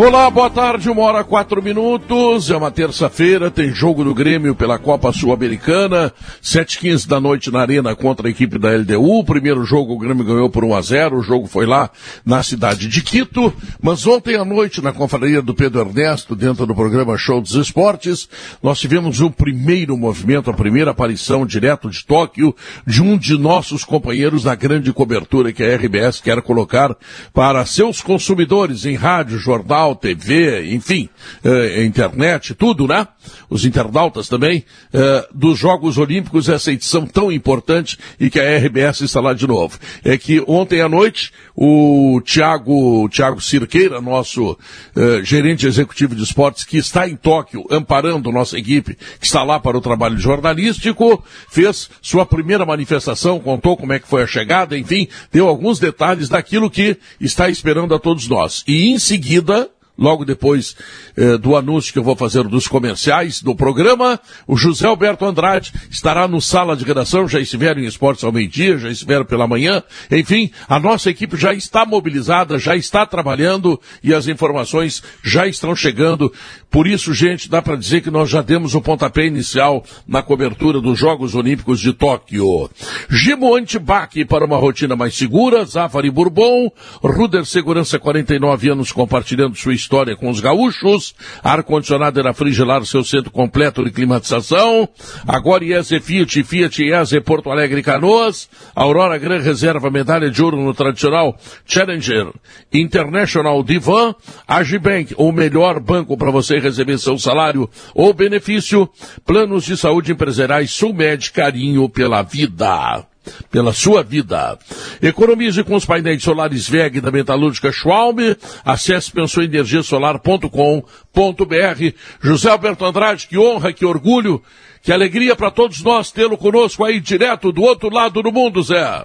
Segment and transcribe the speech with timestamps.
[0.00, 2.52] Olá, boa tarde, uma hora quatro minutos.
[2.52, 7.62] É uma terça-feira, tem jogo do Grêmio pela Copa Sul-Americana, sete quinze da noite na
[7.62, 9.18] Arena contra a equipe da LDU.
[9.18, 11.90] O primeiro jogo o Grêmio ganhou por 1 a 0 o jogo foi lá
[12.24, 13.52] na cidade de Quito.
[13.82, 18.28] Mas ontem à noite, na confraria do Pedro Ernesto, dentro do programa Show dos Esportes,
[18.62, 22.54] nós tivemos o primeiro movimento, a primeira aparição direto de Tóquio
[22.86, 26.96] de um de nossos companheiros da grande cobertura que a RBS quer colocar
[27.34, 31.08] para seus consumidores em rádio, jornal, jornal, TV, enfim,
[31.44, 33.06] eh, internet, tudo, né?
[33.48, 39.02] Os internautas também, eh, dos Jogos Olímpicos, essa edição tão importante e que a RBS
[39.02, 39.78] está lá de novo.
[40.04, 44.56] É que ontem à noite, o Tiago, Tiago Cirqueira, nosso
[44.96, 49.58] eh, gerente executivo de esportes, que está em Tóquio, amparando nossa equipe, que está lá
[49.58, 54.76] para o trabalho jornalístico, fez sua primeira manifestação, contou como é que foi a chegada,
[54.76, 58.64] enfim, deu alguns detalhes daquilo que está esperando a todos nós.
[58.66, 60.76] E em seguida, logo depois
[61.16, 65.72] eh, do anúncio que eu vou fazer dos comerciais do programa, o José Alberto Andrade
[65.90, 69.82] estará no sala de redação, já estiveram em esportes ao meio-dia, já estiveram pela manhã,
[70.10, 75.74] enfim, a nossa equipe já está mobilizada, já está trabalhando e as informações já estão
[75.74, 76.32] chegando.
[76.70, 80.80] Por isso, gente, dá para dizer que nós já demos o pontapé inicial na cobertura
[80.80, 82.70] dos Jogos Olímpicos de Tóquio.
[83.10, 86.70] Gimo Antibac para uma rotina mais segura, Zafari Bourbon,
[87.02, 93.02] Ruder Segurança 49 anos compartilhando sua história história com os gaúchos, ar-condicionado era frigelar seu
[93.02, 94.86] centro completo de climatização,
[95.26, 100.74] agora IESE Fiat, Fiat IESE Porto Alegre Canoas, Aurora Gran Reserva medalha de ouro no
[100.74, 102.30] tradicional Challenger
[102.70, 104.14] International Divan,
[104.46, 108.86] Agibank, o melhor banco para você receber seu salário ou benefício,
[109.24, 113.07] planos de saúde empresariais Sulmed, carinho pela vida
[113.50, 114.58] pela sua vida.
[115.02, 118.18] Economize com os painéis solares VEG da Metalúrgica Schwalm.
[118.64, 121.94] Acesse pensouenergiasolar.com.br.
[122.20, 124.42] José Alberto Andrade, que honra, que orgulho,
[124.82, 129.04] que alegria para todos nós tê-lo conosco aí direto do outro lado do mundo, Zé.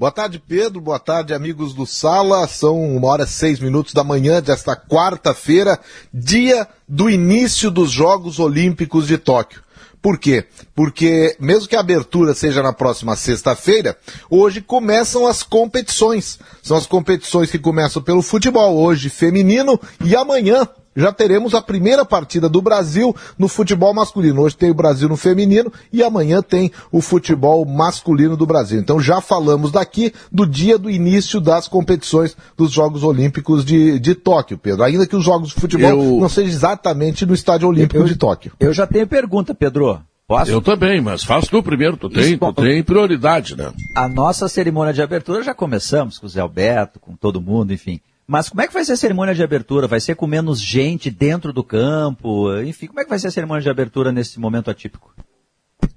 [0.00, 0.80] Boa tarde, Pedro.
[0.80, 2.48] Boa tarde, amigos do Sala.
[2.48, 5.78] São uma hora e seis minutos da manhã desta quarta-feira,
[6.10, 9.60] dia do início dos Jogos Olímpicos de Tóquio.
[10.02, 10.46] Por quê?
[10.74, 13.96] Porque, mesmo que a abertura seja na próxima sexta-feira,
[14.30, 16.38] hoje começam as competições.
[16.62, 22.04] São as competições que começam pelo futebol, hoje feminino, e amanhã já teremos a primeira
[22.04, 24.42] partida do Brasil no futebol masculino.
[24.42, 28.80] Hoje tem o Brasil no feminino e amanhã tem o futebol masculino do Brasil.
[28.80, 34.14] Então já falamos daqui do dia do início das competições dos Jogos Olímpicos de, de
[34.14, 34.84] Tóquio, Pedro.
[34.84, 36.20] Ainda que os Jogos de futebol eu...
[36.20, 38.52] não sejam exatamente no Estádio Olímpico eu, de Tóquio.
[38.58, 40.00] Eu já tenho pergunta, Pedro.
[40.26, 40.52] Posso?
[40.52, 43.72] Eu também, mas faço tu primeiro, tu tem, tu tem prioridade, né?
[43.96, 48.00] A nossa cerimônia de abertura já começamos com o Zé Alberto, com todo mundo, enfim.
[48.30, 49.88] Mas como é que vai ser a cerimônia de abertura?
[49.88, 52.56] Vai ser com menos gente dentro do campo?
[52.62, 55.12] Enfim, como é que vai ser a cerimônia de abertura nesse momento atípico?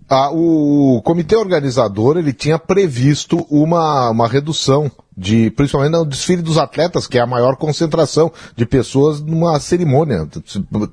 [0.10, 6.57] Ah, o comitê organizador ele tinha previsto uma, uma redução de principalmente no desfile dos
[6.57, 10.28] atletas, que é a maior concentração de pessoas numa cerimônia,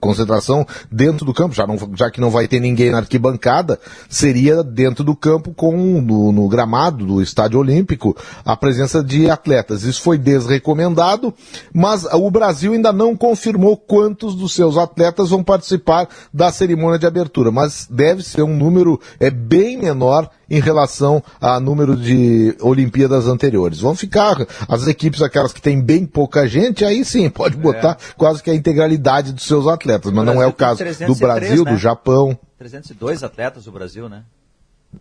[0.01, 3.79] concentração dentro do campo, já, não, já que não vai ter ninguém na arquibancada,
[4.09, 9.83] seria dentro do campo com no, no gramado do Estádio Olímpico a presença de atletas.
[9.83, 11.33] Isso foi desrecomendado,
[11.73, 17.07] mas o Brasil ainda não confirmou quantos dos seus atletas vão participar da cerimônia de
[17.07, 23.27] abertura, mas deve ser um número é bem menor em relação a número de Olimpíadas
[23.27, 23.79] anteriores.
[23.79, 27.59] Vão ficar as equipes, aquelas que têm bem pouca gente, aí sim, pode é.
[27.59, 28.15] botar é.
[28.17, 31.73] quase que a integralidade dos seus atletas, mas não é o caso do Brasil, né?
[31.73, 32.37] do Japão.
[32.59, 34.25] 302 atletas do Brasil, né?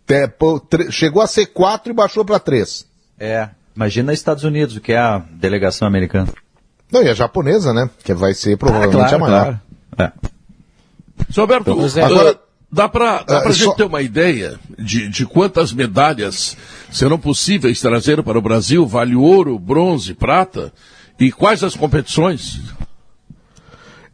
[0.07, 0.61] É, pô,
[0.91, 2.85] chegou a ser quatro e baixou para três.
[3.19, 6.31] É, imagina Estados Unidos, que é a delegação americana.
[6.91, 7.89] Não, e a japonesa, né?
[8.03, 9.59] Que vai ser provavelmente ah, claro, a maior.
[9.95, 10.11] Claro.
[10.15, 10.29] É.
[11.31, 12.39] Seu Alberto, então, agora,
[12.71, 16.55] Dá para dá a gente ter uma ideia de, de quantas medalhas
[16.91, 18.85] serão possíveis trazer para o Brasil?
[18.85, 20.71] Vale ouro, bronze, prata?
[21.19, 22.61] E quais as competições?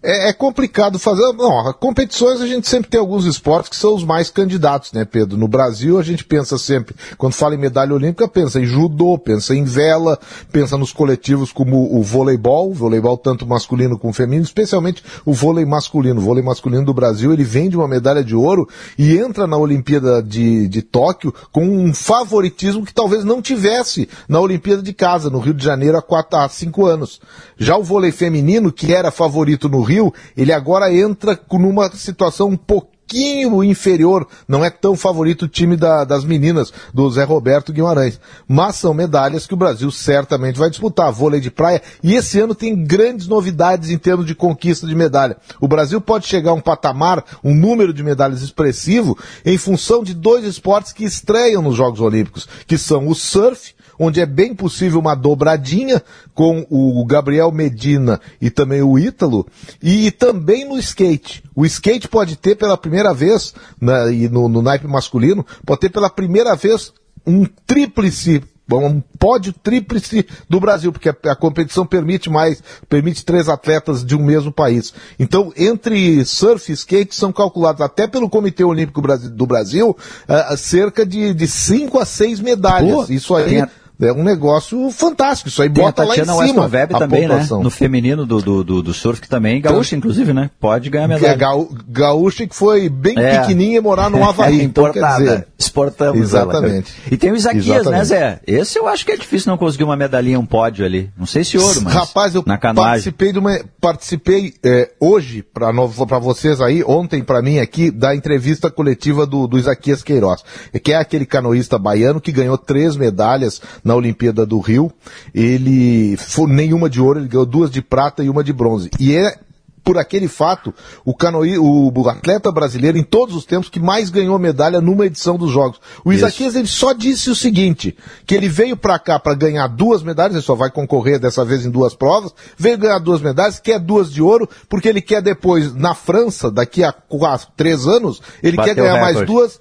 [0.06, 1.24] É, é, complicado fazer.
[1.34, 5.36] Não, competições a gente sempre tem alguns esportes que são os mais candidatos, né, Pedro?
[5.38, 9.56] No Brasil a gente pensa sempre, quando fala em medalha olímpica, pensa em judô, pensa
[9.56, 10.20] em vela,
[10.52, 16.20] pensa nos coletivos como o voleibol, voleibol tanto masculino como feminino, especialmente o vôlei masculino.
[16.20, 19.58] O vôlei masculino do Brasil, ele vem de uma medalha de ouro e entra na
[19.58, 25.30] Olimpíada de, de Tóquio com um favoritismo que talvez não tivesse na Olimpíada de Casa,
[25.30, 27.20] no Rio de Janeiro, há, quatro, há cinco anos.
[27.58, 29.95] Já o vôlei feminino, que era favorito no Rio,
[30.36, 36.04] ele agora entra numa situação um pouquinho inferior, não é tão favorito o time da,
[36.04, 38.20] das meninas, do Zé Roberto Guimarães.
[38.48, 42.56] Mas são medalhas que o Brasil certamente vai disputar, vôlei de praia, e esse ano
[42.56, 45.38] tem grandes novidades em termos de conquista de medalha.
[45.62, 50.14] O Brasil pode chegar a um patamar, um número de medalhas expressivo, em função de
[50.14, 55.00] dois esportes que estreiam nos Jogos Olímpicos, que são o surf onde é bem possível
[55.00, 56.02] uma dobradinha
[56.34, 59.48] com o Gabriel Medina e também o Ítalo,
[59.82, 61.44] e também no skate.
[61.56, 65.90] O skate pode ter pela primeira vez, na, e no, no naipe masculino, pode ter
[65.90, 66.94] pela primeira vez
[67.26, 68.44] um tríplice
[68.74, 74.16] um pódio tríplice do Brasil, porque a, a, competição permite mais, permite três atletas de
[74.16, 74.94] um mesmo país.
[75.20, 79.02] Então, entre surf e skate são calculados até pelo Comitê Olímpico
[79.32, 83.06] do Brasil uh, cerca de, de cinco a seis medalhas.
[83.06, 83.64] Pô, Isso aí.
[84.02, 85.50] É um negócio fantástico.
[85.50, 86.68] Isso aí Tem bota lá em cima.
[86.68, 87.48] Web também, né?
[87.62, 90.50] No feminino do, do, do, do surf, que também, gaúcha, inclusive, né?
[90.60, 91.32] Pode ganhar medalha.
[91.32, 93.40] É, gaú, gaúcha que foi bem é.
[93.40, 94.62] pequenininha morar no Havaí.
[94.62, 96.94] então, quer dizer, Exportamos Exatamente.
[97.06, 97.14] Ela.
[97.14, 97.98] E tem o Isaquias, né, Exatamente.
[97.98, 98.40] né, Zé?
[98.46, 101.10] Esse eu acho que é difícil não conseguir uma medalhinha, um pódio ali.
[101.18, 103.60] Não sei se ouro, mas Rapaz, eu na participei de uma...
[103.80, 109.58] Participei é, hoje, para vocês aí, ontem para mim aqui, da entrevista coletiva do, do
[109.58, 110.44] Isaquias Queiroz.
[110.84, 114.92] Que é aquele canoísta baiano que ganhou três medalhas na Olimpíada do Rio.
[115.34, 118.90] Ele, foi nenhuma de ouro, ele ganhou duas de prata e uma de bronze.
[119.00, 119.38] E é
[119.84, 120.74] por aquele fato,
[121.06, 125.06] o, canoí, o, o, atleta brasileiro, em todos os tempos, que mais ganhou medalha numa
[125.06, 125.80] edição dos Jogos.
[126.04, 127.96] O Isaquias, ele só disse o seguinte,
[128.26, 131.64] que ele veio para cá para ganhar duas medalhas, ele só vai concorrer dessa vez
[131.68, 135.76] em duas provas, veio ganhar duas medalhas, quer duas de ouro, porque ele quer depois,
[135.76, 139.60] na França, daqui a quatro, três anos, ele Bateu quer ganhar mais duas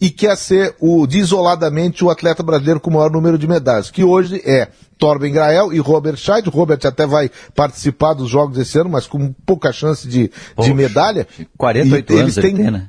[0.00, 4.04] e quer ser o, isoladamente o atleta brasileiro com o maior número de medalhas, que
[4.04, 4.68] hoje é
[4.98, 6.48] Torben Grael e Robert Scheid.
[6.48, 10.68] O Robert até vai participar dos jogos esse ano, mas com pouca chance de, Poxa,
[10.68, 11.26] de medalha.
[11.56, 12.88] 48 e anos ele tem, né?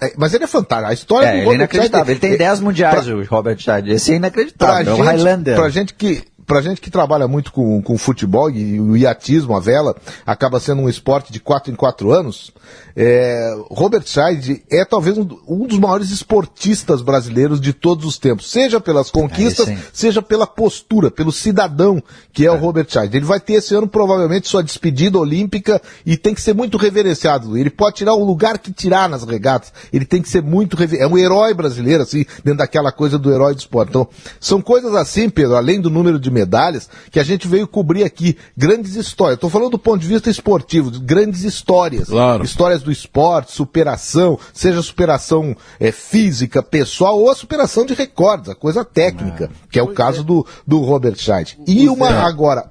[0.00, 0.90] É, mas ele é fantástico.
[0.90, 2.14] A história é, do Robert ele é inacreditável.
[2.14, 3.90] Scheid, ele tem 10 mundiais, pra, o Robert Scheid.
[3.90, 4.84] Esse é inacreditável.
[4.84, 5.56] Pra é o gente, Highlander.
[5.56, 9.60] Pra gente que pra gente que trabalha muito com, com futebol e o iatismo, a
[9.60, 9.94] vela,
[10.24, 12.52] acaba sendo um esporte de quatro em quatro anos,
[12.98, 18.50] é, Robert Scheid é talvez um, um, dos maiores esportistas brasileiros de todos os tempos,
[18.50, 22.02] seja pelas conquistas, é seja pela postura, pelo cidadão
[22.32, 23.14] que é, é, o Robert Scheid.
[23.14, 27.58] Ele vai ter esse ano provavelmente sua despedida olímpica e tem que ser muito reverenciado.
[27.58, 29.72] Ele pode tirar o lugar que tirar nas regatas.
[29.92, 33.54] Ele tem que ser muito é um herói brasileiro assim, dentro daquela coisa do herói
[33.54, 33.90] do esporte.
[33.90, 34.08] Então,
[34.40, 38.36] são coisas assim, Pedro, além do número de medalhas, que a gente veio cobrir aqui
[38.54, 39.36] grandes histórias.
[39.36, 42.44] Estou falando do ponto de vista esportivo, grandes histórias, claro.
[42.44, 48.54] histórias do esporte, superação, seja superação é, física, pessoal, ou a superação de recordes, a
[48.54, 50.24] coisa técnica, ah, que é o caso é.
[50.24, 51.58] do, do Robert Scheid.
[51.66, 52.18] E uma Zé.
[52.18, 52.70] agora.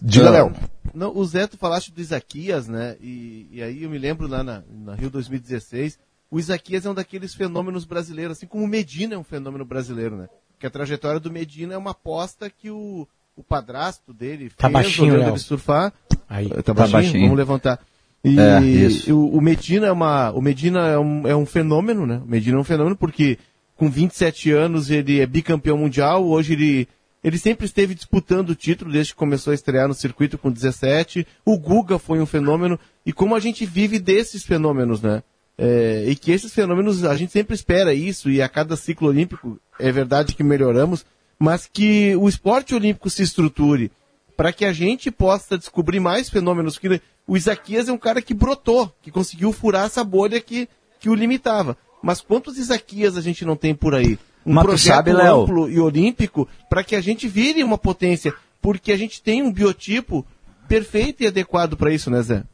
[0.00, 0.52] Diga, Léo.
[0.94, 2.96] Não, o Zé, tu falaste do Isaquias, né?
[3.00, 5.98] E, e aí eu me lembro lá na, na Rio 2016,
[6.36, 10.16] o Isaquias é um daqueles fenômenos brasileiros, assim como o Medina é um fenômeno brasileiro,
[10.16, 10.28] né?
[10.58, 14.72] Que a trajetória do Medina é uma aposta que o, o padrasto dele tá fez
[14.74, 15.94] baixinho, ele surfar.
[16.28, 16.92] Aí, tá, tá baixinho?
[16.92, 17.22] baixinho?
[17.22, 17.80] Vamos levantar.
[18.22, 22.20] E é, o, o, Medina é uma, o Medina é um, é um fenômeno, né?
[22.22, 23.38] O Medina é um fenômeno porque
[23.74, 26.88] com 27 anos ele é bicampeão mundial, hoje ele
[27.24, 31.26] ele sempre esteve disputando o título desde que começou a estrear no circuito com 17.
[31.46, 35.22] O Guga foi um fenômeno e como a gente vive desses fenômenos, né?
[35.58, 39.58] É, e que esses fenômenos a gente sempre espera isso e a cada ciclo olímpico
[39.78, 41.04] é verdade que melhoramos,
[41.38, 43.90] mas que o esporte olímpico se estruture
[44.36, 48.34] para que a gente possa descobrir mais fenômenos que o Isaquias é um cara que
[48.34, 50.68] brotou, que conseguiu furar essa bolha que,
[51.00, 51.76] que o limitava.
[52.02, 54.18] Mas quantos Isaquias a gente não tem por aí?
[54.44, 58.92] Um Mas projeto sabe, amplo e olímpico para que a gente vire uma potência, porque
[58.92, 60.24] a gente tem um biotipo
[60.68, 62.44] perfeito e adequado para isso, né, Zé?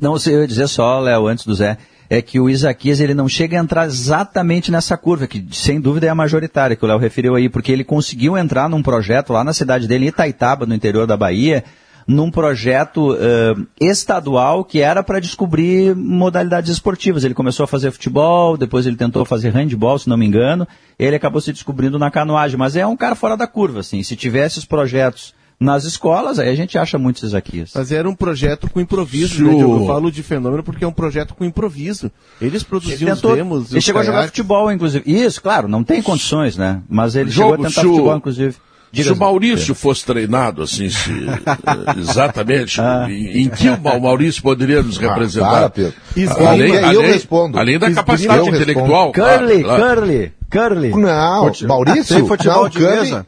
[0.00, 3.28] Não, eu ia dizer só, Léo, antes do Zé, é que o Isaquias ele não
[3.28, 6.98] chega a entrar exatamente nessa curva, que sem dúvida é a majoritária, que o Léo
[6.98, 11.06] referiu aí, porque ele conseguiu entrar num projeto lá na cidade dele, Itaitaba, no interior
[11.06, 11.64] da Bahia,
[12.06, 17.24] num projeto uh, estadual que era para descobrir modalidades esportivas.
[17.24, 20.68] Ele começou a fazer futebol, depois ele tentou fazer handball, se não me engano.
[20.98, 24.02] Ele acabou se descobrindo na canoagem, mas é um cara fora da curva, assim.
[24.04, 27.70] Se tivesse os projetos nas escolas, aí a gente acha muitos Isaquias.
[27.74, 29.62] Mas era um projeto com improviso, né?
[29.62, 32.10] Eu falo de fenômeno porque é um projeto com improviso.
[32.40, 33.72] Eles produziam tentou, os demos.
[33.72, 34.08] Ele chegou caiaques.
[34.14, 35.04] a jogar futebol, inclusive.
[35.10, 36.82] Isso, claro, não tem condições, né?
[36.88, 38.54] Mas ele Jogo, chegou a tentar se o- futebol, inclusive.
[38.92, 43.06] Diga, Se o Maurício fosse treinado assim, se, eh, exatamente, Ah.
[43.10, 45.50] em, em que o Ma- o Maurício poderia nos representar?
[45.50, 45.92] para, Pedro.
[46.16, 47.58] Esgrima, além, aí eu além- respondo.
[47.58, 49.12] além da Esgrima, capacidade intelectual.
[49.12, 49.82] Curly, claro.
[50.00, 50.90] curly, curly.
[50.90, 53.26] Não, Maurício, Tem futebol não, de curling- mesa?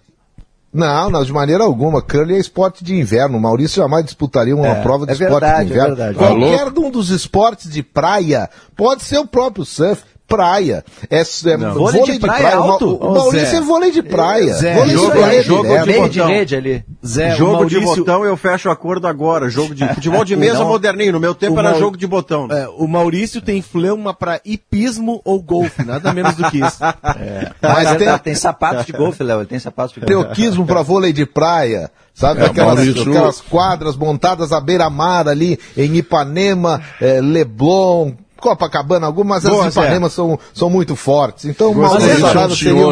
[0.72, 2.02] Não, não, de maneira alguma.
[2.02, 3.38] Curling é esporte de inverno.
[3.38, 5.96] O Maurício jamais disputaria uma É, prova de é esporte verdade, de é inverno.
[5.96, 6.18] verdade.
[6.18, 10.02] Qualquer um dos esportes de praia pode ser o próprio surf.
[10.28, 10.84] Praia.
[11.10, 12.96] É, é Vôlei de praia O Ma- alto?
[12.96, 13.56] O, Maurício Zé.
[13.56, 14.52] é vôlei de praia.
[14.54, 15.80] Zé, vôlei jogo- de praia jogo direto.
[15.84, 16.34] de Meio de botão.
[16.34, 16.84] rede ali.
[17.06, 19.48] Zé, o jogo de Maurício- botão eu fecho acordo agora.
[19.48, 20.68] Jogo de futebol de mesa Não.
[20.68, 21.12] moderninho.
[21.12, 22.46] No meu tempo O era jogo de botão.
[22.50, 26.78] É, o Maurício tem fleuma pra hipismo ou golfe, nada menos do que isso.
[27.62, 28.34] Mas Mas tem- tem...
[28.34, 29.38] sapatos de golfe, Léo.
[29.40, 30.12] Ele tem sapatos de golfe.
[30.12, 31.90] Teoquismo pra vôlei de praia.
[32.12, 36.82] Sabe, É, aquelas, Maurício- aquelas quadras montadas à beira-mar ali, em Ipanema,
[37.22, 41.44] Leblon, Copacabana, algumas Boa, as Ipanemas são, são muito fortes.
[41.44, 41.98] Então, o Gostei.
[41.98, 42.86] Maurício Maurício é um seria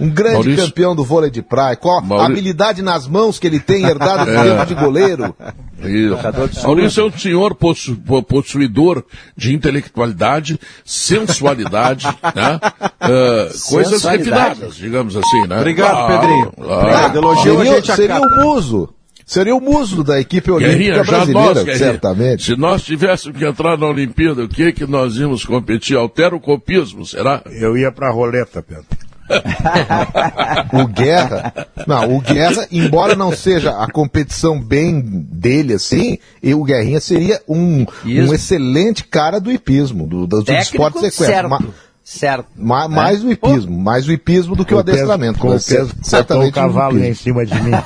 [0.00, 1.76] um, um grande Maurício- campeão do vôlei de praia.
[1.76, 4.42] Qual a Mauri- habilidade nas mãos que ele tem herdado do É.
[4.42, 5.34] tempo de goleiro?
[5.82, 6.66] Isso.
[6.66, 9.04] Maurício é um senhor possu- po- possuidor
[9.36, 12.58] de intelectualidade, sensualidade, né?
[13.00, 15.58] Ah, coisas refinadas, digamos assim, né?
[15.58, 16.52] Obrigado, Claro, Pedrinho.
[16.52, 16.80] claro.
[16.80, 17.16] Obrigado.
[17.18, 18.88] Elogio a seria gente seria o muso.
[19.26, 22.44] Seria o muso da equipe olímpica Guerrinha, brasileira, nós, Guerrinha, certamente.
[22.44, 25.96] se nós tivéssemos que entrar na Olimpíada, o que que nós íamos competir?
[25.96, 27.42] Alterocopismo, será?
[27.46, 28.84] Eu ia pra roleta, Pedro.
[30.74, 36.62] O Guerra, não, o Guerra, embora não seja a competição bem dele assim, e o
[36.64, 38.30] Guerrinha seria um, Isso.
[38.30, 41.26] um excelente cara do hipismo, do, do, esportes sequência.
[41.26, 41.48] certo.
[41.48, 41.62] Ma-
[42.04, 42.46] certo.
[42.54, 45.38] ma- mais o hipismo, mais o hipismo do que o adestramento.
[45.38, 47.70] Com o peso, certamente o cavalo o em cima de mim.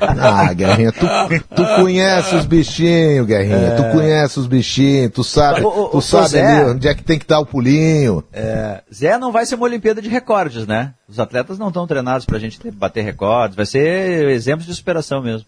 [0.00, 1.06] Ah, Guerrinha, tu,
[1.54, 6.28] tu conhece os bichinhos, Guerrinha, tu conhece os bichinhos, tu sabe, Ô, ô, tu sabe
[6.28, 6.66] Zé.
[6.66, 8.24] onde é que tem que dar o pulinho.
[8.32, 10.92] É, Zé, não vai ser uma Olimpíada de recordes, né?
[11.08, 13.56] Os atletas não estão treinados pra gente ter- bater recordes.
[13.56, 15.46] Vai ser exemplos de superação mesmo.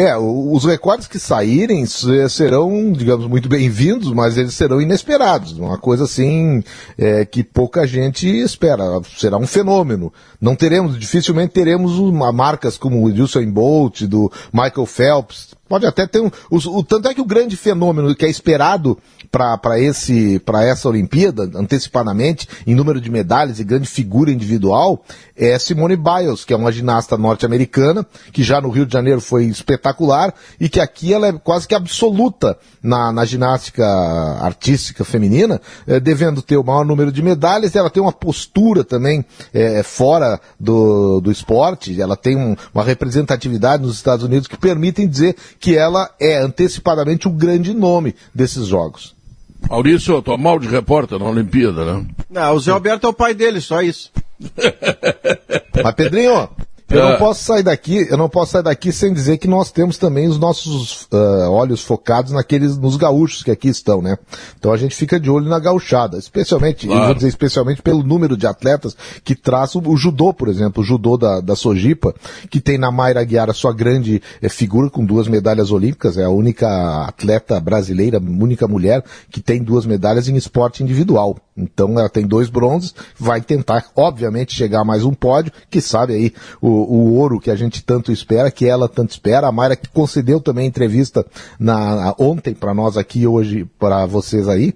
[0.00, 5.58] É, os recordes que saírem se- serão, digamos, muito bem-vindos, mas eles serão inesperados.
[5.58, 6.62] Uma coisa assim
[6.96, 8.84] é, que pouca gente espera.
[9.16, 10.12] Será um fenômeno.
[10.40, 15.48] Não teremos, dificilmente teremos uma, marcas como o Usain Bolt, do Michael Phelps.
[15.68, 16.30] Pode até ter um.
[16.50, 18.98] os- o, tanto é que o grande fenômeno que é esperado
[19.30, 25.04] para essa Olimpíada, antecipadamente, em número de medalhas e grande figura individual,
[25.36, 29.44] é Simone Biles, que é uma ginasta norte-americana, que já no Rio de Janeiro foi
[29.44, 33.84] espetacular e que aqui ela é quase que absoluta na, na ginástica
[34.40, 37.76] artística feminina, eh, devendo ter o maior número de medalhas.
[37.76, 43.82] Ela tem uma postura também eh, fora do, do esporte, ela tem um- uma representatividade
[43.82, 49.14] nos Estados Unidos que permitem dizer que ela é antecipadamente o grande nome desses jogos.
[49.68, 52.06] Maurício, eu tô mal de repórter na Olimpíada, né?
[52.30, 54.10] Não, o Zé Alberto é o pai dele, só isso.
[55.82, 56.48] Mas Pedrinho,
[56.90, 57.10] eu É.
[57.12, 60.26] não posso sair daqui, eu não posso sair daqui sem dizer que nós temos também
[60.28, 64.16] os nossos ah, olhos focados naqueles, nos gaúchos que aqui estão, né?
[64.58, 67.06] Então a gente fica de olho na gauchada, especialmente, eu Claro.
[67.06, 70.86] vou dizer especialmente pelo número de atletas que traz o, o judô, por exemplo, o
[70.86, 72.14] judô da, da Sojipa,
[72.50, 76.30] que tem na Mayra Guiara sua grande eh, figura com duas medalhas olímpicas, é a
[76.30, 81.36] única atleta brasileira, única mulher que tem duas medalhas em esporte individual.
[81.58, 86.14] Então ela tem dois bronzes, vai tentar, obviamente, chegar a mais um pódio, que sabe
[86.14, 89.48] aí o, o ouro que a gente tanto espera, que ela tanto espera.
[89.48, 91.26] A Mayra que concedeu também entrevista
[91.58, 94.72] na, ontem para nós aqui, hoje para vocês aí.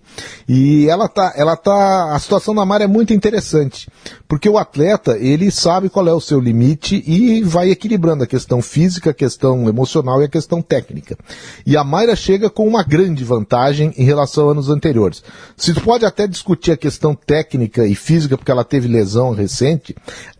[0.48, 3.88] E ela tá, ela tá, a situação da Mayra é muito interessante,
[4.26, 8.60] porque o atleta, ele sabe qual é o seu limite e vai equilibrando a questão
[8.60, 11.16] física, a questão emocional e a questão técnica.
[11.64, 15.22] E a Mayra chega com uma grande vantagem em relação a anos anteriores.
[15.56, 19.94] Se pode até discutir a questão técnica e física, porque ela teve lesão recente,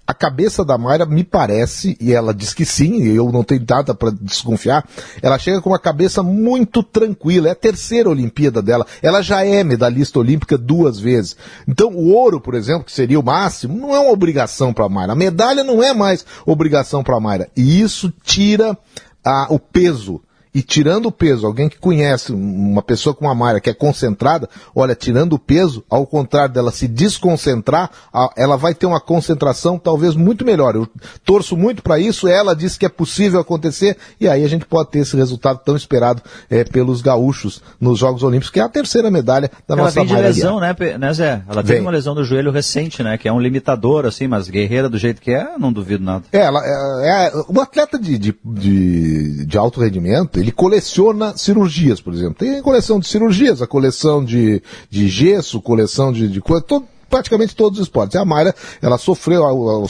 [0.07, 3.95] a cabeça da Mayra me parece, e ela diz que sim, eu não tenho nada
[3.95, 4.87] para desconfiar,
[5.23, 7.49] ela chega com uma cabeça muito tranquila.
[7.49, 8.87] É a terceira Olimpíada dela.
[9.01, 11.37] Ela já é medalhista olímpica duas vezes.
[11.67, 14.89] Então, o ouro, por exemplo, que seria o máximo, não é uma obrigação para a
[14.89, 15.13] Mayra.
[15.13, 17.49] A medalha não é mais obrigação para a Mayra.
[17.57, 18.77] E isso tira
[19.25, 20.21] ah, o peso
[20.55, 24.49] e tirando o peso, alguém que conhece uma pessoa com uma malha que é concentrada,
[24.75, 27.91] olha, tirando o peso, ao contrário dela se desconcentrar,
[28.37, 30.75] ela vai ter uma concentração talvez muito melhor.
[30.75, 30.89] Eu
[31.25, 34.91] torço muito para isso, ela disse que é possível acontecer, e aí a gente pode
[34.91, 39.11] ter esse resultado tão esperado eh, pelos gaúchos nos Jogos Olímpicos, que é a terceira
[39.11, 41.43] medalha da Ela nossa vem de Mayra lesão, né, né, Zé?
[41.49, 41.83] Ela teve Vem.
[41.83, 43.17] uma lesão do joelho recente, né?
[43.17, 46.25] Que é um limitador, assim, mas guerreira do jeito que é, não duvido nada.
[46.33, 52.01] É, ela, é, é, o atleta de, de, de, de alto rendimento, ele coleciona cirurgias,
[52.01, 52.35] por exemplo.
[52.35, 56.85] Tem a coleção de cirurgias, a coleção de, de gesso, coleção de, de coisa, todo,
[57.09, 58.15] praticamente todos os esportes.
[58.15, 59.43] E a Mayra, ela sofreu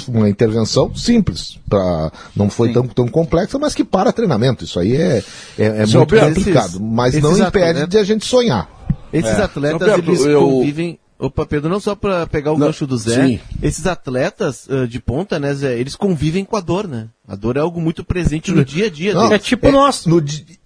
[0.08, 4.64] uma intervenção simples, pra, não foi tão, tão complexa, mas que para treinamento.
[4.64, 5.22] Isso aí é,
[5.58, 8.68] é, é muito complicado, esses- mas não impede atletas- de a gente sonhar.
[9.12, 9.42] Esses É.
[9.42, 10.98] atletas, Roberto, eles eu- convivem.
[11.24, 13.40] Opa, Pedro, não só para pegar o Não, gancho do Zé, sim.
[13.62, 17.06] esses atletas ah, de ponta, né, Zé, eles convivem com a dor, né?
[17.28, 19.34] A dor é algo muito presente no dia a dia Não, deles.
[19.36, 20.04] É tipo nós.
[20.06, 20.58] no di-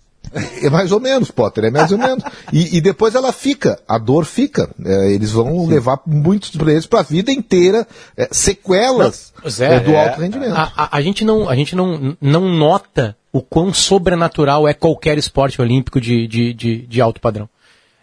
[0.61, 2.23] é mais ou menos, Potter, é mais ou menos.
[2.53, 4.69] E, e depois ela fica, a dor fica.
[4.85, 7.87] É, eles vão levar muitos deles para a vida inteira,
[8.17, 10.53] é, sequelas Zé, é, do é, alto rendimento.
[10.55, 15.17] A, a- a gente, não, a gente não, não nota o quão sobrenatural é qualquer
[15.19, 17.49] esporte olímpico de, de, de, de alto padrão.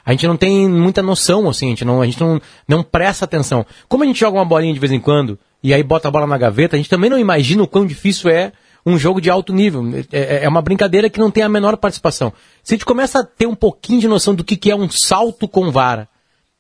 [0.06, 3.26] A gente não tem muita noção, assim, a gente não, a gente não, não presta
[3.26, 3.66] atenção.
[3.88, 6.28] Como a gente joga uma bolinha de vez em quando e aí bota a bola
[6.28, 8.52] na gaveta, a gente também não imagina o quão difícil é
[8.86, 9.82] um jogo de alto nível.
[10.12, 12.34] É, é- é uma brincadeira que não tem a menor participação.
[12.62, 14.90] Se a gente começa a ter um pouquinho de noção do que, que é um
[14.90, 16.10] salto com vara,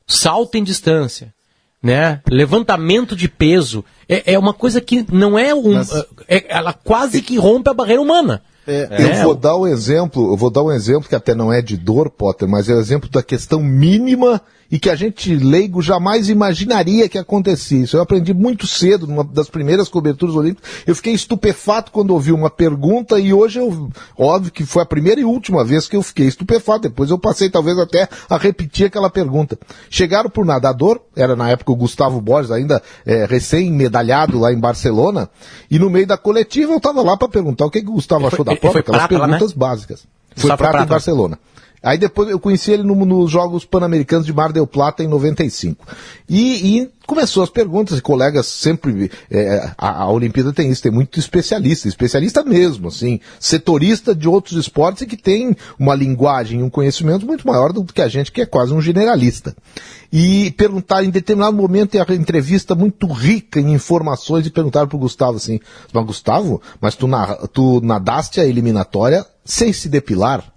[0.08, 1.34] salto em distância,
[1.82, 2.22] né?
[2.30, 5.82] Levantamento de peso, é, é uma coisa que não é um.
[6.30, 8.42] é- ela quase que rompe a barreira humana.
[8.66, 11.62] Eu É, vou dar um exemplo, eu vou dar um exemplo que até não é
[11.62, 14.42] de dor, Potter, mas é o exemplo da questão mínima
[14.72, 17.84] e que a gente leigo jamais imaginaria que acontecia.
[17.84, 20.68] Isso eu aprendi muito cedo, numa das primeiras coberturas olímpicas.
[20.88, 25.22] Eu fiquei estupefato quando ouvi uma pergunta e hoje eu, óbvio que foi a primeira
[25.22, 26.84] e última vez que eu fiquei estupefato.
[26.90, 29.60] Depois eu passei talvez até a repetir aquela pergunta.
[29.92, 35.30] Chegaram por nadador, era na época o Gustavo Borges, ainda é, recém-medalhado lá em Barcelona,
[35.70, 38.22] e no meio da coletiva eu estava lá para perguntar o que, que o Gustavo
[38.22, 39.34] foi- achou da prova, foi aquelas prata lá, né?
[39.34, 40.00] perguntas básicas.
[40.02, 40.86] Foi Gustavo prata, Prata.
[40.86, 41.40] em Barcelona.
[41.84, 45.86] Aí depois eu conheci ele no- nos Jogos Pan-Americanos de Mar del Plata em 95.
[46.30, 49.12] E, e começou as perguntas, e colegas sempre.
[49.30, 54.58] é, a, a Olimpíada tem isso, tem muito especialista, especialista mesmo, assim, setorista de outros
[54.58, 58.32] esportes e que tem uma linguagem e um conhecimento muito maior do que a gente,
[58.32, 59.54] que é quase um generalista.
[60.12, 65.36] E perguntaram em determinado momento, a entrevista muito rica em informações, e perguntaram pro Gustavo
[65.36, 65.60] assim:
[65.92, 70.53] Mas Gustavo, mas tu, na, tu nadaste a eliminatória sem se depilar?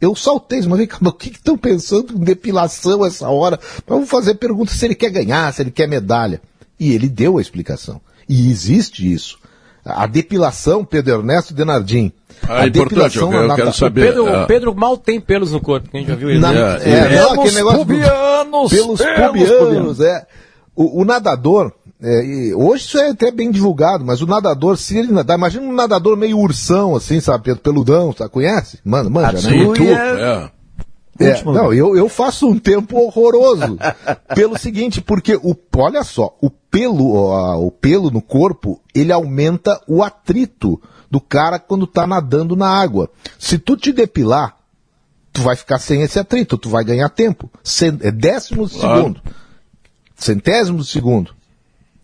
[0.00, 3.58] Eu saltei, mas vem cá, mas o que estão pensando em depilação essa hora?
[3.86, 6.40] Vamos fazer pergunta se ele quer ganhar, se ele quer medalha.
[6.78, 8.00] E ele deu a explicação.
[8.28, 9.38] E existe isso.
[9.84, 12.12] A depilação, Pedro Ernesto Denardim.
[12.46, 14.08] Ah, a é importante, eu, eu quero O saber.
[14.08, 16.40] Pedro, ah, o Pedro mal tem pelos no corpo, quem já viu ele.
[16.40, 16.78] na- né?
[16.84, 20.00] É, é, não, aquele negócio pubianos, pelos pelos pubianos, pubianos.
[20.00, 20.26] é.
[20.74, 24.98] O, o nadador, é, e hoje isso é até bem divulgado, mas o nadador, se
[24.98, 28.78] ele nadar, imagina um nadador meio ursão, assim, sabe, Pedro, peludão, sabe, conhece?
[28.84, 29.40] Mano, manja, né?
[29.40, 30.50] Sim, tu, é.
[31.18, 33.78] É, não, eu, eu faço um tempo horroroso.
[34.34, 39.80] pelo seguinte, porque o, olha só, o pelo, ó, o pelo no corpo, ele aumenta
[39.88, 40.78] o atrito
[41.10, 43.08] do cara quando tá nadando na água.
[43.38, 44.56] Se tu te depilar,
[45.32, 47.50] tu vai ficar sem esse atrito, tu vai ganhar tempo.
[47.64, 48.96] Cen- é décimo de Claro.
[48.98, 49.22] segundo.
[50.16, 51.35] Centésimo de segundo.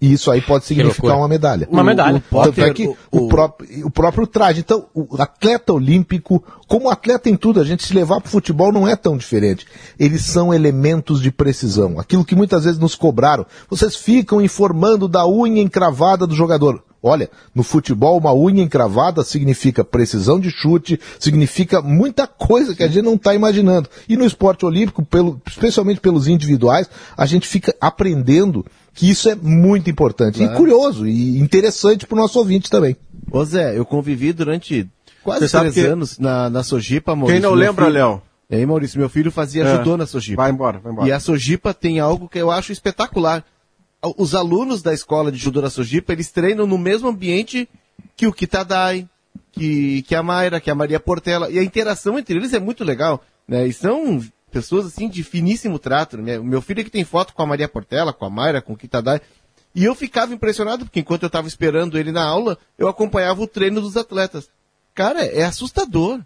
[0.03, 1.69] E isso aí pode significar uma medalha.
[1.71, 2.17] Uma medalha.
[2.31, 4.59] O, tanto é Potter, que o- o, o- próprio, o próprio traje.
[4.59, 8.73] Então, o atleta olímpico, como atleta em tudo, a gente se levar para o futebol
[8.73, 9.65] não é tão diferente.
[9.97, 12.01] Eles são elementos de precisão.
[12.01, 13.47] Aquilo que muitas vezes nos cobraram.
[13.71, 16.83] Vocês ficam informando da unha encravada do jogador.
[17.05, 22.89] Olha, no futebol, uma unha encravada significa precisão de chute, significa muita coisa que a
[22.89, 23.89] gente não está imaginando.
[24.09, 29.35] E no esporte olímpico, pelo- especialmente pelos individuais, a gente fica aprendendo que isso é
[29.35, 30.43] muito importante.
[30.43, 32.97] E curioso, e interessante para o nosso ouvinte também.
[33.31, 34.89] Ô Zé, eu convivi durante
[35.23, 37.41] quase três que- anos na, na Sojipa, Maurício.
[37.41, 38.23] Quem não lembra, filho- Léo?
[38.51, 39.77] Aí, Maurício, meu filho fazia É.
[39.79, 40.43] judô na Sojipa.
[40.43, 41.09] Vai embora, vai embora.
[41.09, 43.43] E a Sojipa tem algo que eu acho espetacular.
[44.19, 47.67] Os alunos da escola de judô da Sojipa, eles treinam no mesmo ambiente
[48.15, 49.09] que o Kitadai,
[49.53, 51.49] que, que a Mayra, que a Maria Portela.
[51.51, 53.23] E a interação entre eles é muito legal.
[53.49, 53.67] Né?
[53.69, 54.21] E são
[54.53, 56.19] pessoas assim de finíssimo trato.
[56.19, 56.39] Né?
[56.39, 58.77] Meu filho é que tem foto com a Maria Portela, com a Mayra, com o
[58.77, 59.21] Kitadai.
[59.75, 63.47] E eu ficava impressionado, porque enquanto eu estava esperando ele na aula, eu acompanhava o
[63.47, 64.49] treino dos atletas.
[64.95, 66.21] Cara, é assustador.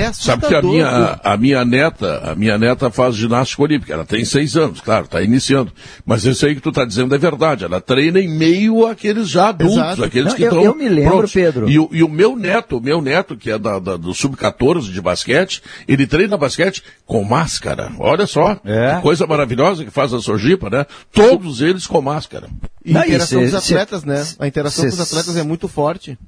[0.00, 0.70] É Sabe que a assustador.
[0.72, 5.04] minha, a minha neta, a minha neta faz ginástica olímpica, ela tem seis anos, claro,
[5.04, 5.72] está iniciando.
[6.04, 9.48] Mas isso aí que tu está dizendo é verdade, ela treina em meio àqueles já
[9.48, 10.04] adultos, Exato.
[10.04, 11.32] aqueles Não, que eu- estão eu me lembro, prontos.
[11.32, 11.68] Pedro.
[11.68, 14.90] E, o- e o meu neto, o meu neto, que é da, da- do sub-14
[14.92, 17.90] de basquete, ele treina basquete com máscara.
[17.98, 18.94] Olha só, É.
[18.96, 20.86] que coisa maravilhosa que faz a Sojipa, né?
[21.12, 22.48] Todos eles com máscara.
[22.84, 24.26] E a interação dos atletas, né?
[24.38, 26.18] A interação se- com os atletas é muito forte.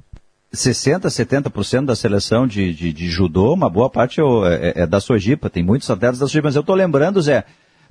[0.52, 4.86] 60, 70% da seleção de, de, de judô, uma boa parte é, o- é- é
[4.86, 7.44] da Sojipa, tem muitos atletas da Sojipa, mas eu tô lembrando, Zé,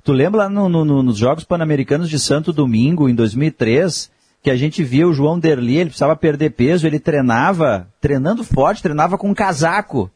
[0.04, 4.10] tu lembra lá no- no- no- nos Jogos Pan-Americanos de Santo Domingo, em 2003,
[4.42, 8.82] que a gente via o João Derli, ele precisava perder peso, ele treinava, treinando forte,
[8.82, 10.10] treinava com casaco,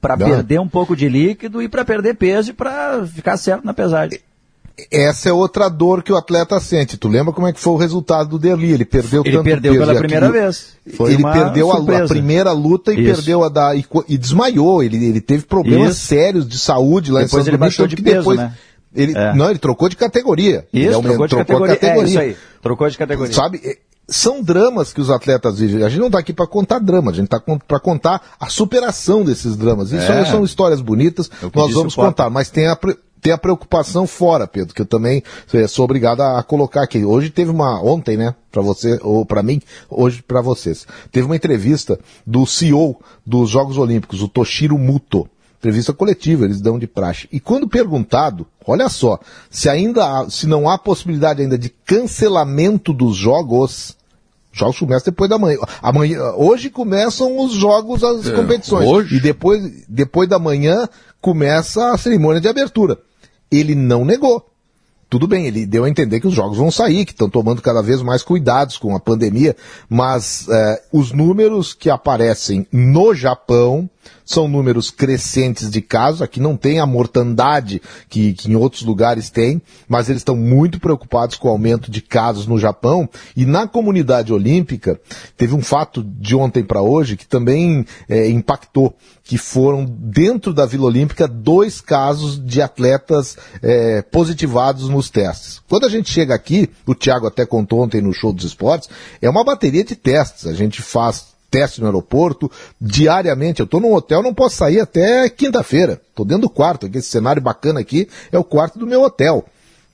[0.00, 3.74] para perder um pouco de líquido e para perder peso e para ficar certo na
[3.74, 4.18] pesagem.
[4.90, 6.96] Essa é outra dor que o atleta sente.
[6.96, 8.72] Tu lembra como é que foi o resultado do Derli?
[8.72, 10.66] Ele perdeu Ele tanto perdeu peso pela primeira aquilo- vez.
[10.96, 13.14] Foi ele perdeu a, a primeira luta e Isso.
[13.16, 14.82] perdeu a da e, e desmaiou.
[14.82, 16.06] Ele, ele teve problemas Isso.
[16.06, 18.54] sérios de saúde lá Depois em São ele Domingos, baixou de que peso, depois né?
[18.94, 19.34] ele É.
[19.34, 20.66] não, ele trocou de categoria.
[20.72, 22.00] Ele Isso, aumentou- trocou de categoria.
[22.02, 23.34] É isso aí, trocou de categoria.
[23.34, 23.60] Sabe?
[23.62, 23.76] é,
[24.12, 25.84] São dramas que os atletas vivem.
[25.84, 29.22] A gente não está aqui para contar drama, a gente está para contar a superação
[29.24, 29.92] desses dramas.
[29.92, 30.24] Isso É.
[30.24, 32.76] são histórias bonitas, É nós vamos contar, mas tem a,
[33.20, 37.04] tem a preocupação fora, Pedro, que eu também eh, sou obrigado a, a colocar aqui.
[37.04, 40.86] Hoje teve uma, ontem, né, para você, ou para mim, hoje para vocês.
[41.12, 45.28] Teve uma entrevista do CEO dos Jogos Olímpicos, o Toshiro Muto.
[45.58, 47.28] Entrevista coletiva, eles dão de praxe.
[47.30, 49.18] E quando perguntado, olha só,
[49.50, 53.94] se ainda há- se não há possibilidade ainda de cancelamento dos jogos,
[54.52, 55.58] jogos começam depois da manhã.
[55.82, 58.88] Amanhã, hoje começam os jogos, as É, competições.
[58.88, 59.16] hoje?
[59.16, 60.88] E depois, depois da manhã
[61.20, 62.98] começa a cerimônia de abertura.
[63.50, 64.49] Ele não negou.
[65.10, 67.82] Tudo bem, ele deu a entender que os jogos vão sair, que estão tomando cada
[67.82, 69.56] vez mais cuidados com a pandemia,
[69.88, 73.90] mas eh, os números que aparecem no Japão
[74.24, 76.22] são números crescentes de casos.
[76.22, 80.78] Aqui não tem a mortandade que, que em outros lugares tem, mas eles estão muito
[80.78, 83.08] preocupados com o aumento de casos no Japão.
[83.36, 85.00] E na comunidade olímpica,
[85.36, 88.94] teve um fato de ontem para hoje que também eh, impactou,
[89.24, 95.62] que foram dentro da Vila Olímpica dois casos de atletas eh, positivados nos testes.
[95.66, 98.88] Quando a gente chega aqui, o Thiago até contou ontem no show dos esportes,
[99.20, 100.46] é uma bateria de testes.
[100.46, 103.60] A gente faz teste no aeroporto diariamente.
[103.60, 106.00] Eu estou num hotel, não posso sair até quinta-feira.
[106.10, 106.88] Estou dentro do quarto.
[106.94, 109.44] Esse cenário bacana aqui é o quarto do meu hotel.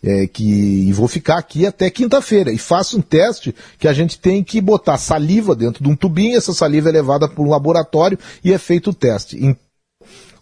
[0.04, 4.18] É, que e vou ficar aqui até quinta-feira e faço um teste que a gente
[4.18, 8.18] tem que botar saliva dentro de um tubinho, essa saliva é levada para um laboratório
[8.44, 9.42] e é feito o teste.
[9.42, 9.56] Em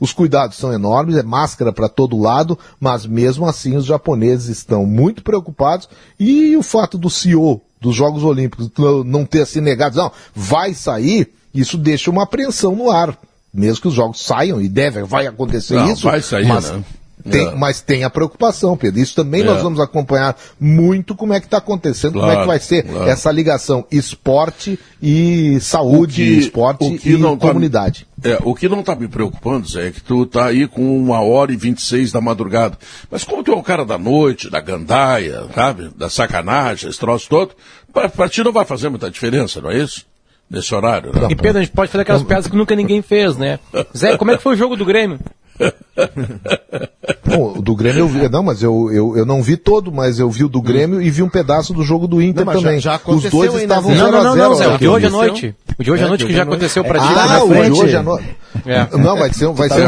[0.00, 4.84] os cuidados são enormes, é máscara para todo lado, mas mesmo assim os japoneses estão
[4.86, 8.70] muito preocupados e o fato do CEO dos Jogos Olímpicos
[9.04, 13.16] não- ter se negado, não, vai sair, isso deixa uma apreensão no ar.
[13.52, 16.82] Mesmo que os jogos saiam e deve, vai acontecer Não, isso, vai sair, mas, né?
[17.30, 17.54] Tem, É.
[17.54, 19.00] mas tem a preocupação, Pedro.
[19.00, 19.44] Isso também É.
[19.44, 22.82] nós vamos acompanhar muito como é que está acontecendo, como é que Claro, vai ser
[22.84, 23.08] claro.
[23.10, 28.06] essa ligação esporte e saúde, esporte o que e não tá- comunidade.
[28.22, 31.20] É, o que não está me preocupando, Zé, é que tu tá aí com uma
[31.20, 32.78] hora e 26 da madrugada.
[33.10, 35.90] Mas como tu é o cara da noite, da gandaia, sabe?
[35.96, 37.50] Da sacanagem, esse troço todo,
[37.92, 40.06] pra, pra ti não vai fazer muita diferença, não é isso?
[40.50, 41.28] Nesse horário, né?
[41.30, 43.58] E Pedro, a gente pode fazer aquelas piadas que nunca ninguém fez, né?
[43.96, 45.18] Zé, como é que foi o jogo do Grêmio?
[47.26, 50.18] Bom, o do Grêmio eu vi, não, mas eu, eu, eu não vi todo, mas
[50.18, 52.60] eu vi o do Grêmio e vi um pedaço do jogo do Inter Não, mas
[52.60, 52.80] já- também.
[52.80, 53.96] já Os dois né, estavam Zé?
[53.98, 55.54] 0 Não, não, não, não, Zé, o de hoje à noite.
[55.78, 57.06] O de hoje à É, noite que já aconteceu pra ti.
[57.08, 58.36] Ah, o de hoje à noite.
[58.66, 58.96] É.
[58.96, 59.82] Não, vai ser, vai Tá ser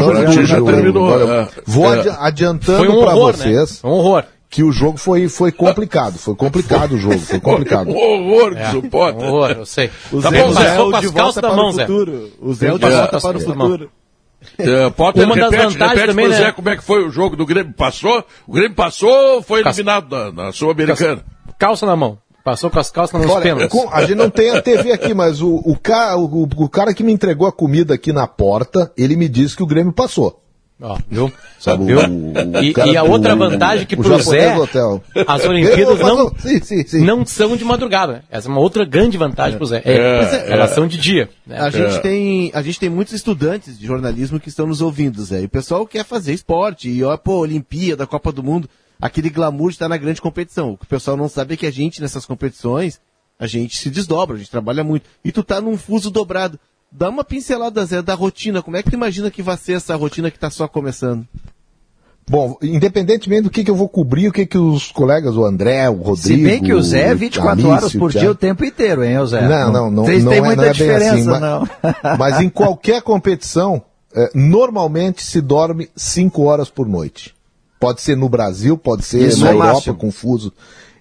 [0.45, 0.69] já jogo.
[1.01, 1.47] Olha, é.
[1.65, 1.99] Vou É.
[1.99, 3.43] adi- adiantando um horror, né?
[3.43, 4.23] vocês um horror.
[4.49, 6.17] que o jogo foi, foi complicado.
[6.17, 7.89] Foi complicado o jogo, foi complicado.
[7.91, 9.23] Um horror que Um pode.
[9.23, 9.89] horror, eu sei.
[10.11, 11.47] O Tá Zé, bom, o Zé é foi o com de as calças volta da
[11.49, 11.85] para mão, o Zé.
[11.85, 12.29] futuro.
[12.41, 12.75] O Zé é o É.
[12.75, 13.67] o da mão.
[13.69, 13.89] futuro.
[14.57, 16.51] É, Potter, Uma das repete, vantagens repete também, Zé né?
[16.51, 17.73] como é que foi o jogo do Grêmio.
[17.73, 18.23] Passou?
[18.47, 21.23] O Grêmio passou ou foi eliminado na, na Sul-Americana?
[21.57, 22.17] Calça na mão.
[22.43, 23.67] Passou com as calças nos Olha, pênaltis.
[23.69, 26.93] com- a gente não tem a TV aqui, mas o, o, ca, o, o cara
[26.93, 30.41] que me entregou a comida aqui na porta, ele me disse que o Grêmio passou.
[30.79, 31.31] Ó, viu?
[31.59, 31.97] Sabe, Viu?
[31.99, 34.53] o- o E, e a do- outra vantagem que pro Zé,
[35.27, 36.31] as Olimpíadas não.
[36.37, 37.01] Sim, sim, sim.
[37.03, 38.23] não são de madrugada.
[38.29, 39.81] Essa é uma outra grande vantagem pro Zé.
[39.83, 41.29] É, É, elas são de dia.
[41.47, 41.59] né?
[41.59, 45.41] A gente, tem, a gente tem muitos estudantes de jornalismo que estão nos ouvindo, Zé.
[45.41, 46.87] E o pessoal quer fazer esporte.
[46.89, 48.69] E, ó, pô, Olimpíada, Copa do Mundo,
[49.01, 50.73] aquele glamour de estar na grande competição.
[50.73, 52.99] O que o pessoal não sabe é que a gente, nessas competições,
[53.39, 55.09] a gente se desdobra, a gente trabalha muito.
[55.25, 56.59] E tu tá num fuso dobrado.
[56.91, 58.61] Dá uma pincelada, Zé, da rotina.
[58.61, 61.25] Como é que tu imagina que vai ser essa rotina que tá só começando?
[62.29, 65.89] Bom, independentemente do que, que eu vou cobrir, o que, que os colegas, o André,
[65.89, 66.17] o Rodrigo.
[66.17, 69.01] Se bem que o Zé é 24 Alice, horas por o dia o tempo inteiro,
[69.03, 69.47] hein, o Zé?
[69.47, 71.67] Não, não, não, Vocês não têm é, muita não é bem diferença, assim, mas, não.
[72.19, 73.81] mas em qualquer competição,
[74.13, 77.33] é, normalmente se dorme 5 horas por noite.
[77.79, 79.95] Pode ser no Brasil, pode ser Isso na é Europa, máximo.
[79.95, 80.53] confuso.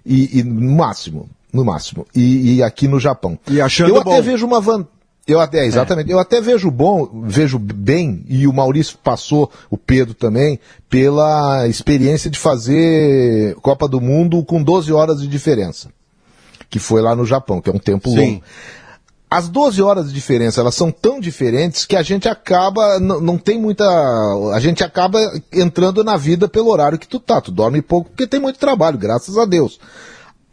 [0.05, 2.07] E, e no máximo, no máximo.
[2.15, 3.37] E, e aqui no Japão.
[3.51, 4.23] E achando Eu até bom.
[4.23, 4.96] vejo uma vantagem.
[5.27, 6.11] Eu até, exatamente.
[6.11, 12.31] Eu até vejo bom, vejo bem, e o Maurício passou, o Pedro também, pela experiência
[12.31, 15.89] de fazer Copa do Mundo com 12 horas de diferença.
[16.71, 18.17] Que foi lá no Japão, que é um tempo Sim.
[18.17, 18.43] longo.
[19.29, 23.61] As 12 horas de diferença, elas são tão diferentes que a gente acaba, não tem
[23.61, 23.85] muita,
[24.55, 25.19] a gente acaba
[25.53, 27.41] entrando na vida pelo horário que tu tá.
[27.41, 29.81] Tu dorme pouco porque tem muito trabalho, graças a Deus.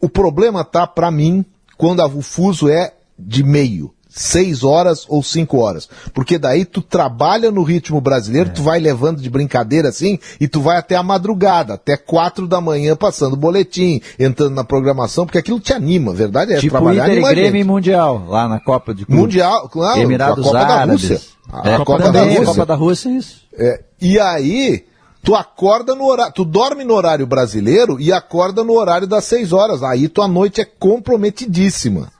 [0.01, 1.45] O problema tá, pra mim,
[1.77, 3.93] quando a- o fuso é de meio.
[4.15, 5.89] Seis horas ou cinco horas.
[6.13, 10.61] Porque daí tu trabalha no ritmo brasileiro, tu vai levando de brincadeira assim, e tu
[10.61, 15.59] vai até a madrugada, até quatro da manhã passando boletim, entrando na programação, porque aquilo
[15.59, 17.63] te anima, a verdade é tipo trabalhar Inter anima Grêmio e.
[17.63, 19.19] Mundial, lá na Copa de Clube.
[19.19, 21.07] Mundial, claro, Emirados a Copa Árabes.
[21.09, 21.33] da Rússia.
[21.51, 22.45] A, É, a Copa também, da Rússia.
[22.45, 23.41] Copa da Rússia, isso.
[23.57, 24.85] É, e aí,
[25.23, 29.51] tu acorda no horário, tu dorme no horário brasileiro e acorda no horário das seis
[29.51, 29.81] horas.
[29.81, 32.12] Aí tua noite é comprometidíssima.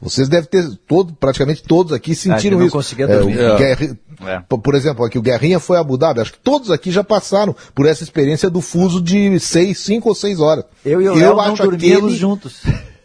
[0.00, 2.76] Vocês devem ter, todo, praticamente todos aqui sentiram não isso.
[2.76, 3.38] conseguia É, o dormir.
[3.38, 3.56] É.
[3.56, 4.40] Guerri- É.
[4.40, 6.20] Por- exemplo, aqui o Guerrinha foi a Abu Dhabi.
[6.20, 10.14] Acho que todos aqui já passaram por essa experiência do fuso de seis, cinco ou
[10.14, 10.64] seis horas.
[10.84, 12.62] Eu e o Léo não dormíamos aquele- juntos.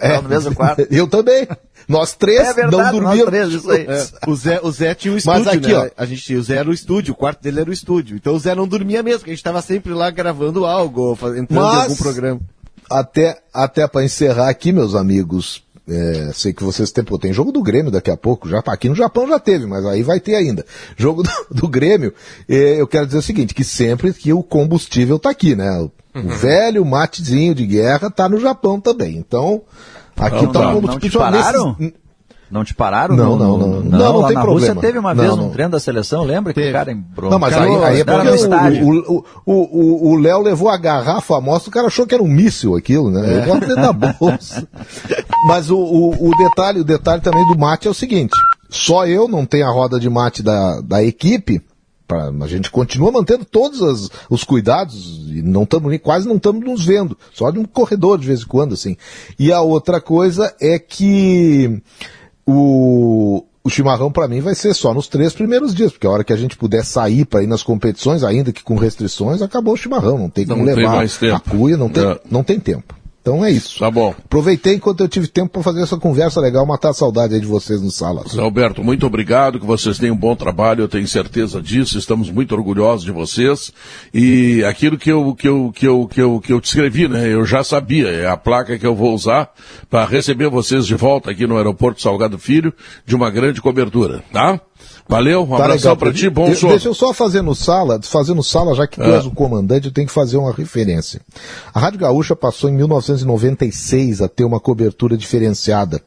[0.00, 0.86] É, no mesmo quarto.
[0.90, 1.46] Eu também.
[1.88, 3.24] Nós três É verdade, não nós dormíamos.
[3.26, 3.84] três, isso aí.
[3.84, 4.12] juntos.
[4.26, 5.90] O Zé, o Zé tinha o Mas estúdio, aqui, né?
[5.96, 6.02] ó.
[6.02, 8.16] A gente, o Zé era o estúdio, o quarto dele era o estúdio.
[8.16, 11.50] Então o Zé não dormia mesmo, porque a gente tava sempre lá gravando algo, entrando
[11.50, 12.40] em Mas- algum programa.
[12.88, 17.50] até, até para encerrar aqui, meus amigos, é, sei que vocês têm, pô, tem jogo
[17.52, 20.20] do Grêmio daqui a pouco, já tá aqui no Japão já teve, mas aí vai
[20.20, 20.64] ter ainda.
[20.96, 21.30] Jogo do,
[21.62, 22.12] do Grêmio,
[22.48, 25.70] é, eu quero dizer o seguinte, que sempre que o combustível tá aqui, né?
[25.80, 29.16] O, o velho matezinho de guerra tá no Japão também.
[29.16, 29.62] Então,
[30.16, 30.68] aqui Não tá dá.
[30.68, 31.76] o Não te combustível pararam?
[31.78, 31.94] nesses-
[32.50, 33.16] Não te pararam?
[33.16, 33.68] Não, no- não, não.
[33.80, 34.74] Não, não lá tem na problema.
[34.74, 35.46] Rússia teve uma Não, vez não.
[35.46, 36.70] um treino da seleção, lembra que Teve.
[36.70, 37.30] o cara embrou.
[37.30, 41.38] Não, mas aí, aí é porque o- o- o o- o Léo levou a garrafa,
[41.38, 43.38] amostra, o cara achou que era um míssil aquilo, né?
[43.38, 44.68] Eu boto dentro da bolsa.
[45.46, 48.32] Mas o, o, o detalhe, o detalhe também do mate é o seguinte:
[48.70, 51.60] só eu não tenho a roda de mate da, da equipe.
[52.06, 56.36] pra- a gente continua mantendo todos as- os cuidados e não estamos nem quase não
[56.36, 58.96] estamos nos vendo, só de um corredor de vez em quando assim.
[59.38, 61.80] E a outra coisa é que
[62.46, 66.24] o, o chimarrão para mim vai ser só nos três primeiros dias, porque a hora
[66.24, 69.76] que a gente puder sair para ir nas competições, ainda que com restrições, acabou o
[69.76, 71.36] chimarrão, não tem Não como tem levar mais tempo.
[71.36, 72.20] a cuia, não tem, É.
[72.30, 72.94] não tem tempo.
[73.22, 73.78] Então é isso.
[73.78, 74.10] Tá bom.
[74.10, 77.46] Aproveitei enquanto eu tive tempo para fazer essa conversa legal, matar a saudade aí de
[77.46, 78.24] vocês no sala.
[78.28, 82.28] Zé Alberto, muito obrigado, que vocês tenham um bom trabalho, eu tenho certeza disso, estamos
[82.28, 83.72] muito orgulhosos de vocês.
[84.12, 87.32] E aquilo que eu, que eu, que eu, que eu, que eu te escrevi, né,
[87.32, 89.52] eu já sabia, é a placa que eu vou usar
[89.88, 92.74] para receber vocês de volta aqui no aeroporto Salgado Filho,
[93.06, 94.60] de uma grande cobertura, tá?
[95.08, 96.72] Valeu, um Tá abração para ti, bom sono.
[96.72, 99.16] Deixa eu só fazer no sala, fazer no sala, já que tu É.
[99.16, 101.20] és o comandante, eu tenho que fazer uma referência.
[101.74, 106.00] A Rádio Gaúcha passou em 1996 a ter uma cobertura diferenciada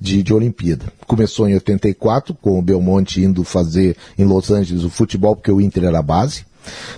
[0.00, 0.86] de, de Olimpíada.
[1.06, 5.60] Começou em 84, com o Belmonte indo fazer em Los Angeles o futebol, porque o
[5.60, 6.44] Inter era a base.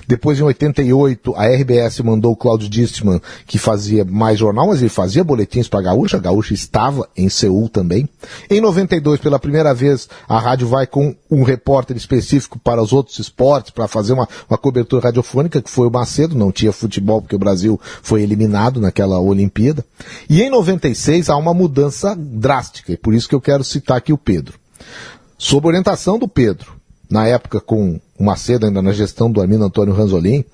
[0.07, 4.89] Depois, em 88, a RBS mandou o Cláudio Distman, que fazia mais jornal, mas ele
[4.89, 6.17] fazia boletins para a Gaúcha.
[6.17, 8.09] A Gaúcha estava em Seul também.
[8.51, 13.19] Em 92, pela primeira vez, a rádio vai com um repórter específico para os outros
[13.19, 16.37] esportes, para fazer uma, uma cobertura radiofônica, que foi o Macedo.
[16.37, 19.85] Não tinha futebol, porque o Brasil foi eliminado naquela Olimpíada.
[20.29, 24.13] E em 96, há uma mudança drástica, e por isso que eu quero citar aqui
[24.13, 24.59] o Pedro.
[25.39, 26.73] Sob orientação do Pedro,
[27.11, 30.45] na época com o Macedo, ainda na gestão do Armindo Antônio Ranzolin,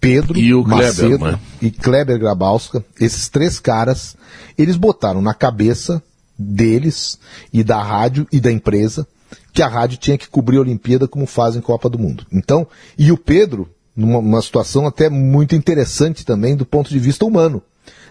[0.00, 1.38] Pedro, E o Kleber, Macedo né?
[1.62, 4.16] e Kleber Grabowska, esses três caras,
[4.56, 6.02] eles botaram na cabeça
[6.36, 7.18] deles
[7.52, 9.06] e da rádio e da empresa
[9.52, 12.26] que a rádio tinha que cobrir a Olimpíada como fazem Copa do Mundo.
[12.32, 12.66] Então,
[12.98, 17.62] e o Pedro, numa, numa situação até muito interessante também do ponto de vista humano.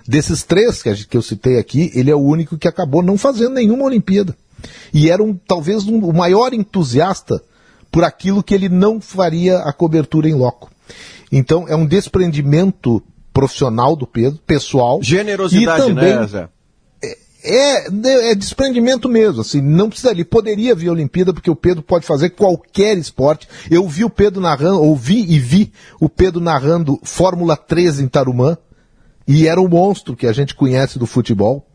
[0.07, 3.53] Desses três que, que eu citei aqui, ele é o único que acabou não fazendo
[3.55, 4.35] nenhuma Olimpíada.
[4.93, 7.41] E era um, talvez um- o maior entusiasta
[7.91, 10.69] por aquilo que ele não faria a cobertura em loco.
[11.31, 13.01] Então é um desprendimento
[13.33, 14.99] profissional do Pedro, pessoal.
[15.01, 16.49] Generosidade, e também, né, Zé?
[17.43, 21.81] é, é desprendimento mesmo, assim, não precisa ali, poderia vir a Olimpíada, porque o Pedro
[21.81, 23.47] pode fazer qualquer esporte.
[23.69, 28.57] Eu vi o Pedro narrando, ouvi e vi o Pedro narrando Fórmula 3 em Tarumã,
[29.27, 31.65] e era um monstro que a gente conhece do futebol.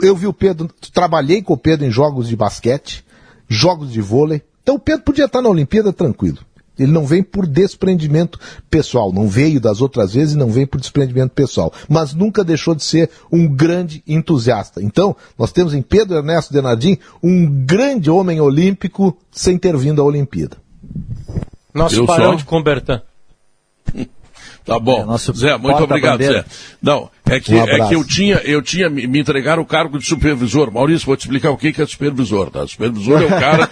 [0.00, 3.04] Eu vi o Pedro, trabalhei com o Pedro em jogos de basquete,
[3.48, 4.42] jogos de vôlei.
[4.62, 6.38] Então o Pedro podia estar na Olimpíada tranquilo.
[6.78, 10.80] Ele não vem por desprendimento pessoal, não veio das outras vezes e não vem por
[10.80, 14.82] desprendimento pessoal, mas nunca deixou de ser um grande entusiasta.
[14.82, 20.04] Então, nós temos em Pedro Ernesto Denardim um grande homem olímpico sem ter vindo à
[20.04, 20.56] Olimpíada.
[21.74, 22.34] Nosso Eu só?
[22.34, 23.02] de Combertan.
[24.62, 25.00] Tá bom.
[25.00, 26.22] É, nosso Zé, muito obrigado.
[26.22, 26.44] Zé.
[26.82, 30.06] Não, é que, Um é que eu tinha, eu tinha me entregaram o cargo de
[30.06, 30.70] supervisor.
[30.72, 32.66] Maurício, vou te explicar o que é supervisor, tá?
[32.66, 33.66] Supervisor é o cara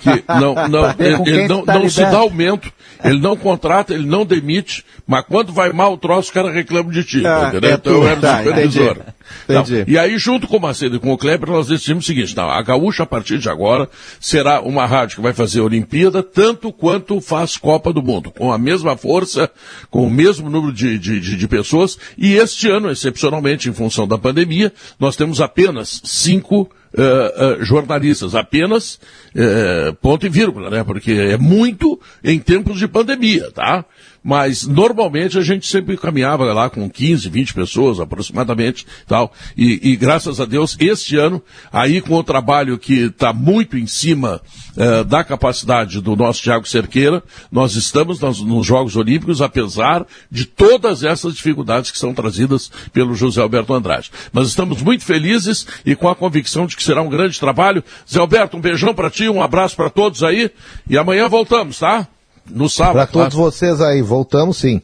[0.00, 2.70] que não, não, ele, ele não, tá não se dá aumento,
[3.04, 6.90] ele não contrata, ele não demite, mas quando vai mal o troço, o cara reclama
[6.90, 7.26] de ti.
[7.26, 7.70] Ah, entendeu?
[7.70, 8.90] é então eu tu, era tá, supervisor.
[8.92, 9.06] entendi.
[9.48, 12.36] Não, e aí, junto com o Macedo e com o Kleber, nós decidimos o seguinte:
[12.36, 13.88] não, a Gaúcha, a partir de agora,
[14.20, 18.58] será uma rádio que vai fazer Olimpíada tanto quanto faz Copa do Mundo, com a
[18.58, 19.50] mesma força,
[19.90, 21.98] com o mesmo número de, de, de- de pessoas.
[22.16, 28.34] E este ano, excepcionalmente, em função da pandemia, nós temos apenas cinco eh, eh, jornalistas,
[28.34, 28.98] apenas
[29.34, 30.82] eh, ponto e vírgula, né?
[30.82, 33.84] Porque é muito em tempos de pandemia, tá?
[34.26, 39.32] Mas normalmente a gente sempre caminhava lá com 15, 20 pessoas aproximadamente tal.
[39.56, 41.40] E, e graças a Deus, este ano,
[41.72, 44.42] aí com o trabalho que está muito em cima
[44.76, 50.44] eh, da capacidade do nosso Tiago Cerqueira, nós estamos nos, nos Jogos Olímpicos, apesar de
[50.44, 54.10] todas essas dificuldades que são trazidas pelo José Alberto Andrade.
[54.32, 57.84] Mas estamos muito felizes e com a convicção de que será um grande trabalho.
[58.12, 60.50] Zé Alberto, um beijão para ti, um abraço para todos aí.
[60.90, 62.08] E amanhã voltamos, tá?
[62.50, 62.94] No sábado.
[62.94, 63.12] Para tá?
[63.12, 64.80] todos vocês aí, voltamos sim.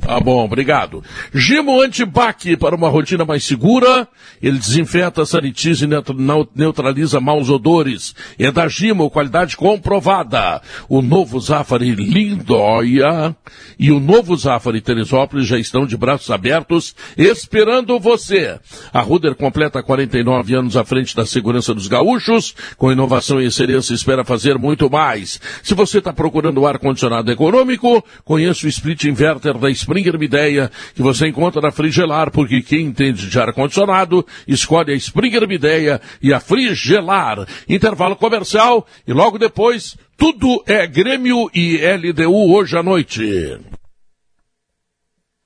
[0.00, 1.02] Tá bom, obrigado.
[1.32, 4.06] Gimo Antibac para uma rotina mais segura.
[4.42, 5.88] Ele desinfeta, sanitiza e
[6.54, 8.14] neutraliza maus odores.
[8.38, 10.60] É da Gimo, qualidade comprovada.
[10.90, 13.34] O novo Zafari Lindóia
[13.78, 18.60] e o novo Zafari Teresópolis já estão de braços abertos esperando você.
[18.92, 22.54] A Ruder completa 49 anos à frente da segurança dos gaúchos.
[22.76, 25.40] Com inovação e excelência espera fazer muito mais.
[25.62, 31.28] Se você está procurando ar-condicionado econômico, conheça o split inverter da Springer Mideia, que você
[31.28, 37.46] encontra na Frigelar, porque quem entende de ar-condicionado, escolhe a Springer Mideia e a Frigelar.
[37.68, 43.58] Intervalo comercial e logo depois, tudo é Grêmio e LDU hoje à noite.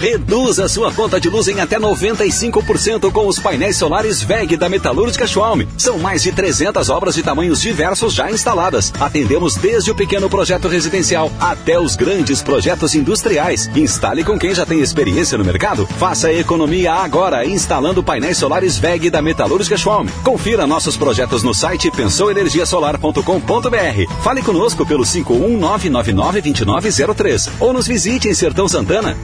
[0.00, 5.26] Reduza sua conta de luz em até 95% com os painéis solares VEG da Metalúrgica
[5.26, 5.60] Schwalm.
[5.76, 8.90] São mais de 300 obras de tamanhos diversos já instaladas.
[8.98, 13.70] Atendemos desde o pequeno projeto residencial até os grandes projetos industriais.
[13.76, 15.86] Instale com quem já tem experiência no mercado.
[15.98, 20.08] Faça economia agora instalando painéis solares VEG da Metalúrgica Schwalm.
[20.24, 24.22] Confira nossos projetos no site pensouenergiasolar.com.br.
[24.22, 29.14] Fale conosco pelo 519992903 ou nos visite em Sertão Santana.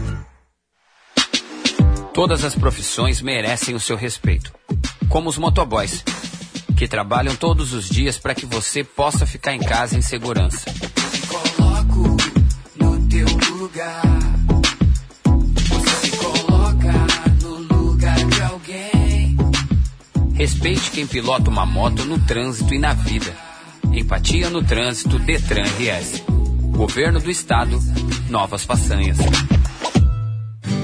[2.17, 4.51] Todas as profissões merecem o seu respeito.
[5.07, 6.03] Como os motoboys,
[6.75, 10.65] que trabalham todos os dias para que você possa ficar em casa em segurança.
[11.29, 12.17] coloco
[12.77, 13.27] no teu
[13.59, 14.03] lugar.
[15.69, 16.93] Você se coloca
[17.43, 19.37] no lugar de alguém.
[20.33, 23.37] Respeite quem pilota uma moto no trânsito e na vida.
[23.93, 26.23] Empatia no trânsito Detran RS.
[26.71, 27.79] Governo do Estado,
[28.31, 29.19] novas façanhas.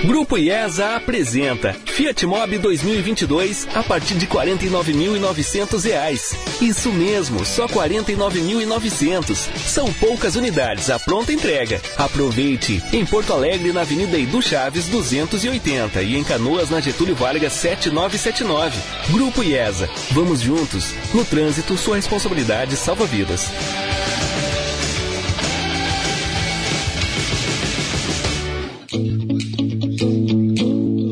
[0.05, 6.37] Grupo IESA apresenta Fiat Mobi 2022 a partir de 49.900 reais.
[6.61, 9.35] Isso mesmo, só R$ 49.900.
[9.67, 11.81] São poucas unidades, a pronta entrega.
[11.97, 12.83] Aproveite!
[12.93, 18.79] Em Porto Alegre, na Avenida Edu Chaves 280 e em Canoas, na Getúlio Vargas 7979.
[19.11, 19.89] Grupo IESA.
[20.11, 20.95] Vamos juntos.
[21.15, 23.51] No trânsito, sua responsabilidade salva vidas.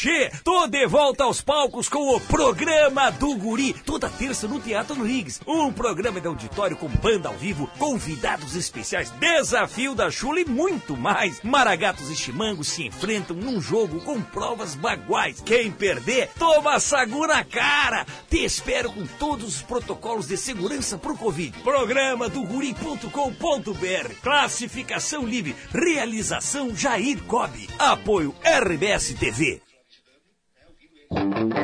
[0.00, 5.02] Che, tô de volta aos palcos com o programa do Guri, toda terça no Teatro
[5.02, 5.42] Riggs.
[5.46, 10.96] Um programa de auditório com banda ao vivo, convidados especiais, desafio da chula e muito
[10.96, 11.42] mais.
[11.42, 15.42] Maragatos e chimangos se enfrentam num jogo com provas baguais.
[15.44, 18.06] Quem perder, toma sagu na cara.
[18.30, 21.58] Te espero com todos os protocolos de segurança pro Covid.
[21.58, 24.14] Programa do Guri.com.br.
[24.22, 25.54] Classificação livre.
[25.74, 27.68] Realização Jair Cobb.
[27.78, 29.60] Apoio RBS TV.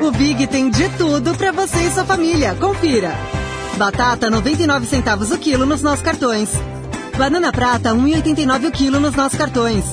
[0.01, 2.53] O Big tem de tudo para você e sua família.
[2.55, 3.15] Confira.
[3.77, 6.49] Batata 99 centavos o quilo nos nossos cartões.
[7.17, 9.85] Banana prata 1,89 o quilo nos nossos cartões.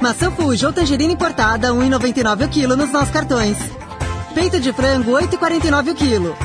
[0.00, 3.58] Maçã Fuji ou tangerina importada 1,99 o quilo nos nossos cartões.
[4.32, 6.36] Peito de frango 8,49 o quilo.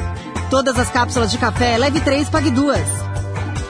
[0.50, 2.82] Todas as cápsulas de café leve 3 pague 2.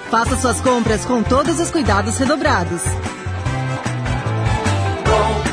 [0.10, 2.82] Faça suas compras com todos os cuidados redobrados.
[5.04, 5.49] Big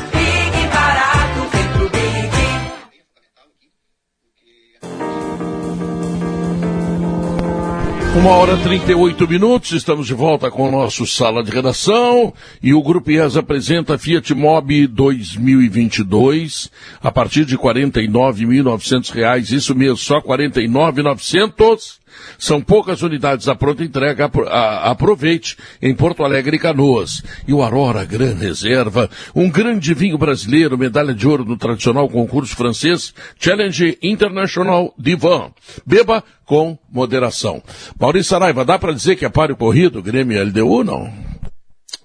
[8.17, 12.73] Uma hora e 38 minutos, estamos de volta com o nosso sala de redação e
[12.73, 20.17] o Grupo IES apresenta Fiat Mobi 2022 a partir de 49.900 reais, isso mesmo, só
[20.17, 21.99] R$ 49.900.
[22.37, 24.29] São poucas unidades à pronta entrega,
[24.83, 27.23] aproveite em Porto Alegre e Canoas.
[27.47, 32.55] E o Aurora Gran Reserva, um grande vinho brasileiro, medalha de ouro no tradicional concurso
[32.55, 35.51] francês Challenge International Divan.
[35.85, 37.61] Beba com moderação.
[37.99, 41.11] Maurício Saraiva, dá para dizer que é páreo corrido, Grêmio LDU, não?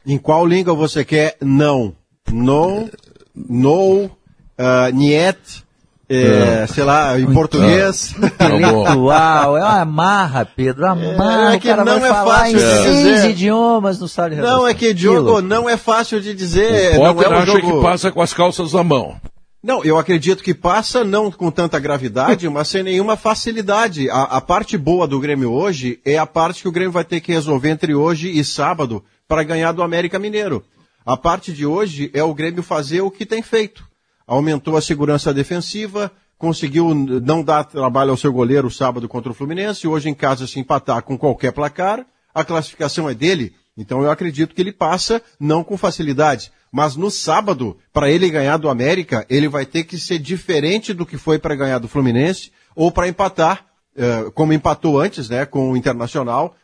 [0.07, 1.37] Em qual língua você quer?
[1.41, 1.95] Não.
[2.31, 2.89] No,
[3.35, 5.65] no, uh, niet,
[6.09, 6.66] eh, É.
[6.66, 8.14] sei lá, em português.
[8.16, 11.55] Intelectual, é uma marra, Pedro, uma marra.
[11.55, 13.30] É o que cara não vai é falar fácil em de dizer.
[13.30, 16.98] idiomas no sala de Não, é que, Diogo, não é fácil de dizer.
[16.98, 17.76] O não é um acha jogo...
[17.76, 19.16] que passa com as calças na mão.
[19.62, 24.11] Não, eu acredito que passa não com tanta gravidade, mas sem nenhuma facilidade.
[24.11, 27.20] A, a parte boa do Grêmio hoje é a parte que o Grêmio vai ter
[27.20, 30.64] que resolver entre hoje e sábado para ganhar do América Mineiro.
[31.07, 33.84] A parte de hoje é o Grêmio fazer o que tem feito.
[34.27, 39.87] Aumentou a segurança defensiva, conseguiu não dar trabalho ao seu goleiro sábado contra o Fluminense,
[39.87, 42.05] hoje em casa se empatar com qualquer placar,
[42.35, 43.55] a classificação é dele.
[43.77, 46.51] Então eu acredito que ele passa não com facilidade.
[46.70, 51.05] Mas no sábado, para ele ganhar do América, ele vai ter que ser diferente do
[51.05, 55.70] que foi para ganhar do Fluminense ou para empatar, eh, como empatou antes, né, com
[55.70, 56.57] o Internacional.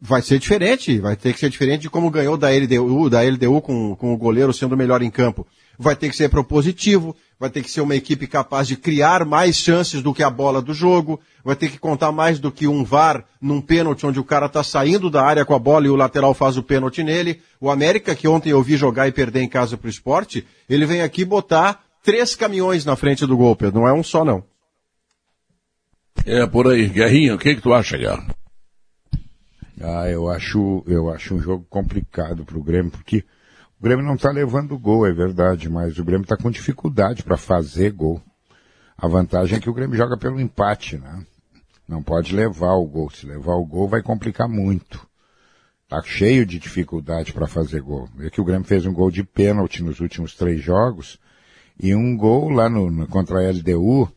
[0.00, 3.60] Vai ser diferente, vai ter que ser diferente de como ganhou da LDU, da LDU
[3.62, 5.46] com, com o goleiro sendo o melhor em campo.
[5.78, 9.56] Vai ter que ser propositivo, vai ter que ser uma equipe capaz de criar mais
[9.56, 12.84] chances do que a bola do jogo, vai ter que contar mais do que um
[12.84, 15.96] VAR num pênalti onde o cara tá saindo da área com a bola e o
[15.96, 17.40] lateral faz o pênalti nele.
[17.60, 21.02] O América, que ontem eu vi jogar e perder em casa pro esporte, ele vem
[21.02, 23.80] aqui botar três caminhões na frente do gol, Pedro.
[23.80, 24.44] Não é um só, não.
[26.24, 26.88] É por aí.
[26.88, 28.26] Guerrinha, o que, que tu acha, Guerra?
[29.80, 33.24] Ah, eu acho, eu acho um jogo complicado pro Grêmio, porque
[33.84, 37.36] o Grêmio não tá levando gol, é verdade, mas o Grêmio tá com dificuldade para
[37.36, 38.18] fazer gol.
[38.96, 41.22] A vantagem é que o Grêmio joga pelo empate, né?
[41.86, 43.10] Não pode levar o gol.
[43.10, 45.06] Se levar o gol vai complicar muito.
[45.86, 48.08] Tá cheio de dificuldade para fazer gol.
[48.20, 51.18] É que o Grêmio fez um gol de pênalti nos últimos três jogos
[51.78, 54.10] e um gol lá no, no- contra a LDU,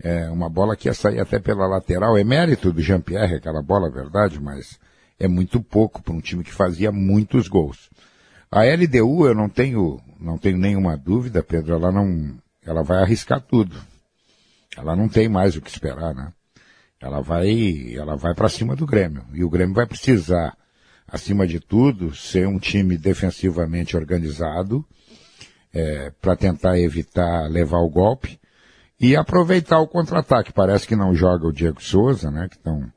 [0.00, 2.16] é, uma bola que ia sair até pela lateral.
[2.16, 4.78] É mérito do Jean-Pierre aquela bola, é verdade, mas
[5.18, 7.90] é muito pouco para um time que fazia muitos gols.
[8.50, 13.40] A LDU eu não tenho, não tenho nenhuma dúvida, Pedro, ela não, ela vai arriscar
[13.40, 13.76] tudo.
[14.76, 16.32] Ela não tem mais o que esperar, né?
[17.00, 19.24] Ela vai, ela vai para cima do Grêmio.
[19.32, 20.56] E o Grêmio vai precisar,
[21.06, 24.84] acima de tudo, ser um time defensivamente organizado,
[26.20, 28.40] para tentar evitar levar o golpe
[29.00, 30.52] e aproveitar o contra-ataque.
[30.52, 32.48] Parece que não joga o Diego Souza, né?
[32.48, 32.92] Que estão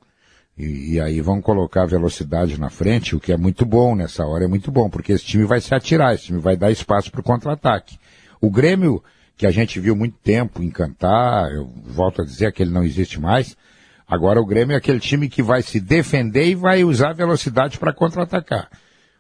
[0.58, 4.46] e, e aí vão colocar velocidade na frente, o que é muito bom nessa hora,
[4.46, 7.22] é muito bom, porque esse time vai se atirar, esse time vai dar espaço para
[7.22, 7.98] o contra-ataque.
[8.40, 9.04] O Grêmio,
[9.36, 13.20] que a gente viu muito tempo encantar, eu volto a dizer que ele não existe
[13.20, 13.58] mais,
[14.08, 17.94] agora o Grêmio é aquele time que vai se defender e vai usar velocidade para
[17.94, 18.70] contra-atacar.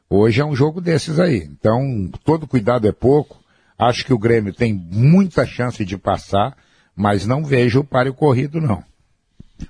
[0.09, 1.37] Hoje é um jogo desses aí.
[1.37, 3.41] Então, todo cuidado é pouco.
[3.75, 6.55] Acho que o Grêmio tem muita chance de passar,
[6.95, 8.83] Mas não vejo o páreo corrido, não.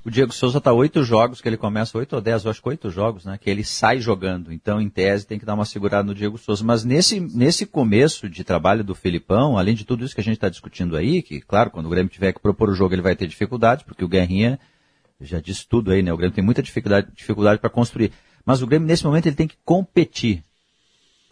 [0.05, 2.69] O Diego Souza tá oito jogos, que ele começa oito ou dez, eu acho que
[2.69, 3.37] oito jogos, né?
[3.39, 4.51] Que ele sai jogando.
[4.51, 6.63] Então, em tese, tem que dar uma segurada no Diego Souza.
[6.63, 10.35] Mas nesse, nesse começo de trabalho do Filipão, além de tudo isso que a gente
[10.35, 13.15] está discutindo aí, que, claro, quando o Grêmio tiver que propor o jogo, ele vai
[13.15, 14.59] ter dificuldade, porque o Guerrinha
[15.21, 16.11] já disse tudo aí, né?
[16.11, 18.11] O Grêmio tem muita dificuldade, dificuldade para construir.
[18.45, 20.43] Mas o Grêmio, nesse momento, ele tem que competir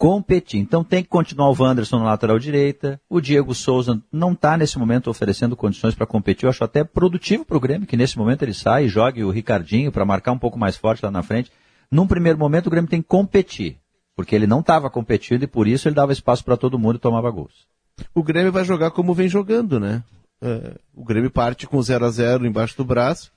[0.02, 0.58] competir.
[0.58, 3.00] Então tem que continuar o Wanderson na lateral direita.
[3.08, 6.44] O Diego Souza não está nesse momento oferecendo condições para competir.
[6.44, 9.30] Eu acho até produtivo para o Grêmio que nesse momento ele sai e jogue o
[9.30, 11.52] Ricardinho para marcar um pouco mais forte lá na frente.
[11.88, 13.78] Num primeiro momento o Grêmio tem que competir,
[14.16, 16.98] porque ele não estava competindo e por isso ele dava espaço para todo mundo e
[16.98, 17.68] tomava gols.
[18.12, 20.02] O Grêmio vai jogar como vem jogando, né?
[20.42, 23.30] É, o Grêmio parte com 0 a 0 embaixo do braço,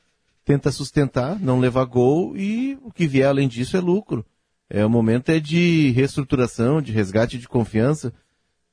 [0.43, 4.25] tenta sustentar, não levar gol e o que vier além disso é lucro.
[4.69, 8.13] É, o momento é de reestruturação, de resgate de confiança.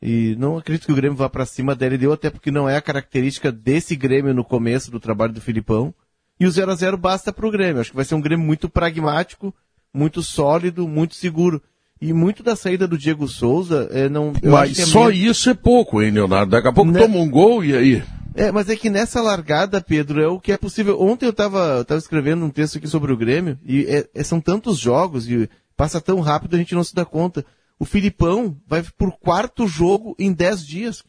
[0.01, 2.77] E não acredito que o Grêmio vá para cima da LDU, até porque não é
[2.77, 5.95] a característica desse Grêmio no começo do trabalho do Filipão.
[6.41, 7.81] E o 0 a 0 basta para o Grêmio.
[7.81, 9.55] Acho que vai ser um Grêmio muito pragmático,
[9.95, 11.63] muito sólido, muito seguro.
[12.01, 14.33] E muito da saída do Diego Souza é não.
[14.43, 16.51] Mas é só isso é pouco, hein, Leonardo?
[16.51, 16.99] Daqui a pouco né?
[16.99, 18.03] toma um gol e aí?
[18.35, 21.01] É, mas é que nessa largada, Pedro, é o que é possível.
[21.01, 24.79] Ontem eu estava escrevendo um texto aqui sobre o Grêmio, e é, é, são tantos
[24.79, 25.49] jogos, e
[25.83, 27.45] Passa tão rápido a gente não se dá conta.
[27.77, 31.03] O Filipão vai por quarto jogo em dez dias.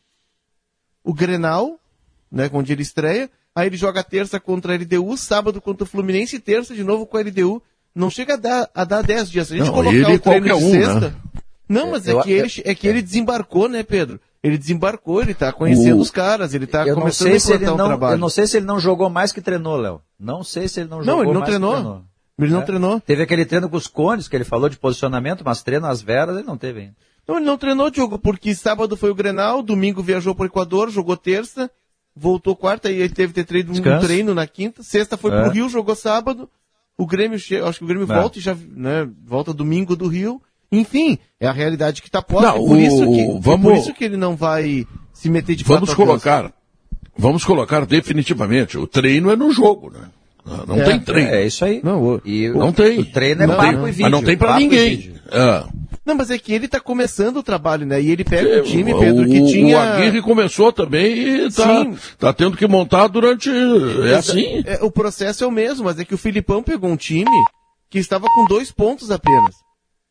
[1.03, 1.79] O Grenal,
[2.31, 6.37] né, onde ele estreia, aí ele joga terça contra a LDU, sábado contra o Fluminense
[6.37, 7.61] e terça de novo com a LDU.
[7.93, 9.49] Não chega a dar, a dar dez dias.
[9.49, 10.99] Se a gente não, colocar ele o treino de um, sexta...
[11.01, 11.15] Né?
[11.69, 14.19] Não, mas é, que, ele, é que ele desembarcou, né, Pedro?
[14.41, 16.01] Ele desembarcou, ele tá conhecendo o...
[16.01, 18.15] os caras, ele tá eu começando a implantar um não, trabalho.
[18.15, 20.01] Eu não sei se ele não jogou mais que treinou, Léo.
[20.19, 21.75] Não sei se ele não jogou Não, ele não mais treinou.
[21.75, 22.12] que treinou.
[22.39, 22.65] Ele não é.
[22.65, 22.99] treinou.
[22.99, 26.35] Teve aquele treino com os cones que ele falou de posicionamento, mas treino às veras
[26.35, 26.95] ele não teve ainda.
[27.27, 30.89] Não, ele não treinou, Diogo, porque sábado foi o Grenal, domingo viajou para o Equador,
[30.89, 31.71] jogou terça,
[32.15, 35.41] voltou quarta e ele teve que ter treino, um treino na quinta, sexta foi é.
[35.41, 36.49] pro Rio, jogou sábado,
[36.97, 38.15] o Grêmio, acho que o Grêmio é.
[38.15, 40.41] volta e já, né, volta domingo do Rio.
[40.71, 42.47] Enfim, é a realidade que está posta.
[42.47, 45.29] Não, é por, o, isso que, vamos, é por isso que ele não vai se
[45.29, 46.51] meter de Vamos colocar,
[47.15, 50.09] vamos colocar definitivamente, o treino é no jogo, né?
[50.67, 51.29] Não é, tem treino.
[51.29, 51.81] É, isso aí.
[51.83, 52.99] Não, o, e não o, tem.
[52.99, 53.87] O treino é não, papo não.
[53.87, 54.03] e vídeo.
[54.03, 55.13] Mas não tem para ninguém.
[55.31, 55.63] É.
[56.05, 58.01] Não, mas é que ele tá começando o trabalho, né?
[58.01, 59.77] E ele pega o time, Pedro, que o, tinha...
[59.77, 61.85] O Aguirre começou também e tá,
[62.19, 63.49] tá tendo que montar durante...
[63.49, 64.63] É assim.
[64.65, 67.31] É, o processo é o mesmo, mas é que o Filipão pegou um time
[67.89, 69.55] que estava com dois pontos apenas.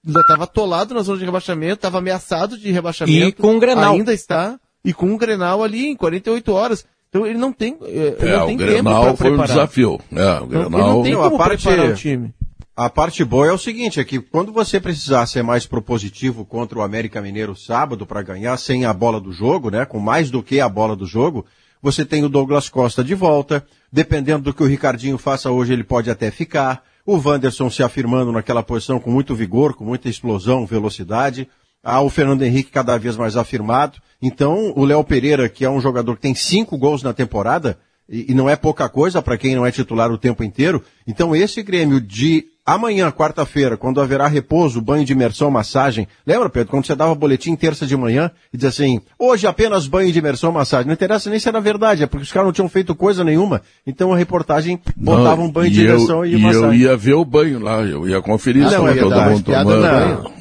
[0.07, 3.29] Ainda estava atolado na zona de rebaixamento, estava ameaçado de rebaixamento.
[3.29, 3.95] E com o Grenal.
[3.95, 4.59] Ainda está.
[4.85, 6.87] E com um Grenal ali em 48 horas.
[7.13, 9.51] Então ele não tem, ele é, não tem o tempo Grenal para foi preparar.
[9.51, 10.01] um desafio.
[10.11, 10.67] É, o Grenal...
[10.73, 12.35] Ele não tem Não, como a parte- preparar o time.
[12.75, 16.79] A parte boa é o seguinte, é que quando você precisar ser mais propositivo contra
[16.79, 20.43] o América Mineiro sábado para ganhar sem a bola do jogo, né, com mais do
[20.43, 21.45] que a bola do jogo,
[21.83, 25.85] você tem o Douglas Costa de volta, dependendo do que o Ricardinho faça hoje, ele
[25.85, 26.83] pode até ficar.
[27.05, 31.47] O Wanderson se afirmando naquela posição com muito vigor, com muita explosão, velocidade.
[31.83, 33.99] Há o Fernando Henrique cada vez mais afirmado.
[34.21, 37.79] Então, o Léo Pereira, que é um jogador que tem cinco gols na temporada,
[38.09, 40.83] e, e não é pouca coisa para quem não é titular o tempo inteiro.
[41.07, 46.07] Então, esse Grêmio de amanhã, quarta-feira, quando haverá repouso, banho de imersão, massagem.
[46.27, 50.13] Lembra, Pedro, quando você dava boletim terça de manhã e dizia assim, hoje apenas banho
[50.13, 50.87] de imersão, massagem.
[50.87, 53.63] Não interessa nem se era verdade, é porque os caras não tinham feito coisa nenhuma.
[53.87, 56.69] Então a reportagem botava Não, um banho de e eu- imersão e, e massagem.
[56.69, 59.31] eu ia ver o banho lá, eu ia conferir Ah, se não, é todo verdade,
[59.31, 59.81] mundo tomando.
[59.81, 60.33] não.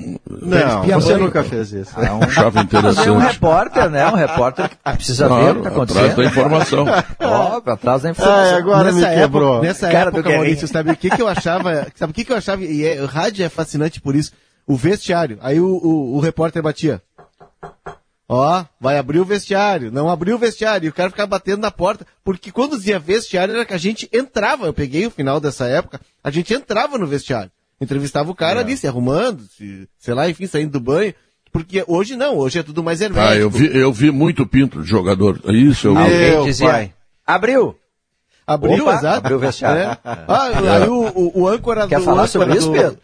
[0.44, 1.26] Não, Espia você banho.
[1.26, 2.00] nunca fez isso.
[2.00, 3.34] É um, Achava mas é um interessante.
[3.34, 4.08] repórter, né?
[4.08, 6.16] Um repórter que precisa ver o Claro, que está atrás acontecendo.
[6.16, 6.86] da informação.
[7.22, 8.56] Óbvio, atrás da informação.
[8.56, 9.52] Ah, agora me nessa quebrou.
[9.56, 10.30] Época, nessa Cara época.
[10.30, 11.88] Maurício, sabe o que, que eu achava?
[11.96, 12.64] Sabe o que, que eu achava?
[12.64, 14.32] E é, o rádio é fascinante por isso.
[14.68, 15.38] O vestiário.
[15.42, 17.02] Aí o, o, o repórter batia.
[18.28, 19.92] Ó, vai abrir o vestiário.
[19.92, 20.86] Não abriu o vestiário.
[20.86, 22.06] E o cara ficava batendo na porta.
[22.24, 24.68] Porque quando dizia vestiário era que a gente entrava.
[24.68, 26.00] Eu peguei o final dessa época.
[26.24, 27.52] A gente entrava no vestiário.
[27.80, 31.16] Entrevistava o cara ali, se arrumando, se, sei lá, enfim, saindo do banho.
[31.52, 33.34] Porque hoje não, hoje é tudo mais hermético.
[33.34, 35.42] Ah, eu vi, eu vi muito pinto de jogador.
[35.52, 36.02] Isso eu vi.
[36.02, 36.94] Alguém dizia, pai.
[37.26, 37.76] abriu.
[38.54, 39.18] Abriu, Opa, exato.
[39.18, 39.82] abriu o vestiário.
[39.84, 39.98] É.
[40.06, 40.50] Ah,
[40.82, 42.06] aí o, o, o âncora Quer do...
[42.06, 42.98] falar sobre âncora isso, do- Pedro?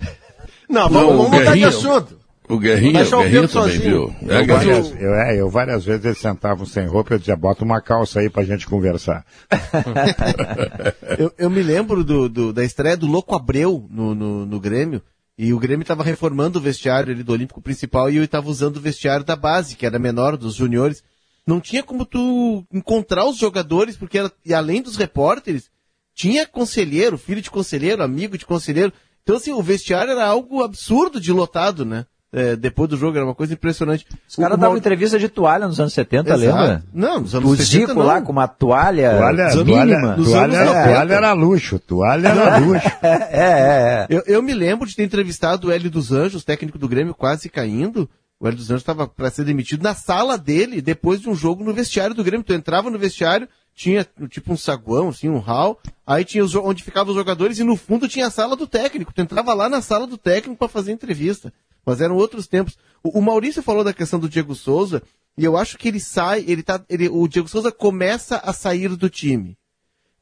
[0.70, 2.18] Não, vamos, vamos mudar de assunto.
[2.50, 3.82] O Guerrinha, o Guerrinha também sozinho.
[3.82, 4.16] viu.
[4.30, 7.36] É, Eu várias, eu, é, eu várias vezes eles sentavam sem roupa e eu dizia,
[7.36, 9.26] bota uma calça aí pra gente conversar.
[11.18, 15.02] eu, eu me lembro do, do- da estreia do Louco Abreu no, no, no Grêmio.
[15.38, 18.78] E o Grêmio estava reformando o vestiário ali do Olímpico Principal e eu estava usando
[18.78, 21.04] o vestiário da base, que era menor, dos juniores.
[21.48, 25.72] Não tinha como tu encontrar os jogadores, porque era, e além dos repórteres,
[26.14, 28.92] tinha conselheiro, filho de conselheiro, amigo de conselheiro.
[29.24, 32.06] Então, assim, o vestiário era algo absurdo de lotado, né?
[32.32, 34.06] é, depois do jogo, era uma coisa impressionante.
[34.28, 36.40] Os caras davam entrevista de toalha nos anos 70, Exato.
[36.40, 36.84] lembra?
[36.94, 38.06] Não, nos anos o 70 Zico não.
[38.06, 40.16] lá com uma toalha, Toalha, mínima.
[40.16, 42.88] toalha, toalha, toalha era luxo, toalha era luxo.
[43.02, 44.08] é, é, é.
[44.10, 47.50] Eu, eu me lembro de ter entrevistado o Hélio dos Anjos, técnico do Grêmio, quase
[47.50, 48.10] caindo.
[48.40, 51.64] O Hélio dos Anjos estava para ser demitido na sala dele, depois de um jogo
[51.64, 52.46] no vestiário do Grêmio.
[52.46, 56.84] Tu entrava no vestiário, tinha tipo um saguão, assim, um hall, aí tinha os, onde
[56.84, 59.14] ficavam os jogadores e no fundo tinha a sala do técnico.
[59.14, 61.52] Tu entrava lá na sala do técnico para fazer entrevista.
[61.84, 62.78] Mas eram outros tempos.
[63.04, 65.02] O, o, Maurício falou da questão do Diego Souza,
[65.36, 68.96] e eu acho que ele sai, ele tá, ele, o Diego Souza começa a sair
[68.96, 69.58] do time.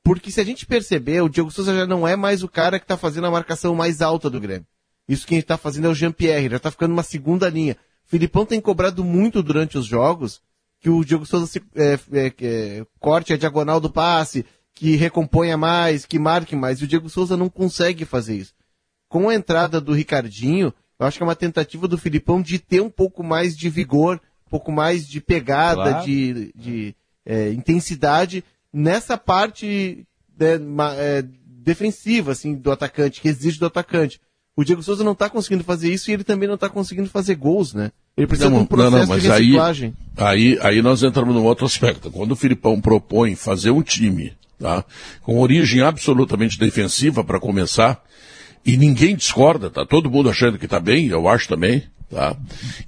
[0.04, 2.86] Porque se a gente perceber, o Diego Souza já não é mais o cara que
[2.86, 4.68] está fazendo a marcação mais alta do Grêmio.
[5.08, 7.76] Isso quem está fazendo é o Jean-Pierre, já está ficando uma segunda linha.
[8.06, 10.42] Filipão tem cobrado muito durante os jogos
[10.80, 15.58] que o Diego Souza se, é, é, é, corte a diagonal do passe, que recomponha
[15.58, 16.80] mais, que marque mais.
[16.80, 18.54] E o Diego Souza não consegue fazer isso.
[19.10, 22.82] Com a entrada do Ricardinho, eu acho que é uma tentativa do Filipão de ter
[22.82, 26.06] um pouco mais de vigor, um pouco mais de pegada, Claro.
[26.06, 26.96] de, de
[27.26, 30.06] é, intensidade nessa parte
[30.38, 30.60] né,
[30.98, 34.22] é, defensiva assim do atacante, que exige do atacante.
[34.58, 37.36] O Diego Souza não está conseguindo fazer isso e ele também não está conseguindo fazer
[37.36, 37.92] gols, né?
[38.16, 39.94] Ele precisa de um processo de reciclagem.
[40.16, 42.10] aí, aí nós entramos num outro aspecto.
[42.10, 44.86] Quando o Filipão propõe fazer um time, tá?
[45.22, 48.02] Com origem absolutamente defensiva para começar,
[48.66, 49.86] e ninguém discorda, tá?
[49.86, 52.36] Todo mundo achando que tá bem, eu acho também, tá?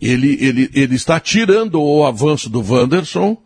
[0.02, 3.38] Ele, ele, ele está tirando o avanço do Wanderson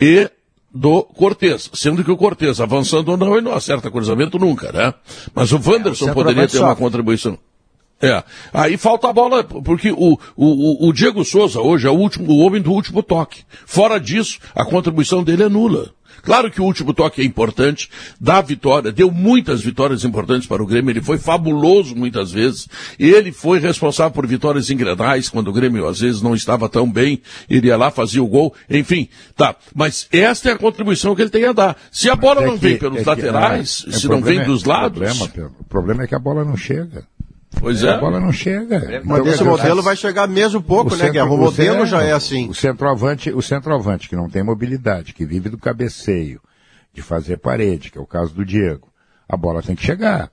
[0.00, 0.30] e
[0.72, 4.94] do Cortez, sendo que o Cortez, avançando ou não, ele não acerta cruzamento nunca, né?
[5.34, 7.38] Mas o Wanderson É, poderia ter uma contribuição.
[8.00, 8.22] É.
[8.52, 12.38] Aí falta a bola, porque o, o, o Diego Souza hoje é o último, o
[12.38, 13.42] homem do último toque.
[13.66, 15.90] Fora disso, a contribuição dele é nula.
[16.28, 17.88] Claro que o último toque é importante,
[18.20, 22.68] dá vitória, deu muitas vitórias importantes para o Grêmio, ele foi fabuloso muitas vezes,
[22.98, 26.86] ele foi responsável por vitórias em Grenais, quando o Grêmio às vezes não estava tão
[26.92, 29.56] bem, ele ia lá, fazia o gol, enfim, tá.
[29.74, 31.78] Mas esta é a contribuição que ele tem a dar.
[31.90, 34.16] Se a bola É não que- vem pelos é que- laterais, é, se o não
[34.16, 37.04] vem problema é- dos lados, Problema, Pedro, o problema é que a bola não chega.
[37.60, 38.00] Pois A é.
[38.00, 38.78] bola não chega.
[39.04, 41.26] Mas Então, esse dizer, modelo vai chegar mesmo pouco, né, Guerra?
[41.26, 42.48] O centro- modelo centro- já é assim.
[42.48, 46.40] O centroavante, o centroavante que não tem mobilidade, que vive do cabeceio,
[46.92, 48.88] de fazer parede, que é o caso do Diego,
[49.28, 50.30] a bola tem que chegar.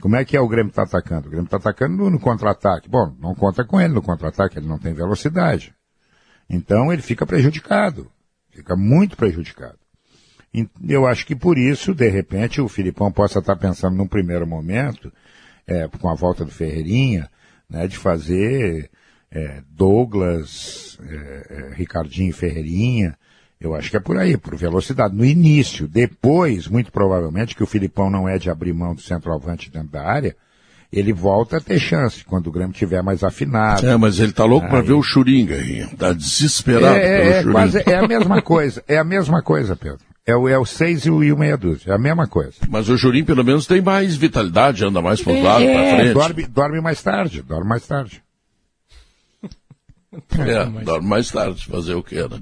[0.00, 1.26] Como é que é o Grêmio está atacando?
[1.26, 2.88] O Grêmio está atacando no, no contra-ataque.
[2.88, 5.74] Bom, não conta com ele no contra-ataque, ele não tem velocidade.
[6.48, 8.10] Então ele fica prejudicado.
[8.50, 9.78] Fica muito prejudicado.
[10.54, 14.46] E Eu acho que por isso, de repente, o Filipão possa estar pensando num primeiro
[14.46, 15.12] momento,
[15.66, 17.28] é, com a volta do Ferreirinha,
[17.68, 18.90] né, de fazer
[19.30, 23.16] é, Douglas, é, é, Ricardinho e Ferreirinha.
[23.60, 25.16] Eu acho que é por aí, por velocidade.
[25.16, 29.70] No início, depois, muito provavelmente, que o Filipão não é de abrir mão do centroavante
[29.70, 30.36] dentro da área,
[30.92, 33.86] ele volta a ter chance quando o Grêmio tiver mais afinado.
[33.86, 35.86] É, mas ele tá louco para ver o Churinga aí.
[35.96, 37.52] Tá desesperado é, pelo é Churinga.
[37.52, 40.04] quase, é a mesma coisa, é a mesma coisa, Pedro.
[40.26, 42.54] É o, é o seis e o, e o meia dúzia, é a mesma coisa.
[42.68, 46.14] Mas o Jurim pelo menos tem mais vitalidade, anda mais para lado, para É, frente.
[46.14, 48.20] dorme, dorme mais tarde, dorme mais tarde.
[50.38, 52.38] É, dorme mais tarde, fazer o que, né?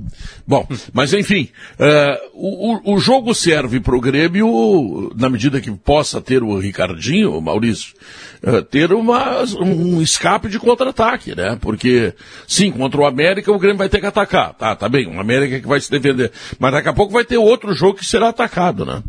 [0.46, 1.48] Bom, mas enfim,
[1.78, 6.58] é, o, o- o jogo serve para o Grêmio, na medida que possa ter o
[6.58, 7.94] Ricardinho, o Maurício,
[8.42, 11.56] é, ter uma, um escape de contra-ataque, né?
[11.60, 12.12] Porque,
[12.46, 15.60] sim, contra o América o Grêmio vai ter que atacar, tá, tá bem, o América
[15.60, 18.84] que vai se defender, mas daqui a pouco vai ter outro jogo que será atacado,
[18.84, 19.02] né?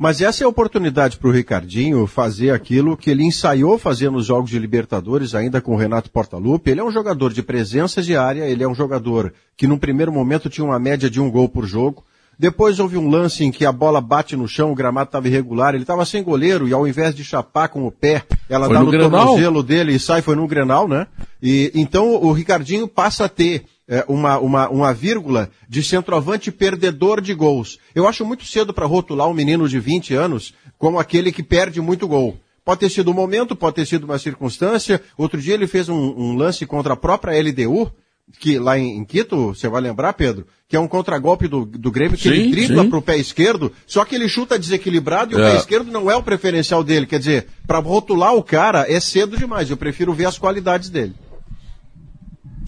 [0.00, 4.24] Mas essa é a oportunidade para o Ricardinho fazer aquilo que ele ensaiou fazer nos
[4.24, 6.70] Jogos de Libertadores, ainda com o Renato Portaluppi.
[6.70, 10.48] Ele é um jogador de presença diária, ele é um jogador que num primeiro momento
[10.48, 12.02] tinha uma média de um gol por jogo.
[12.38, 15.74] Depois houve um lance em que a bola bate no chão, o gramado estava irregular,
[15.74, 18.82] ele estava sem goleiro e ao invés de chapar com o pé, ela Foi dá
[18.82, 21.08] no no, tornozelo dele e sai, foi no Grenal, né?
[21.42, 27.20] E então o Ricardinho passa a ter é, uma, uma, uma vírgula de centroavante perdedor
[27.20, 27.78] de gols.
[27.94, 31.80] Eu acho muito cedo para rotular um menino de 20 anos como aquele que perde
[31.80, 32.38] muito gol.
[32.64, 35.02] Pode ter sido um momento, pode ter sido uma circunstância.
[35.18, 37.90] Outro dia ele fez um, um lance contra a própria LDU,
[38.38, 41.90] que lá em, em Quito, você vai lembrar, Pedro, que é um contragolpe do, do
[41.90, 45.36] Grêmio que Sim, ele dribla para o pé esquerdo, só que ele chuta desequilibrado e
[45.36, 45.50] o É.
[45.50, 47.06] pé esquerdo não é o preferencial dele.
[47.06, 49.68] Quer dizer, para rotular o cara é cedo demais.
[49.68, 51.14] Eu prefiro ver as qualidades dele.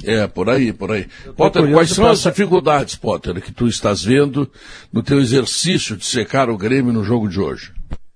[0.04, 1.06] É, por aí, por aí.
[1.36, 4.50] Potter, quais são as dificuldades, Potter, que tu estás vendo
[4.92, 7.72] no teu exercício de secar o Grêmio no jogo de hoje?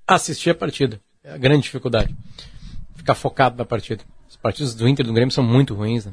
[0.06, 1.00] Assistir a partida.
[1.22, 2.14] É a grande dificuldade.
[2.94, 4.02] Ficar focado na partida.
[4.28, 6.12] Os partidos do Inter e do Grêmio são muito ruins, né?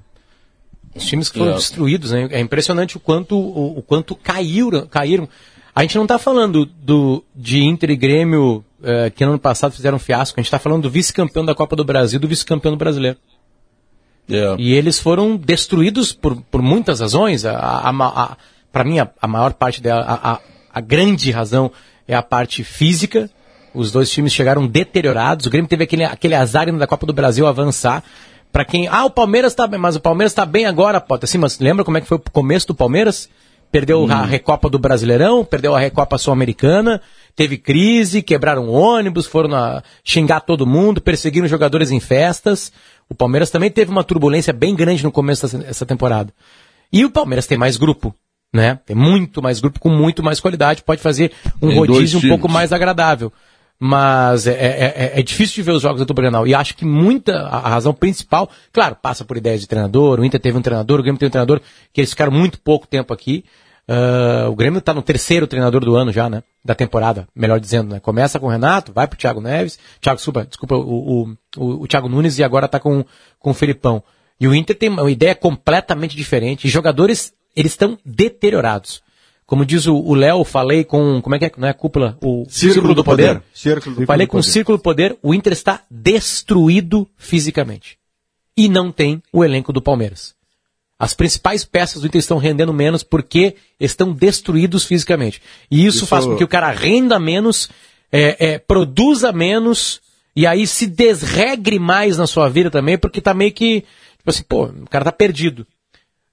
[0.95, 1.55] Os times que foram É.
[1.55, 2.27] destruídos, né?
[2.31, 5.27] É impressionante o quanto, o, o quanto caíram, caíram.
[5.75, 9.95] A gente não está falando do, de Inter e Grêmio eh, que ano passado fizeram
[9.95, 10.39] um fiasco.
[10.39, 13.17] A gente está falando do vice-campeão da Copa do Brasil, do vice-campeão do brasileiro.
[14.29, 14.55] É.
[14.57, 17.45] E eles foram destruídos por, por muitas razões.
[17.45, 18.37] A, a, a,
[18.71, 20.39] Para mim, a, a, maior parte dela, a,
[20.73, 21.71] a, grande razão
[22.07, 23.29] é a parte física.
[23.73, 25.45] Os dois times chegaram deteriorados.
[25.45, 28.03] O Grêmio teve aquele, aquele azar indo da Copa do Brasil avançar.
[28.51, 28.87] Para quem.
[28.87, 31.27] Ah, o Palmeiras tá bem, mas o Palmeiras tá bem agora, Potter.
[31.27, 33.27] Assim, mas lembra como é que foi o começo do Palmeiras?
[33.73, 37.01] Perdeu a Recopa do Brasileirão, perdeu a Recopa Sul-Americana,
[37.35, 42.71] teve crise, quebraram ônibus, foram a xingar todo mundo, perseguiram jogadores em festas.
[43.09, 46.31] O Palmeiras também teve uma turbulência bem grande no começo dessa, temporada.
[46.91, 48.13] E o Palmeiras tem mais grupo,
[48.53, 48.79] né?
[48.85, 52.47] Tem muito mais grupo com muito mais qualidade, pode fazer um Tem rodízio um pouco
[52.47, 53.33] mais agradável.
[53.79, 56.47] Mas é, é- é- é difícil de ver os jogos Dupla Grenal.
[56.47, 60.39] E acho que muita, a razão principal, claro, passa por ideias de treinador, o Inter
[60.39, 61.59] teve um treinador, o Grêmio teve um treinador,
[61.91, 63.43] que eles ficaram muito pouco tempo aqui.
[63.87, 66.43] Ah, o Grêmio está no terceiro treinador do ano já, né?
[66.63, 67.99] Da temporada, melhor dizendo, né?
[67.99, 71.87] Começa com o Renato, vai pro Thiago Neves, Thiago, desculpa, desculpa o, o, o, o
[71.87, 73.03] Thiago Nunes e agora tá com,
[73.37, 74.01] com o Felipão.
[74.39, 76.65] E o Inter tem uma ideia completamente diferente.
[76.65, 79.02] E jogadores, eles estão deteriorados.
[79.45, 82.17] Como diz o Léo, falei com, como é que é, não é cúpula?
[82.21, 83.41] O Círculo do Poder.
[83.53, 84.31] Círculo do falei Poder.
[84.31, 87.97] com o Círculo do Poder, o Inter está destruído fisicamente.
[88.55, 90.33] E não tem o elenco do Palmeiras.
[90.97, 95.41] As principais peças do Inter estão rendendo menos porque estão destruídos fisicamente.
[95.69, 97.69] E isso, Isso- faz com que o cara renda menos,
[98.11, 99.99] é, é, produza menos,
[100.35, 103.81] e aí se desregre mais na sua vida também, porque tá meio que,
[104.17, 105.67] tipo assim, pô, o cara tá perdido.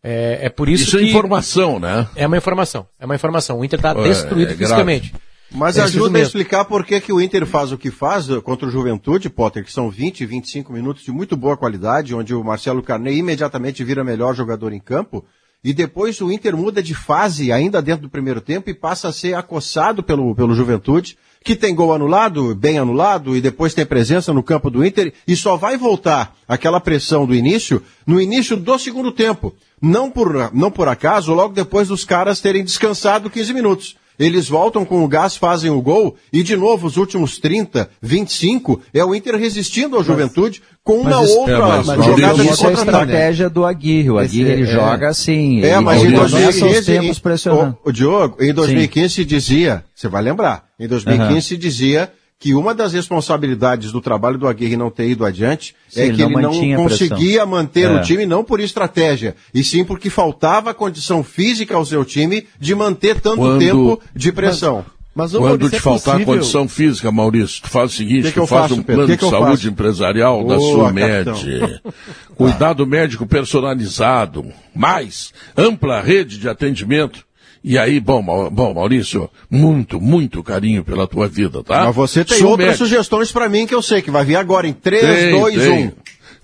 [0.03, 1.09] É, é por isso, Isso é que...
[1.09, 2.09] informação, né?
[2.16, 2.86] É uma informação.
[2.98, 3.59] É uma informação.
[3.61, 4.59] O Inter tá É, destruído é grave.
[4.64, 5.14] fisicamente.
[5.53, 8.30] Mas É isso ajuda a explicar por que, que o Inter faz o que faz
[8.30, 12.32] eh, contra o Juventude, Potter, que são 20, 25 minutos de muito boa qualidade, onde
[12.34, 15.24] o Marcelo Carney imediatamente vira melhor jogador em campo,
[15.62, 19.12] e depois o Inter muda de fase ainda dentro do primeiro tempo e passa a
[19.12, 24.32] ser acossado pelo, pelo Juventude, que tem gol anulado, bem anulado, e depois tem presença
[24.32, 28.78] no campo do Inter, e só vai voltar aquela pressão do início no início do
[28.78, 29.55] segundo tempo.
[29.80, 33.97] Não por, não por acaso, logo depois dos caras terem descansado 15 minutos.
[34.21, 38.79] Eles voltam com o gás, fazem o gol, e de novo, os últimos 30, 25,
[38.93, 42.51] é o Inter resistindo ao Juventude com uma isso- outra é, mas- mas jogada de
[42.51, 44.11] isso é a estratégia do Aguirre.
[44.11, 45.62] O Aguirre ele Esse é- joga assim.
[45.62, 47.79] É, ele mas em começa os 2015, tempos em- pressionando.
[47.85, 51.41] o, o Diogo, em 2015 se dizia, você vai lembrar, em 2015 Aham.
[51.41, 56.01] se dizia que uma das responsabilidades do trabalho do Aguirre não ter ido adiante Sim,
[56.01, 57.09] é ele que não ele não a pressão.
[57.09, 57.93] conseguia manter É.
[57.93, 62.74] o time não por estratégia, e sim porque faltava condição física ao seu time de
[62.74, 64.84] manter tanto Quando- tempo de pressão.
[65.12, 68.47] Mas, Quando te faltar condição física, Maurício, tu faz o seguinte, Que que tu eu
[68.47, 68.95] faz faço, um Pedro?
[69.07, 69.68] plano Que de saúde faço?
[69.68, 71.24] empresarial da Boa, Sumed.
[71.24, 71.93] capitão.
[72.36, 77.24] Cuidado médico personalizado, mais ampla rede de atendimento.
[77.63, 81.85] E aí, bom, bom, Maurício, muito, muito carinho pela tua vida, tá?
[81.85, 84.73] Mas você tem outras sugestões para mim que eu sei que vai vir agora em
[84.73, 85.87] 3, Tem, 2, tem.
[85.89, 85.93] 1.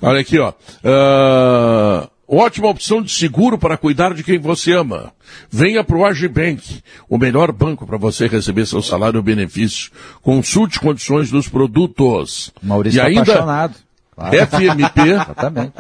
[0.03, 0.53] Olha aqui, ó.
[0.85, 5.11] Ah, ótima opção de seguro para cuidar de quem você ama.
[5.51, 9.91] Venha para o Agibank, o melhor banco para você receber seu salário ou benefício.
[10.21, 12.53] Consulte condições dos produtos.
[12.63, 13.75] Maurício e tá ainda, apaixonado.
[14.15, 14.37] Claro.
[14.37, 15.73] FMP, Exatamente.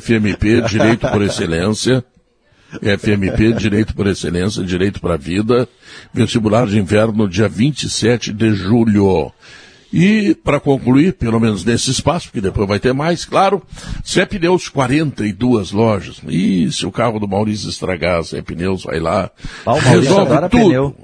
[0.00, 2.02] FMP, Direito por Excelência.
[2.82, 5.68] FMP, Direito por Excelência, Direito para a Vida.
[6.12, 9.32] Vestibular de Inverno, dia 27 de julho.
[9.90, 13.62] E, para concluir, pelo menos nesse espaço, porque depois vai ter mais, claro,
[14.06, 16.20] Zé Pneus, 42 lojas.
[16.28, 19.30] E se o carro do Maurício estragar, Zé Pneus vai lá,
[19.64, 20.64] Ah, o Maurício resolve adora tudo.
[20.64, 20.96] pneu.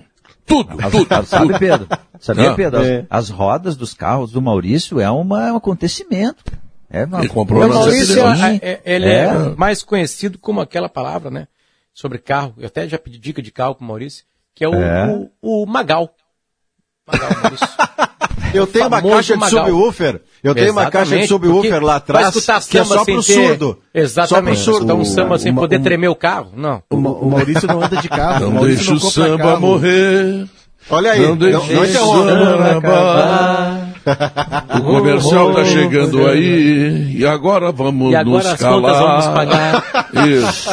[0.46, 1.58] Tudo, As- tudo, as- sabe, tudo.
[1.58, 1.88] Pedro?
[2.20, 2.54] Sabia, Ah.
[2.54, 2.80] Pedro?
[2.80, 3.06] As, É.
[3.08, 6.44] as rodas dos carros do Maurício é, uma, é um acontecimento.
[6.90, 9.54] É uma, Ele comprou O Maurício, é, é- ele é.
[9.56, 11.48] mais conhecido como aquela palavra, né?
[11.94, 12.52] Sobre carro.
[12.58, 14.24] Eu até já pedi dica de carro com o Maurício,
[14.54, 15.06] que é o, É.
[15.40, 16.12] o, o Magal.
[17.06, 17.66] Magal, Maurício.
[18.52, 20.20] Eu tenho uma caixa de subwoofer.
[20.42, 22.30] Eu tenho uma caixa de Exatamente, subwoofer lá atrás
[22.68, 23.78] que é só sem pro ter- surdo.
[23.92, 24.28] Exatamente.
[24.28, 24.78] Só pro surdo.
[24.78, 26.52] Escutar um samba sem Uma- poder um- tremer o carro.
[26.56, 26.80] Não.
[26.88, 28.44] O, o Maurício não anda de carro.
[28.44, 29.60] Não Maurício deixa o samba carro.
[29.60, 30.46] morrer.
[30.88, 33.83] Olha aí, Não não, deixa não o samba acabar.
[34.78, 37.16] O comercial tá chegando aí.
[37.16, 39.02] E agora vamos E agora nos calar.
[39.02, 40.08] vamos pagar.
[40.28, 40.70] Isso.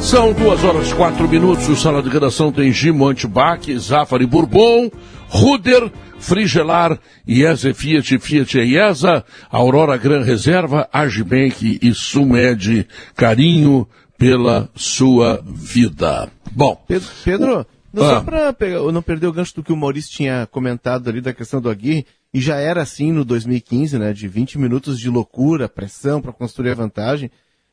[0.00, 1.68] São duas horas e quatro minutos.
[1.68, 4.90] O Sala de Redação tem Gimo Antibac, Zafari Bourbon,
[5.28, 5.90] Ruder,
[6.20, 12.86] Frigelar, IESA Fiat, Fiat e IESA, Aurora Gran Reserva, Agibank e Sumed.
[13.16, 16.30] Carinho pela sua vida.
[16.52, 16.82] Bom.
[16.86, 18.10] Pedro, Pedro não, Ah.
[18.10, 18.54] só para
[18.92, 22.06] não perder o gancho do que o Maurício tinha comentado ali da questão do Aguirre,
[22.32, 26.70] e já era assim no 2015, né, de 20 minutos de loucura, pressão para construir
[26.70, 27.30] a vantagem,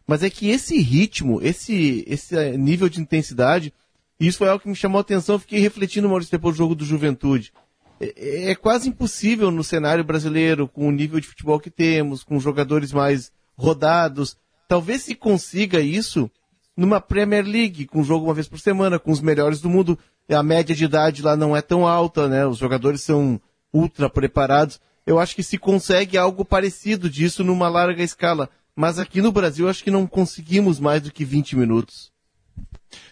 [0.08, 3.72] mas é que esse ritmo, esse, esse nível de intensidade
[4.20, 6.84] Isso foi algo que me chamou a atenção, fiquei refletindo, Maurício, depois do jogo do
[6.84, 7.54] Juventude.
[8.00, 12.40] É, é quase impossível no cenário brasileiro, com o nível de futebol que temos, com
[12.40, 14.38] jogadores mais rodados.
[14.68, 16.30] Talvez se consiga isso
[16.76, 19.98] numa Premier League, com jogo uma vez por semana, com os melhores do mundo.
[20.30, 22.46] A média de idade lá não é tão alta, né?
[22.46, 23.42] Os jogadores são
[23.74, 24.80] ultra preparados.
[25.06, 28.50] Eu acho que se consegue algo parecido disso numa larga escala.
[28.76, 32.12] Mas aqui no Brasil, acho que não conseguimos mais do que 20 minutos.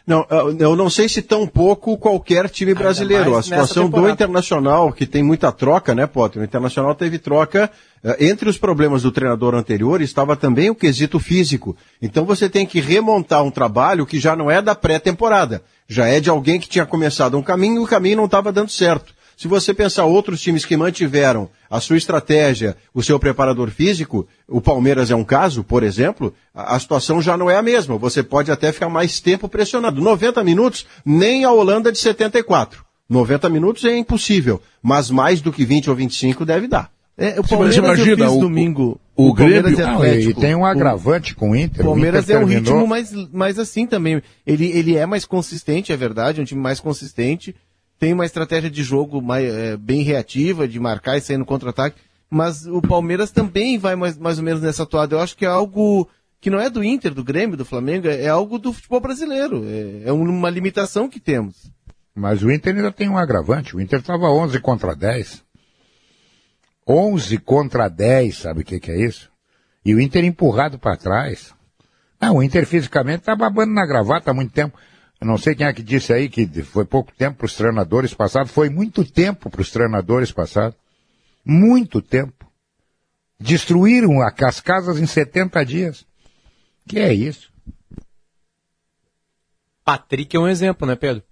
[0.08, 0.24] Não,
[0.60, 3.36] eu não sei se tão pouco qualquer time brasileiro.
[3.36, 6.44] A situação do Internacional, que tem muita troca, né, Potter?
[6.44, 7.72] O Internacional teve troca.
[8.04, 11.76] eh, Entre os problemas do treinador anterior estava também o quesito físico.
[12.00, 15.64] Então você tem que remontar um trabalho que já não é da pré-temporada.
[15.88, 18.70] Já é de alguém que tinha começado um caminho e o caminho não estava dando
[18.70, 19.12] certo.
[19.38, 24.62] Se você pensar outros times que mantiveram a sua estratégia, o seu preparador físico, o
[24.62, 27.98] Palmeiras é um caso, por exemplo, a, a situação já não é a mesma.
[27.98, 30.00] Você pode até ficar mais tempo pressionado.
[30.02, 32.84] 90 minutos, nem a Holanda de 74.
[33.10, 36.90] 90 minutos é impossível, mas mais do que 20 ou 25 deve dar.
[37.18, 39.00] É, o Mas Palmeiras imagina, eu fiz o- domingo.
[39.16, 40.32] o Palmeiras Grêmio- e Não, Atlético.
[40.32, 41.82] e tem um O- agravante com o Inter.
[41.86, 44.22] O Palmeiras Inter é um terminou- ritmo mais, mais assim também.
[44.46, 47.56] Ele, ele é mais consistente, é verdade, é um time mais consistente.
[48.00, 51.98] Tem uma estratégia de jogo mais, é, bem reativa, de marcar e sair no contra-ataque.
[52.30, 55.16] Mas o Palmeiras também vai mais, mais ou menos nessa toada.
[55.16, 56.10] Eu acho que é algo
[56.42, 59.64] que não é do Inter, do Grêmio, do Flamengo, é, é algo do futebol brasileiro.
[59.66, 61.72] É, é uma limitação que temos.
[62.14, 63.76] Mas o Inter ainda tem um agravante.
[63.76, 65.44] O Inter estava 11 contra 10.
[66.88, 69.30] 11 contra 10, sabe o que, que é isso?
[69.84, 71.54] E o Inter empurrado para trás.
[72.22, 74.78] Não, o Inter fisicamente está babando na gravata há muito tempo.
[75.26, 78.52] Não sei quem é que disse aí que foi pouco tempo para os treinadores passados.
[78.52, 80.78] Foi muito tempo para os treinadores passados.
[81.44, 82.46] Muito tempo.
[83.40, 86.06] Destruíram as casas em 70 dias.
[86.88, 87.52] Que é isso?
[89.84, 91.24] Patrick é um exemplo, né, Pedro?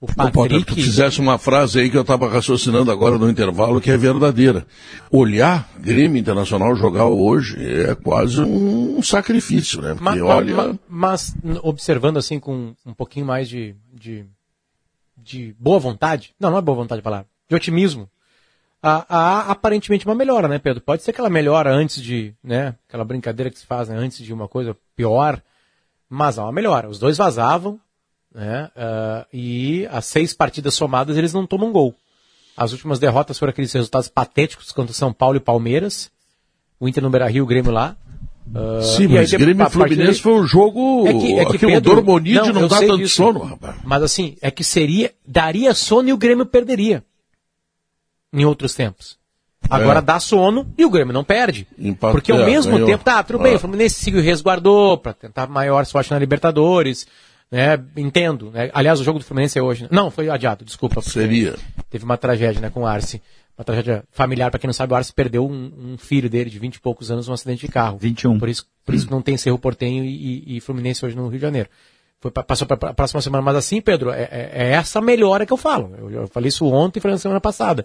[0.00, 0.82] O Ô, Potter, tu Patrick.
[0.82, 4.66] fizesse uma frase aí que eu estava raciocinando agora no intervalo que é verdadeira.
[5.10, 9.94] Olhar Grêmio Internacional jogar hoje é quase um sacrifício, né?
[10.00, 10.56] Ma- Porque ma- olha.
[10.56, 14.24] ma- mas, n- observando assim com um pouquinho mais de, de,
[15.18, 18.08] de boa vontade, não, não é boa vontade a palavra, de otimismo,
[18.82, 20.80] há, há aparentemente uma melhora, né, Pedro?
[20.82, 24.24] Pode ser que ela melhora antes de, né, aquela brincadeira que se faz né, antes
[24.24, 25.42] de uma coisa pior,
[26.08, 26.88] mas há uma melhora.
[26.88, 27.78] Os dois vazavam,
[28.34, 31.94] né, ah, e as seis partidas somadas eles não tomam gol.
[32.56, 36.10] As últimas derrotas foram aqueles resultados patéticos contra São Paulo e Palmeiras,
[36.78, 37.96] o Inter no Beira-Rio, o Grêmio lá.
[38.54, 41.06] Ah, Sim, mas aí, Grêmio e Fluminense foi um jogo.
[41.06, 43.16] é que, é que Pedro, Dormonide não, eu dá tanto disso.
[43.16, 43.76] sono, rapaz.
[43.84, 47.04] Mas assim, é que seria, daria sono e o Grêmio perderia.
[48.32, 49.18] Em outros tempos.
[49.68, 50.02] Agora É.
[50.02, 51.66] dá sono e o Grêmio não perde.
[52.00, 52.88] Porque ao é, mesmo ganhou.
[52.88, 53.56] tempo, tá, tudo bem, Ah.
[53.56, 57.06] o Fluminense seguiu resguardou para tentar maior sorte na Libertadores,
[57.50, 57.78] né?
[57.96, 58.70] Entendo, né?
[58.72, 59.82] Aliás, o jogo do Fluminense é hoje.
[59.84, 59.88] né?
[59.92, 61.00] Não, foi adiado, desculpa.
[61.02, 61.54] Seria.
[61.88, 63.20] Teve uma tragédia, né, com o Arce.
[63.58, 66.58] Uma tragédia familiar, para quem não sabe, o Arce perdeu um, um filho dele de
[66.58, 67.98] 20 e poucos anos num acidente de carro.
[67.98, 68.38] 21.
[68.38, 71.24] Por isso, por isso que não tem Cerro Portenho e, e- e Fluminense hoje no
[71.28, 71.68] Rio de Janeiro.
[72.32, 75.52] Pra- passou para a próxima semana, mas assim, Pedro, é, é- é essa melhora que
[75.52, 75.94] eu falo.
[75.98, 77.84] Eu, eu falei isso ontem e falei na semana passada.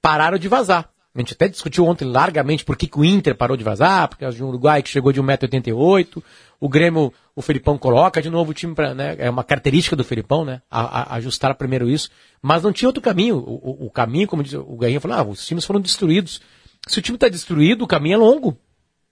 [0.00, 0.88] Pararam de vazar.
[1.14, 4.46] A gente até discutiu ontem largamente por que, o Inter parou de vazar, porque o
[4.48, 6.22] Uruguai que chegou de 1,88m,
[6.58, 10.04] o Grêmio, o Felipão coloca de novo o time para, né, é uma característica do
[10.04, 12.08] Felipão, né, a- a- ajustar primeiro isso,
[12.40, 13.36] mas não tinha outro caminho.
[13.36, 16.40] O, o- o caminho, como diz o Gainha, falou, ah, os times foram destruídos.
[16.88, 18.56] Se o time está destruído, o caminho é longo.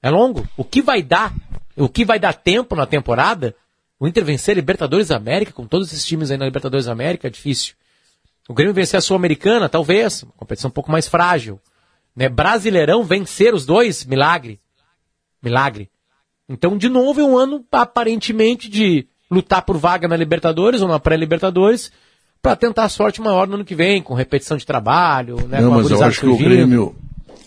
[0.02, 0.48] É longo.
[0.56, 1.34] O que vai dar,
[1.76, 3.54] o que vai dar tempo na temporada,
[3.98, 7.30] o Inter vencer a Libertadores América, com todos esses times aí na Libertadores América, é
[7.30, 7.74] difícil.
[8.48, 11.60] O Grêmio vencer a Sul-Americana, talvez, uma competição um pouco mais frágil.
[12.20, 12.28] Né?
[12.28, 14.60] Brasileirão vencer os dois, milagre.
[15.42, 15.88] Milagre.
[16.46, 20.98] Então, de novo, é um ano aparentemente de lutar por vaga na Libertadores ou na
[21.00, 21.90] pré-Libertadores
[22.42, 25.60] para tentar a sorte maior no ano que vem, com repetição de trabalho, né?
[25.62, 26.48] não, mas eu acho que o surgindo.
[26.50, 26.94] Grêmio,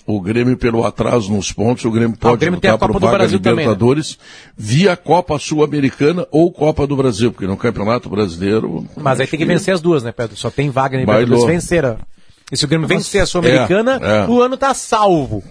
[0.08, 3.00] o Grêmio, pelo atraso nos pontos, o Grêmio pode Grêmio tem a lutar Copa por
[3.00, 3.62] do vaga Brasil também, né?
[3.64, 4.18] Libertadores
[4.58, 8.88] via Copa Sul-Americana ou Copa do Brasil, porque no Campeonato Brasileiro.
[8.96, 10.36] Mas aí tem que vencer as duas, né, Pedro?
[10.38, 11.86] Só tem vaga na Libertadores do- vencer.
[11.86, 11.98] a-
[12.54, 14.28] E se o Grêmio vencer a Sul-Americana, é, é.
[14.28, 15.44] o ano tá salvo.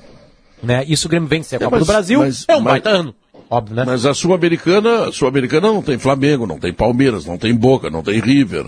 [0.62, 0.84] Né?
[0.86, 2.72] E se o Grêmio vencer a É, Copa mas- do Brasil, mas- é um mas-
[2.74, 3.12] baita ano.
[3.50, 3.82] Óbvio, né?
[3.84, 8.02] Mas a Sul-Americana, a Sul-Americana não tem Flamengo, não tem Palmeiras, não tem Boca, não
[8.02, 8.66] tem River.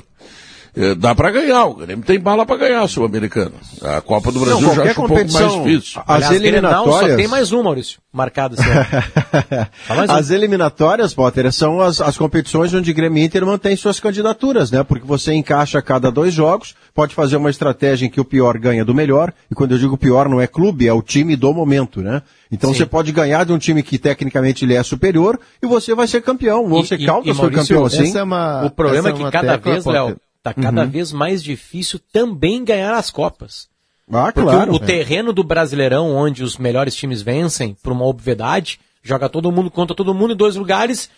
[0.77, 1.65] Eh, dá para ganhar.
[1.67, 3.53] O Grêmio tem bala para ganhar a Sul-Americana.
[3.83, 6.01] A Copa do Brasil Não, já acho um pouco mais difícil.
[6.07, 7.11] As Aliás, eliminatórias.
[7.13, 10.13] só tem mais um, Maurício, marcado um.
[10.13, 14.83] As eliminatórias, Potter, são as, as competições onde Grêmio e Inter mantém suas candidaturas, né?
[14.83, 18.59] Porque você encaixa a cada dois jogos, pode fazer uma estratégia em que o pior
[18.59, 21.53] ganha do melhor, e quando eu digo pior não é clube, é o time do
[21.53, 22.23] momento, né?
[22.51, 22.79] Então Sim.
[22.79, 26.21] você pode ganhar de um time que tecnicamente ele é superior e você vai ser
[26.23, 26.69] campeão.
[26.69, 28.17] Você E- Caldas e, foi Maurício, campeão assim.
[28.17, 29.85] é uma- o problema é é que cada vez.
[29.85, 30.91] Léo, tá cada Uhum.
[30.91, 33.67] vez mais difícil também ganhar as Copas.
[34.13, 34.71] Ah, Porque claro.
[34.73, 39.51] o, o terreno do Brasileirão, onde os melhores times vencem por uma obviedade, joga todo
[39.51, 41.09] mundo contra todo mundo em dois lugares.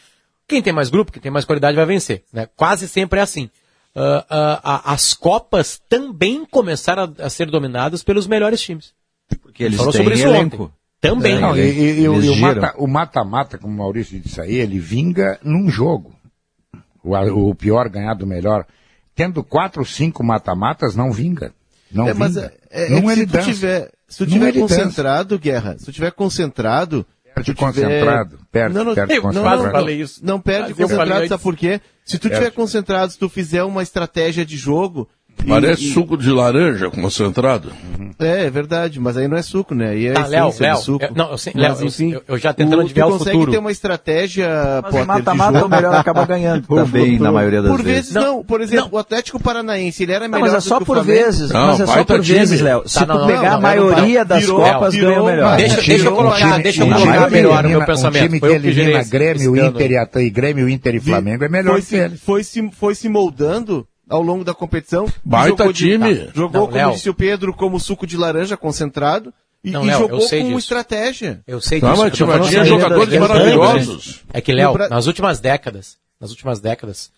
[0.49, 2.23] Quem tem mais grupo, quem tem mais qualidade vai vencer.
[2.33, 2.49] Né?
[2.57, 3.51] Quase sempre é assim.
[3.99, 8.93] Ah, ah, ah, as Copas também começaram a, a ser dominadas pelos melhores times.
[9.43, 10.65] Porque eles Falou têm sobre isso elenco.
[10.65, 10.75] ontem.
[11.01, 11.41] Também.
[11.41, 15.39] Não, e, e- e o- Eles e mata-mata, como o Maurício disse aí, ele vinga
[15.43, 16.15] num jogo.
[17.03, 17.17] O,
[17.51, 18.65] o pior ganhar do melhor.
[19.17, 21.53] Tendo quatro, cinco mata-matas, não vinga.
[21.91, 22.53] Não É, mas vinga.
[22.71, 26.13] é, é não ele se tu tiver, se tu tiver concentrado, Guerra, se tu tiver
[26.13, 27.05] concentrado...
[27.35, 29.63] Perde tiver- concentrado, perde- não, não, perde não, concentrado.
[29.65, 30.21] não, Falei isso.
[30.25, 31.81] Não perde Mas eu concentrado, sabe por quê?
[32.05, 32.37] Se tu Perde.
[32.47, 35.09] tiver concentrado, se tu fizer uma estratégia de jogo...
[35.47, 37.71] Parece e- suco de laranja concentrado.
[38.19, 39.91] É, é verdade, mas aí não é suco, né?
[39.91, 41.05] Aí é Tá, a Léo, Léo, suco.
[41.05, 43.15] eu- não, eu sei- Mas, Léo, eu- enfim, eu- eu já tentando o- adivinhar tu
[43.15, 43.53] o consegue futuro.
[43.53, 44.49] ter uma estratégia,
[44.91, 48.13] Mas mata-mata o melhor acaba ganhando também, na maioria das Por vezes.
[48.13, 50.77] vezes não, por exemplo, o Atlético Paranaense, ele era Não, melhor mas é do só
[50.79, 51.25] que o por Flamengo.
[51.25, 51.51] vezes.
[51.51, 52.63] Não, mas é só por vezes, time.
[52.71, 52.83] Léo.
[52.89, 55.21] Se Tá, tu não, não, pegar não, a maioria não, das virou- Copas, virou ganha
[55.21, 55.57] o uma- melhor.
[55.57, 58.23] Deixa- eu colocar- deixa eu colocar melhor o meu pensamento.
[58.25, 59.91] Um time que elimina Grêmio, Inter
[60.23, 61.83] e, Grêmio, Inter e Flamengo é melhor que
[62.45, 65.07] se, foi se moldando ao longo da competição.
[65.25, 66.15] Baita Jogou de- time.
[66.17, 66.93] tá, jogou, Não, como Léo.
[66.93, 69.33] disse o Pedro, como suco de laranja concentrado.
[69.65, 70.59] E, Não, e Léo, jogou com disso.
[70.59, 71.41] estratégia.
[71.47, 72.03] Eu sei Tá, disso.
[72.03, 74.21] mas eu tô tinha- falando jogadores das maravilhosos.
[74.33, 77.11] É que, Léo, Bra- nas últimas décadas, nas últimas décadas,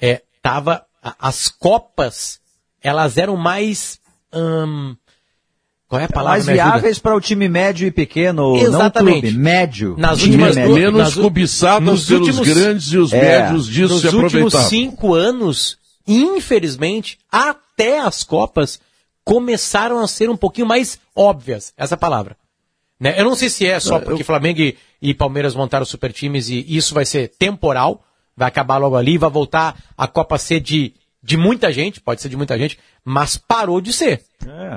[0.00, 2.40] é, tava, a- as Copas,
[2.82, 4.00] elas eram mais,
[4.34, 4.96] hum,
[5.86, 6.32] qual é a palavra?
[6.32, 9.14] mais viáveis para o time médio e pequeno, Exatamente.
[9.14, 9.94] não clube, médio.
[9.96, 10.74] Nas Time últimas médio.
[10.74, 14.26] Menos nas cobiçadas nos pelos últimos- grandes e os É, médios disso Nos se últimos
[14.32, 14.68] aproveitavam.
[14.68, 18.80] cinco anos, infelizmente, até as Copas
[19.24, 22.36] começaram a ser um pouquinho mais óbvias, essa palavra.
[22.98, 23.18] Né?
[23.18, 26.64] Eu não sei se é só porque Flamengo e, e Palmeiras montaram super times e
[26.68, 28.04] isso vai ser temporal,
[28.36, 30.94] vai acabar logo ali, vai voltar a Copa ser de,
[31.26, 34.20] de muita gente, pode ser de muita gente, mas parou de ser.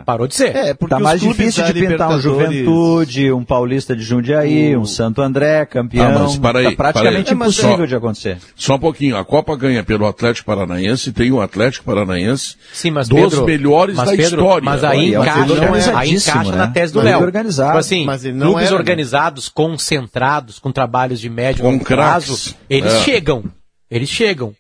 [0.04, 0.56] Parou de ser.
[0.56, 4.84] É, porque Tá os mais difícil de pintar um Juventude, um Paulista de Jundiaí, um
[4.84, 6.08] Santo André, campeão.
[6.08, 7.40] Ah, mas para aí, tá praticamente para aí.
[7.40, 8.38] É, impossível só- de acontecer.
[8.56, 9.16] Só um pouquinho.
[9.16, 13.96] A Copa ganha pelo Atlético Paranaense, tem o Atlético Paranaense Sim, mas dos Pedro, melhores
[13.96, 14.66] mas da Pedro, história.
[14.66, 16.58] Mas aí é um encaixa, clube aí organizadíssimo, encaixa né?
[16.58, 17.22] na tese do Clube Léo.
[17.24, 17.70] organizado.
[17.70, 17.80] Tipo
[18.12, 18.78] assim, não clubes era, né?
[18.80, 23.00] organizados, concentrados, com trabalhos de médio e Com prazo, eles É.
[23.04, 23.44] chegam.
[23.92, 24.54] Eles chegam.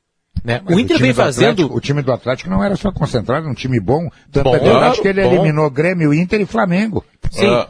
[0.43, 0.61] Né?
[0.65, 1.49] O Inter time vem do fazendo.
[1.51, 4.09] Atlético- o time do Atlético não era só concentrado, era um time bom.
[4.31, 5.33] Tanto Bom, é verdade que ele bom.
[5.33, 7.03] eliminou Grêmio, Inter e Flamengo.
[7.31, 7.47] Sim.
[7.47, 7.67] Ah.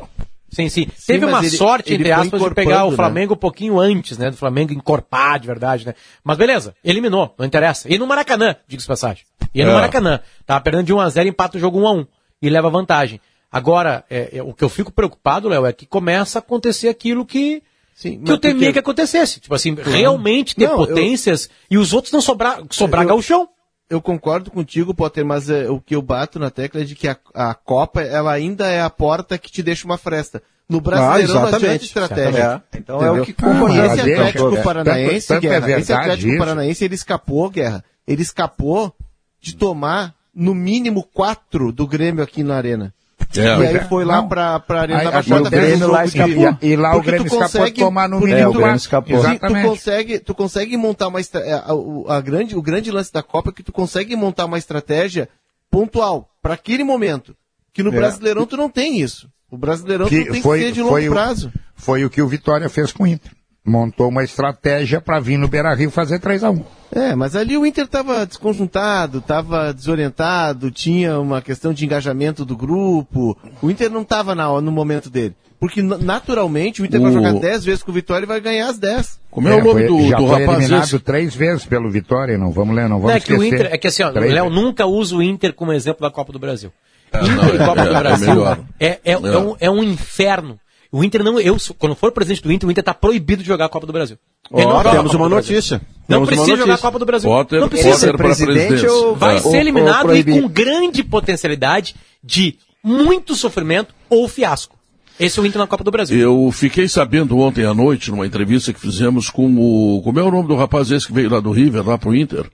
[0.51, 0.87] Sim, sim.
[1.05, 2.95] Teve mas uma ele- sorte, ele entre aspas, de pegar o né?
[2.95, 4.31] Flamengo um pouquinho antes, né?
[4.31, 5.93] Do Flamengo encorpar de verdade, né?
[6.23, 7.87] Mas beleza, eliminou, não interessa.
[7.91, 9.25] E no Maracanã, diga-se passagem.
[9.53, 9.73] E no É.
[9.75, 10.19] Maracanã.
[10.47, 12.07] Tava perdendo de 1x0, empata o jogo 1x1.
[12.41, 13.21] E leva vantagem.
[13.51, 17.25] Agora, é, é, o que eu fico preocupado, Léo, é que começa a acontecer aquilo
[17.25, 17.61] que,
[18.01, 19.41] Sim, que eu temia porque- que acontecesse.
[19.41, 23.49] Tipo assim, realmente ter Não, eu- potências e os outros não sobrar, sobrar Eu- gauchão.
[23.89, 27.07] Eu concordo contigo, Potter, mas é, o que eu bato na tecla é de que
[27.09, 30.41] a, a Copa, ela ainda é a porta que te deixa uma fresta.
[30.69, 31.85] No Brasileirão não adianta exatamente.
[31.85, 32.63] estratégia.
[32.71, 33.53] É, então é o que Entendeu?
[33.53, 33.91] concordamos.
[33.91, 36.37] Esse Ah, mas Atlético é- Paranaense, tanto- tanto é Guerra, esse verdade Atlético isso.
[36.37, 37.83] Paranaense, ele escapou, Guerra.
[38.07, 38.95] Ele escapou
[39.41, 42.93] de tomar, no mínimo, quatro do Grêmio aqui na Arena.
[43.35, 43.41] É.
[43.41, 43.83] e aí é.
[43.83, 44.27] foi lá Não.
[44.27, 45.41] pra, pra Arena Aí- da Baixada.
[45.47, 46.57] o Grêmio um lá jogo de- escapou.
[46.61, 48.75] E lá o Porque Grêmio tu escapou tomar no mínimo tu- quatro.
[48.77, 49.17] escapou.
[49.17, 49.67] Sim, Tu Exatamente.
[49.67, 53.49] consegue, tu consegue montar uma é, a, o- a grande, o grande lance da Copa
[53.51, 55.29] é que tu consegue montar uma estratégia
[55.69, 57.35] pontual para aquele momento.
[57.73, 57.95] Que no É.
[57.95, 59.29] Brasileirão tu não tem isso.
[59.51, 61.51] O Brasileirão tu Que tem foi, que ser de longo foi, o, prazo.
[61.75, 63.31] foi o que o Vitória fez com o Inter.
[63.65, 66.63] Montou uma estratégia para vir no Beira Rio fazer 3x1.
[66.91, 72.57] É, mas ali o Inter estava desconjuntado, estava desorientado, tinha uma questão de engajamento do
[72.57, 73.37] grupo.
[73.61, 75.35] O Inter não estava no momento dele.
[75.59, 78.39] Porque na- naturalmente o Inter vai O- jogar 10 vezes com o Vitória e vai
[78.39, 79.19] ganhar as 10.
[79.29, 80.99] Como é, o nome do, já do foi rapaz eliminado esse?
[80.99, 83.65] três vezes pelo Vitória, não vamos ler, não Não, vamos é que o esquecer.
[83.65, 84.51] Inter, é que assim, ó, o Léo vezes.
[84.55, 86.71] nunca usa o Inter como exemplo da Copa do Brasil.
[87.11, 89.17] É, Inter não, e Copa é- do é Brasil é, é, é, É.
[89.17, 90.57] um, é um inferno.
[90.91, 93.65] O Inter não, eu, quando for presidente do Inter, o Inter tá proibido de jogar
[93.65, 94.17] a Copa do Brasil.
[94.51, 95.53] Ele Ó, não joga a temos Copa uma do Brasil.
[95.55, 95.81] notícia.
[96.07, 96.77] Não Temos precisa jogar a.
[96.79, 97.29] Copa do Brasil.
[97.29, 98.07] Potter- não precisa.
[98.07, 98.91] Pra presidência.
[98.91, 99.39] ou Vai É.
[99.39, 100.41] ser ou- eliminado ou e proibir.
[100.41, 104.75] com grande potencialidade de muito sofrimento ou fiasco.
[105.19, 106.17] Esse é o Inter na Copa do Brasil.
[106.17, 110.01] Eu fiquei sabendo ontem à noite, numa entrevista que fizemos com o.
[110.01, 112.45] Como é o nome do rapaz esse que veio lá do River, lá pro Inter?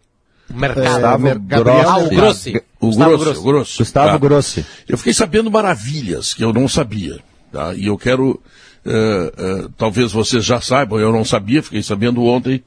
[0.54, 0.84] O mercado.
[0.94, 2.62] Gustavo Mer- Gabriel Ah, o Grossi.
[2.82, 3.78] O Gustavo Grossi, o Grossi.
[3.78, 4.18] Gustavo Tá.
[4.18, 4.66] Grossi.
[4.90, 7.20] Eu fiquei sabendo maravilhas que eu não sabia.
[7.56, 7.74] Tá?
[7.74, 8.38] E eu quero,
[8.86, 12.62] eh, eh, talvez vocês já saibam, eu não sabia, fiquei sabendo ontem.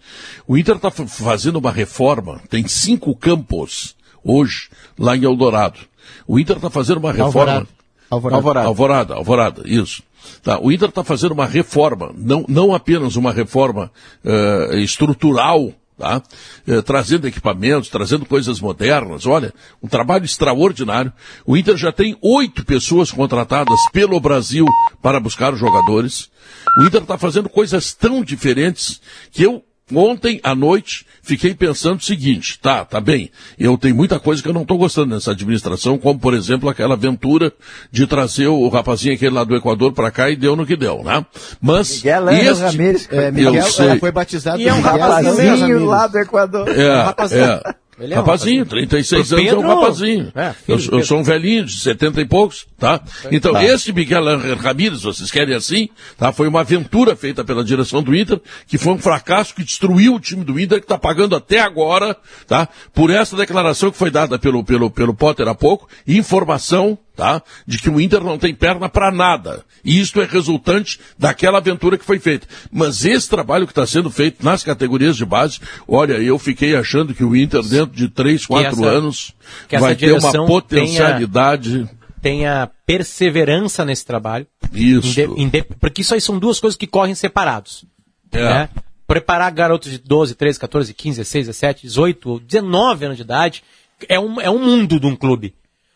[0.47, 5.79] O Inter está fazendo uma reforma, tem cinco campos hoje lá em Eldorado.
[6.27, 7.67] O Inter está fazendo uma reforma.
[8.11, 8.39] Alvorada.
[8.41, 8.67] Alvorada.
[8.67, 10.03] Alvorada, Alvorada, isso.
[10.43, 13.93] Tá, o Inter está fazendo uma reforma, não, não apenas uma reforma
[14.25, 16.23] eh, estrutural, tá?
[16.67, 19.27] Eh, trazendo equipamentos, trazendo coisas modernas.
[19.27, 21.13] Olha, um trabalho extraordinário.
[21.45, 24.65] O Inter já tem oito pessoas contratadas pelo Brasil
[25.03, 26.31] para buscar os jogadores.
[26.79, 29.01] O Inter está fazendo coisas tão diferentes
[29.33, 29.65] que eu
[29.95, 34.49] Ontem à noite fiquei pensando o seguinte, tá, tá bem, eu tenho muita coisa que
[34.49, 37.53] eu não estou gostando nessa administração, como por exemplo aquela aventura
[37.91, 41.03] de trazer o rapazinho aquele lá do Equador para cá e deu no que deu,
[41.03, 41.25] né?
[41.61, 43.09] Mas Miguel Angel este, Ramírez.
[43.11, 45.83] É, eu Miguel foi batizado E é um Miguel rapazinho Ramírez.
[45.83, 46.69] lá do Equador.
[46.69, 47.45] é, rapazinho.
[47.45, 47.63] é.
[48.01, 50.33] Ele é um rapazinho, 36 Pro anos é um Pedro, rapazinho.
[50.35, 51.07] é, filho eu, eu Pedro.
[51.07, 53.01] sou um velhinho de 70 e poucos, tá?
[53.31, 53.65] Então, Tá.
[53.65, 54.23] esse Miguel
[54.57, 56.33] Ramírez, vocês querem assim, tá?
[56.33, 60.21] Foi uma aventura feita pela direção do Inter, que foi um fracasso que destruiu o
[60.21, 62.69] time do Inter, que está pagando até agora, tá?
[62.95, 67.43] Por essa declaração que foi dada pelo, pelo, pelo Potter há pouco, informação, tá?
[67.67, 69.65] De que o Inter não tem perna para nada.
[69.85, 72.47] E isto é resultante daquela aventura que foi feita.
[72.71, 75.59] Mas esse trabalho que está sendo feito nas categorias de base,
[75.89, 79.35] olha, eu fiquei achando que o Inter, dentro de três, quatro anos,
[79.81, 81.89] vai ter uma potencialidade.
[82.23, 84.47] Tenha perseverança nesse trabalho.
[84.73, 85.21] Isso.
[85.21, 87.85] Inde- inde- porque isso aí são duas coisas que correm separados.
[88.31, 88.43] É.
[88.45, 88.69] né?
[89.09, 93.65] Preparar garotos de 12, 13, 14, 15, 16, 17, 18, 19 anos de idade
[94.09, 95.55] é um, é um mundo de um clube.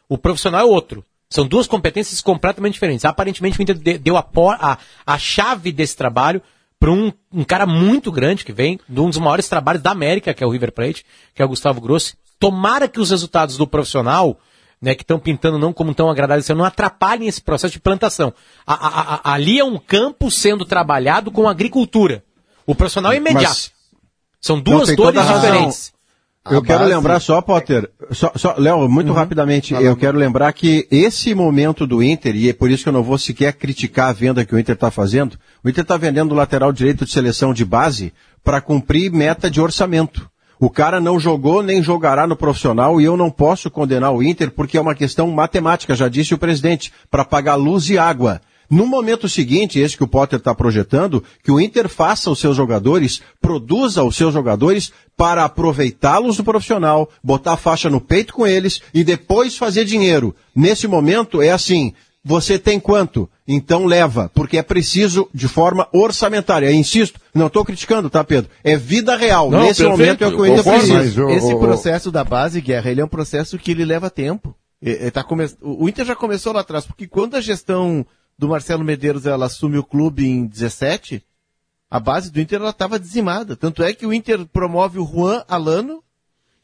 [0.08, 1.04] O profissional é outro.
[1.32, 3.04] São duas competências completamente diferentes.
[3.04, 4.24] Aparentemente o Inter de- deu a,
[4.60, 6.42] a, a chave desse trabalho
[6.78, 10.34] para um, um cara muito grande que vem de um dos maiores trabalhos da América,
[10.34, 11.04] que é o River Plate,
[11.34, 12.14] que é o Gustavo Grossi.
[12.38, 14.36] Tomara que os resultados do profissional,
[14.80, 18.34] né, que estão pintando não como tão agradáveis, não atrapalhem esse processo de plantação.
[18.66, 22.22] A- a- a- ali é um campo sendo trabalhado com agricultura.
[22.66, 23.44] O profissional é imediato.
[23.46, 23.72] Mas-
[24.40, 25.70] São duas dores toda
[26.44, 26.52] a.
[26.52, 30.52] Eu A quero base- lembrar só, Potter, só, só- Léo, muito rapidamente, eu quero lembrar
[30.52, 34.08] que esse momento do Inter, e é por isso que eu não vou sequer criticar
[34.08, 37.10] a venda que o Inter está fazendo, o Inter está vendendo o lateral direito de
[37.12, 38.12] seleção de base
[38.44, 40.28] para cumprir meta de orçamento.
[40.58, 44.50] O cara não jogou nem jogará no profissional e eu não posso condenar o Inter
[44.52, 48.40] porque é uma questão matemática, já disse o presidente, para pagar luz e água.
[48.72, 52.56] No momento seguinte, esse que o Potter está projetando, que o Inter faça os seus
[52.56, 58.46] jogadores, produza os seus jogadores para aproveitá-los no profissional, botar a faixa no peito com
[58.46, 60.34] eles e depois fazer dinheiro.
[60.56, 61.92] Nesse momento é assim,
[62.24, 63.28] você tem quanto?
[63.46, 66.72] Então leva, porque é preciso de forma orçamentária.
[66.72, 68.50] Insisto, não estou criticando, tá, Pedro?
[68.64, 69.50] É vida real.
[69.50, 71.30] Não, Nesse perfeito, momento é o que o eu Inter precisa.
[71.32, 74.54] Esse processo da base, Guerra, ele é um processo que ele leva tempo.
[74.80, 75.46] E- e tá come...
[75.60, 78.06] O Inter já começou lá atrás, porque quando a gestão
[78.38, 81.22] do Marcelo Medeiros ela assume o clube em 17,
[81.90, 83.54] a base do Inter ela estava dizimada.
[83.56, 86.02] Tanto é que o Inter promove o Juan Alano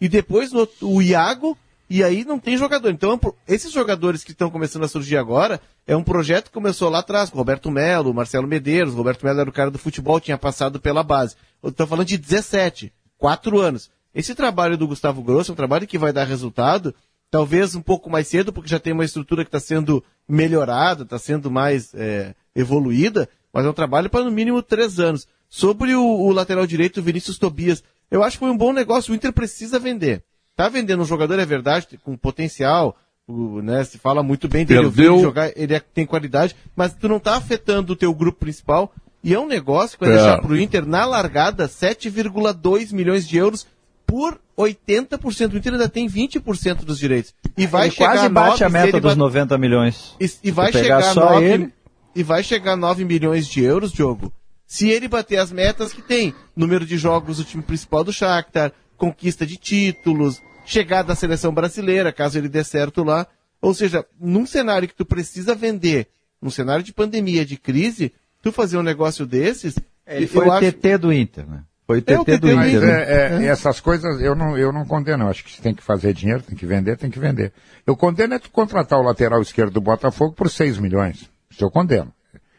[0.01, 1.57] e depois no- o Iago
[1.91, 2.91] e aí não tem jogador.
[2.91, 6.91] Então, é esses jogadores que estão começando a surgir agora é um projeto que começou
[6.91, 8.95] lá atrás, com Roberto Melo, Marcelo Medeiros.
[8.95, 11.35] Roberto Melo era o cara do futebol, tinha passado pela base.
[11.77, 13.91] Tô falando de 17, quatro anos.
[14.15, 16.95] Esse trabalho do Gustavo Grosso é um trabalho que vai dar resultado,
[17.31, 21.19] talvez um pouco mais cedo, porque já tem uma estrutura que está sendo melhorada, está
[21.19, 25.27] sendo mais é, evoluída, mas é um trabalho para no mínimo três anos.
[25.49, 29.13] Sobre o, o lateral direito, o Vinícius Tobias, eu acho que foi um bom negócio.
[29.13, 30.23] O Inter precisa vender.
[30.55, 34.83] Tá vendendo um jogador, é verdade, com potencial, o, né, se fala muito bem dele,
[34.85, 35.15] Perdeu.
[35.15, 38.93] ele jogar, ele é- tem qualidade, mas tu não tá afetando o teu grupo principal,
[39.23, 40.17] e é um negócio que vai É.
[40.17, 43.67] deixar pro Inter, na largada, 7,2 milhões de euros
[44.09, 45.53] por 80%.
[45.53, 47.35] O Inter ainda tem 20% dos direitos.
[47.57, 50.17] E vai Ele chegar quase bate 9, a meta ele dos bat- 90 milhões.
[50.19, 51.73] e, e vai chegar só 9, ele-
[52.17, 54.33] e vai chegar 9 milhões de euros, Diogo,
[54.67, 56.35] se ele bater as metas que tem.
[56.57, 62.11] Número de jogos do time principal do Shakhtar, conquista de títulos, chegada à seleção brasileira,
[62.13, 63.27] caso ele dê certo lá.
[63.61, 66.09] Ou seja, num cenário que tu precisa vender,
[66.41, 70.53] num cenário de pandemia, de crise, tu fazer um negócio desses, Ele eu foi o
[70.53, 71.63] acho- TT do Inter, né?
[71.89, 72.87] Foi o É, o TT do TT do Mas Inter.
[72.87, 73.03] Né?
[73.03, 75.25] é, é, essas coisas eu não, eu não condeno.
[75.25, 77.51] Eu acho que se tem que fazer dinheiro, tem que vender, tem que vender.
[77.87, 81.31] Eu condeno é tu contratar o lateral esquerdo do Botafogo por 6 milhões.
[81.51, 82.13] Isso eu condeno.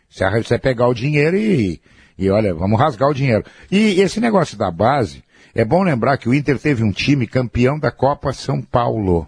[0.09, 1.79] Você você pegar o dinheiro e,
[2.17, 3.45] e olha, vamos rasgar o dinheiro.
[3.69, 5.23] E esse negócio da base,
[5.53, 9.27] é bom lembrar que o Inter teve um time campeão da Copa São Paulo.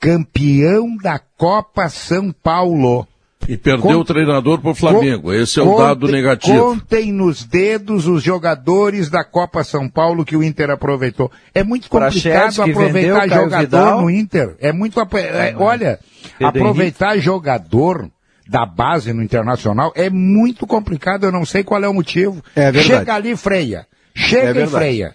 [0.00, 3.06] Campeão da Copa São Paulo.
[3.48, 5.32] E perdeu o treinador pro Flamengo.
[5.32, 6.58] Esse é o dado negativo.
[6.58, 11.30] Contem nos dedos os jogadores da Copa São Paulo que o Inter aproveitou.
[11.54, 14.02] É muito complicado Praxedes, aproveitar vendeu, jogador Vidal.
[14.02, 14.56] no Inter.
[14.58, 14.98] É muito.
[15.00, 16.00] é, olha,
[16.38, 18.10] Pedro aproveitar jogador
[18.48, 21.24] da base no Internacional é muito complicado.
[21.24, 22.42] Eu não sei qual é o motivo.
[22.54, 22.86] É verdade.
[22.86, 23.86] Chega ali e freia.
[24.14, 25.14] Chega É e freia.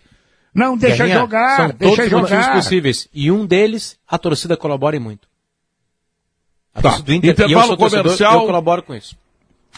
[0.53, 2.55] Não, deixa Guerrinha, jogar, São deixa todos motivos jogar.
[2.55, 3.07] possíveis.
[3.13, 5.30] E um deles, a torcida colabora e muito.
[6.73, 6.97] Tá.
[6.99, 8.41] Inter, eu Intervalo comercial.
[8.41, 9.15] eu colaboro com isso.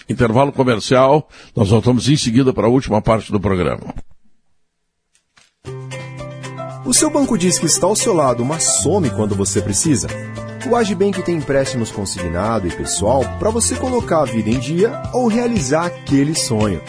[0.09, 1.27] Intervalo comercial.
[1.55, 3.93] Nós voltamos em seguida para a última parte do programa.
[6.85, 10.07] O seu banco diz que está ao seu lado, mas some quando você precisa?
[10.69, 15.27] O Agibank tem empréstimos consignado e pessoal para você colocar a vida em dia ou
[15.27, 16.81] realizar aquele sonho.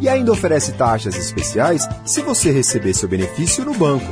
[0.00, 4.10] E ainda oferece taxas especiais se você receber seu benefício no banco.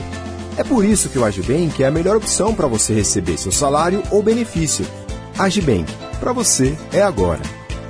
[0.56, 4.02] É por isso que o Agibank é a melhor opção para você receber seu salário
[4.10, 4.86] ou benefício.
[5.40, 5.90] Agibank,
[6.20, 7.40] para você é agora.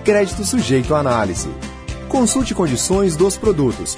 [0.05, 1.49] Crédito sujeito à análise.
[2.09, 3.97] Consulte condições dos produtos.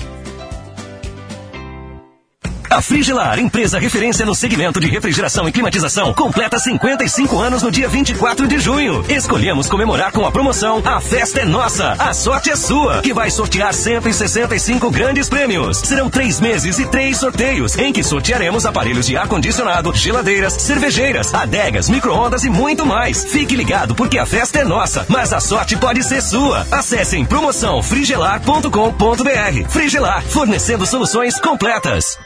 [2.72, 7.86] A Frigelar, empresa referência no segmento de refrigeração e climatização, completa 55 anos no dia
[7.86, 9.04] 24 de junho.
[9.10, 13.30] Escolhemos comemorar com a promoção A Festa é Nossa, a sorte é sua, que vai
[13.30, 15.80] sortear 165 grandes prêmios.
[15.80, 21.90] Serão três meses e três sorteios, em que sortearemos aparelhos de ar-condicionado, geladeiras, cervejeiras, adegas,
[21.90, 23.22] micro-ondas e muito mais.
[23.22, 26.66] Fique ligado porque a festa é nossa, mas a sorte pode ser sua.
[26.70, 29.68] Acessem promoçãofrigelar.com.br.
[29.68, 32.16] Frigelar, fornecendo soluções completas.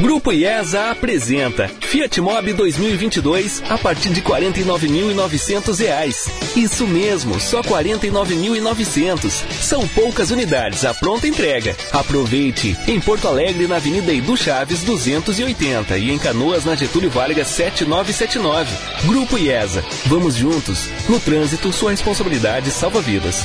[0.00, 6.28] Grupo IESA apresenta Fiat Mobi 2022 a partir de 49.900 reais.
[6.54, 9.28] Isso mesmo, só R$ 49.900.
[9.60, 11.76] São poucas unidades à pronta entrega.
[11.92, 12.76] Aproveite!
[12.86, 18.70] Em Porto Alegre, na Avenida Edu Chaves 280 e em Canoas, na Getúlio Vargas 7979.
[19.04, 19.84] Grupo IESA.
[20.06, 20.88] Vamos juntos.
[21.08, 23.44] No trânsito, sua responsabilidade salva vidas.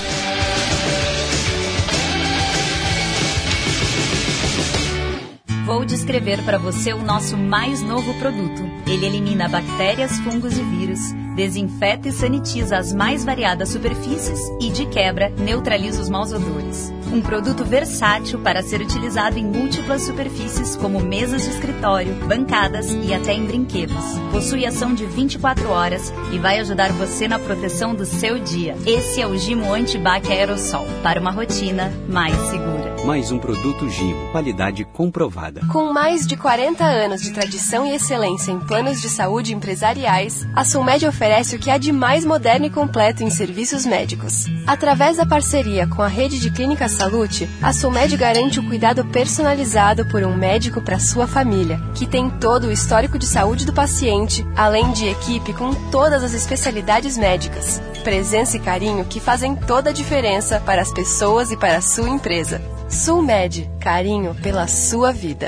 [5.66, 8.62] Vou descrever para você o nosso mais novo produto.
[8.86, 11.00] Ele elimina bactérias, fungos e vírus,
[11.34, 16.94] desinfeta e sanitiza as mais variadas superfícies e, de quebra, neutraliza os maus odores.
[17.12, 23.14] Um produto versátil para ser utilizado em múltiplas superfícies, como mesas de escritório, bancadas e
[23.14, 24.04] até em brinquedos.
[24.32, 28.76] Possui ação de 24 horas e vai ajudar você na proteção do seu dia.
[28.86, 32.94] Esse é o Gimo Antibac Aerosol, para uma rotina mais segura.
[33.06, 35.62] Mais um produto Gimo, qualidade comprovada.
[35.72, 40.64] Com mais de 40 anos de tradição e excelência em planos de saúde empresariais, a
[40.64, 44.46] Sulmed oferece o que há de mais moderno e completo em serviços médicos.
[44.68, 50.06] Através da parceria com a rede de clínica Salute, a Sulmed garante o cuidado personalizado
[50.06, 54.46] por um médico para sua família, que tem todo o histórico de saúde do paciente,
[54.54, 57.82] além de equipe com todas as especialidades médicas.
[58.04, 62.10] Presença e carinho que fazem toda a diferença para as pessoas e para a sua
[62.10, 62.62] empresa.
[62.90, 65.48] Sulmed, carinho pela sua vida.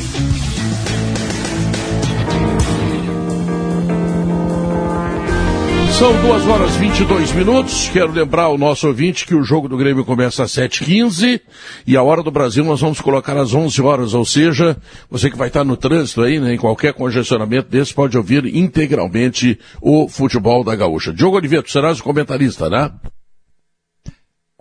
[6.01, 7.87] São duas horas e 22 minutos.
[7.89, 11.39] Quero lembrar ao nosso ouvinte que o jogo do Grêmio começa às 7h15
[11.85, 14.15] e a hora do Brasil nós vamos colocar às 11 horas.
[14.15, 14.75] Ou seja,
[15.11, 19.59] você que vai estar no trânsito aí, né, em qualquer congestionamento desse, pode ouvir integralmente
[19.79, 21.13] o futebol da Gaúcha.
[21.13, 22.89] Diogo Oliveira, tu serás o comentarista, né?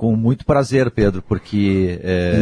[0.00, 2.34] Com muito prazer, Pedro, porque é,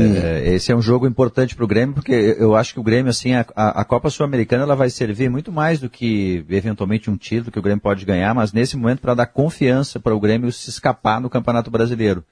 [0.46, 0.54] Hum.
[0.54, 3.32] esse é um jogo importante para o Grêmio, porque eu acho que o Grêmio, assim,
[3.34, 7.58] a, a- Copa Sul-Americana ela vai servir muito mais do que eventualmente um título que
[7.58, 11.20] o Grêmio pode ganhar, mas nesse momento para dar confiança para o Grêmio se escapar
[11.20, 12.22] no Campeonato Brasileiro.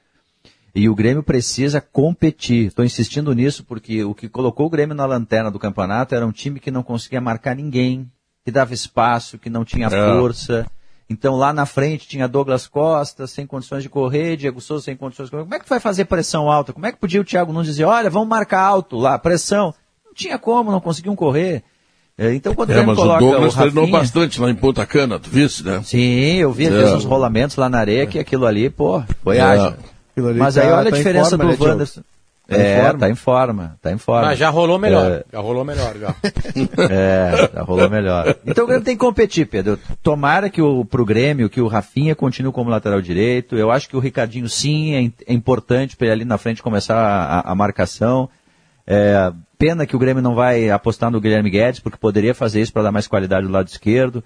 [0.72, 2.66] E o Grêmio precisa competir.
[2.66, 6.30] Estou insistindo nisso porque o que colocou o Grêmio na lanterna do campeonato era um
[6.30, 8.06] time que não conseguia marcar ninguém,
[8.44, 9.90] que dava espaço, que não tinha É.
[9.90, 10.64] força.
[11.08, 15.26] Então lá na frente tinha Douglas Costa sem condições de correr, Diego Souza sem condições
[15.26, 15.44] de correr.
[15.44, 16.72] Como é que vai fazer pressão alta?
[16.72, 19.72] Como é que podia o Thiago Nunes dizer, olha, vamos marcar alto lá, pressão?
[20.04, 21.62] Não tinha como, não conseguiam correr.
[22.18, 24.54] É, Então quando o É, mas o coloca Douglas o treinou Rafinha, bastante lá em
[24.54, 25.80] Ponta Cana, tu viste, né?
[25.84, 26.96] Sim, eu vi, ele É.
[26.96, 29.40] uns rolamentos lá na areia, que aquilo ali, pô, foi É.
[29.42, 29.74] ágil.
[30.12, 31.70] Aquilo ali Mas tá- aí olha tá a diferença forma, do né?
[31.70, 32.00] Wanderson.
[32.48, 32.98] Tá é, em forma.
[33.00, 34.26] tá em forma, tá em forma.
[34.28, 35.24] Mas já rolou melhor, é...
[35.32, 36.14] já rolou melhor, já.
[36.88, 38.36] é, já rolou melhor.
[38.46, 39.76] Então o Grêmio tem que competir, Pedro.
[40.00, 43.56] Tomara que o, pro Grêmio, que o Rafinha continue como lateral direito.
[43.56, 46.96] Eu acho que o Ricardinho sim é, é importante para ele ali na frente começar
[46.96, 48.30] a, a marcação.
[48.86, 52.72] É, pena que o Grêmio não vai apostar no Guilherme Guedes, porque poderia fazer isso
[52.72, 54.22] para dar mais qualidade do lado esquerdo.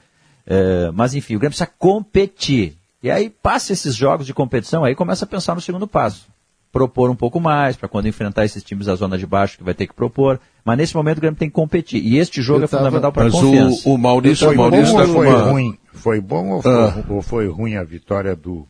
[0.47, 2.77] É, mas enfim, o Grêmio precisa competir.
[3.03, 6.29] E aí passa esses jogos de competição, aí começa a pensar no segundo passo
[6.73, 9.75] propor um pouco mais, para quando enfrentar esses times da zona de baixo que vai
[9.75, 10.41] ter que propor.
[10.65, 12.03] Mas nesse momento o Grêmio tem que competir.
[12.03, 12.83] E este jogo é tava...
[12.83, 13.89] é fundamental para a confiança.
[13.89, 15.43] O, o Maurício, foi o Maurício bom, tá foi uma...
[15.43, 15.79] ruim?
[15.93, 17.05] Foi bom ou foi, ah.
[17.09, 18.67] ou foi ruim a vitória do,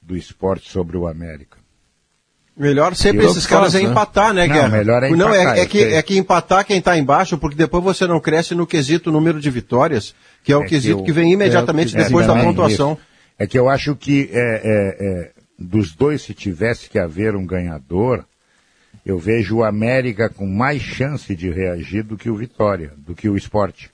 [0.00, 1.58] do esporte sobre o América?
[2.54, 4.68] Melhor sempre esses caras é empatar, né, Guerra?
[4.68, 5.28] Não, melhor é empatar.
[5.28, 8.54] Não, é, é que, é que empatar quem está embaixo, porque depois você não cresce
[8.54, 11.96] no quesito número de vitórias, que é o é quesito que, eu, que, vem imediatamente
[11.96, 12.92] é, depois da pontuação.
[12.92, 13.00] Isso.
[13.38, 18.24] É que eu acho que é, é dos dois, se tivesse que haver um ganhador,
[19.04, 23.28] eu vejo o América com mais chance de reagir do que o Vitória, do que
[23.28, 23.90] o esporte.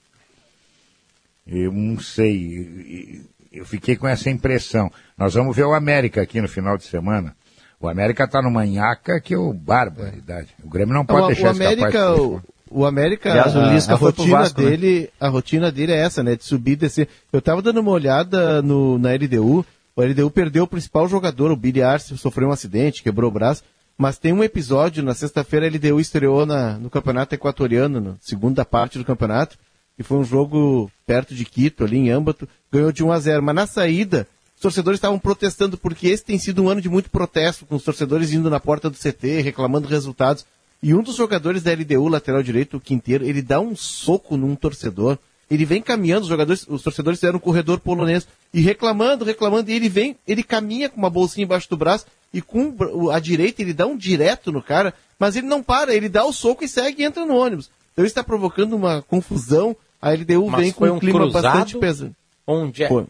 [1.47, 4.91] Eu não sei, eu fiquei com essa impressão.
[5.17, 7.35] Nós vamos ver o América aqui no final de semana.
[7.79, 10.49] O América está numa nhaca que é o barbaridade.
[10.63, 14.61] O Grêmio não pode o, deixar o América, o, o América, a, a, rotina Vasco,
[14.61, 14.69] né?
[14.69, 15.07] dele, né?
[15.19, 16.35] a rotina dele é essa, né?
[16.35, 17.07] De subir e descer.
[17.31, 19.65] Eu estava dando uma olhada no, na LDU.
[19.99, 23.63] O LDU perdeu o principal jogador, o Billy Arce, sofreu um acidente, quebrou o braço.
[23.97, 28.63] Mas tem um episódio, na sexta-feira, a LDU estreou na, no campeonato equatoriano, na segunda
[28.63, 29.57] parte do campeonato,
[29.97, 33.43] e foi um jogo perto de Quito, ali em Âmbato, ganhou de 1 a 0
[33.43, 37.09] Mas na saída, os torcedores estavam protestando, porque esse tem sido um ano de muito
[37.09, 40.45] protesto, com os torcedores indo na porta do CT, reclamando resultados.
[40.81, 44.55] E um dos jogadores da LDU, lateral direito, o Quinteiro, ele dá um soco num
[44.55, 45.19] torcedor
[45.49, 49.73] ele vem caminhando, os jogadores, os torcedores fizeram um corredor polonês e reclamando, reclamando, e
[49.73, 52.75] ele vem, ele caminha com uma bolsinha embaixo do braço e com
[53.11, 56.31] a direita ele dá um direto no cara, mas ele não para, ele dá o
[56.31, 57.69] soco e segue e entra no ônibus.
[57.93, 59.75] Então isso está provocando uma confusão.
[60.01, 62.15] A LDU mas vem com um, um clima bastante pesado.
[62.47, 62.87] Onde é?
[62.87, 63.05] Pô,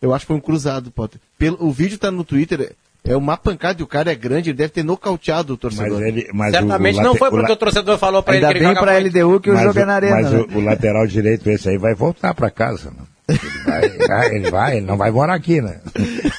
[0.00, 1.20] eu acho que foi um cruzado, Potter.
[1.36, 2.74] Pelo, o vídeo está no Twitter.
[3.04, 5.98] É uma pancada e o cara é grande, ele deve ter nocauteado o torcedor.
[5.98, 8.46] Mas ele, mas Certamente o, o não foi porque o, o torcedor falou para ele
[8.46, 10.14] que ele bem para a LDU que o jogo é na arena.
[10.14, 10.46] Mas né?
[10.54, 12.92] o, lateral direito esse aí vai voltar para casa.
[12.92, 13.04] Né?
[13.28, 15.80] Ele vai, ele vai, ele não vai morar aqui, né?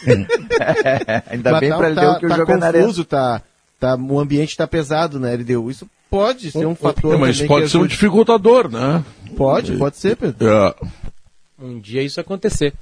[0.08, 2.68] é, ainda mas bem tá, para LDU tá, que o tá jogo confuso, é na
[2.68, 2.94] arena.
[3.10, 3.42] Tá,
[3.80, 5.70] tá, o ambiente está pesado na LDU.
[5.70, 7.16] Isso pode ser um fator.
[7.16, 9.04] É, mas pode ser um dificultador, né?
[9.36, 10.48] Pode, pode ser, Pedro.
[10.48, 10.76] É.
[11.60, 12.74] Um dia isso acontecer.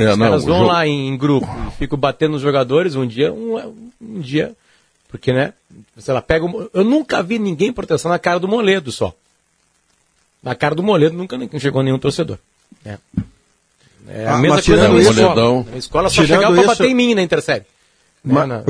[0.00, 0.70] É, Os não, caras vão jogo...
[0.70, 1.46] lá em, grupo,
[1.78, 4.54] ficam batendo nos jogadores um dia, um, um dia,
[5.08, 5.52] porque, né,
[5.98, 9.12] sei lá, pega o, Eu nunca vi ninguém protestando na cara do Moledo só.
[10.42, 12.38] Na cara do Moledo nunca chegou nenhum torcedor.
[12.84, 12.96] É.
[14.08, 15.64] É a ah, mesma coisa na escola.
[15.70, 17.66] Na escola só chegava pra bater em mim na intersérie.
[18.22, 18.62] Mas, né,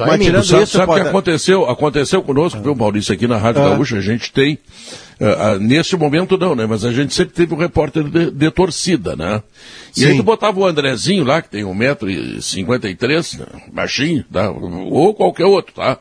[0.00, 1.70] mas tirando sabe, isso, sabe o que aconteceu?
[1.70, 3.68] Aconteceu conosco, viu, Maurício, aqui na Rádio ah.
[3.70, 4.58] Gaúcha, a gente tem,
[5.20, 8.50] uh, uh, nesse momento não, né, mas a gente sempre teve um repórter de, de
[8.50, 9.40] torcida, né?
[9.96, 10.06] E Sim.
[10.06, 14.50] aí tu botava o Andrezinho lá, que tem 1,53m, né, baixinho, tá?
[14.50, 15.98] ou qualquer outro, tá?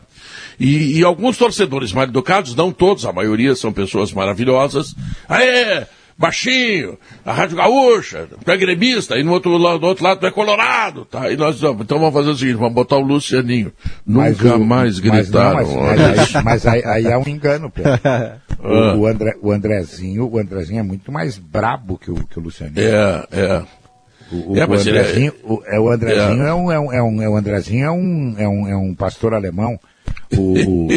[0.60, 4.96] E, e, alguns torcedores mal educados, não todos, a maioria são pessoas maravilhosas.
[5.28, 5.86] Aê!
[6.18, 10.26] Baixinho, a Rádio Gaúcha, tu é gremista, e no outro, lado, do outro lado tu
[10.26, 11.30] é colorado, tá?
[11.30, 13.72] E nós então vamos fazer o seguinte, vamos botar o Lucianinho.
[14.06, 15.56] Mas Nunca o, mais gritaram.
[15.56, 17.92] Mas, não, mas, aí, mas aí, aí, é um engano, Pedro.
[18.58, 18.96] O, ah.
[18.96, 22.80] o, André, o Andrezinho, o Andrezinho é muito mais brabo que o, que o Lucianinho.
[22.80, 23.64] É, é.
[24.32, 26.50] O, o, é, o Andrezinho, é, o, é, o Andrezinho é.
[26.50, 28.96] é, um, é, um, é um, é um Andrezinho é um, é um, é um
[28.96, 29.78] pastor alemão
[30.34, 30.88] o,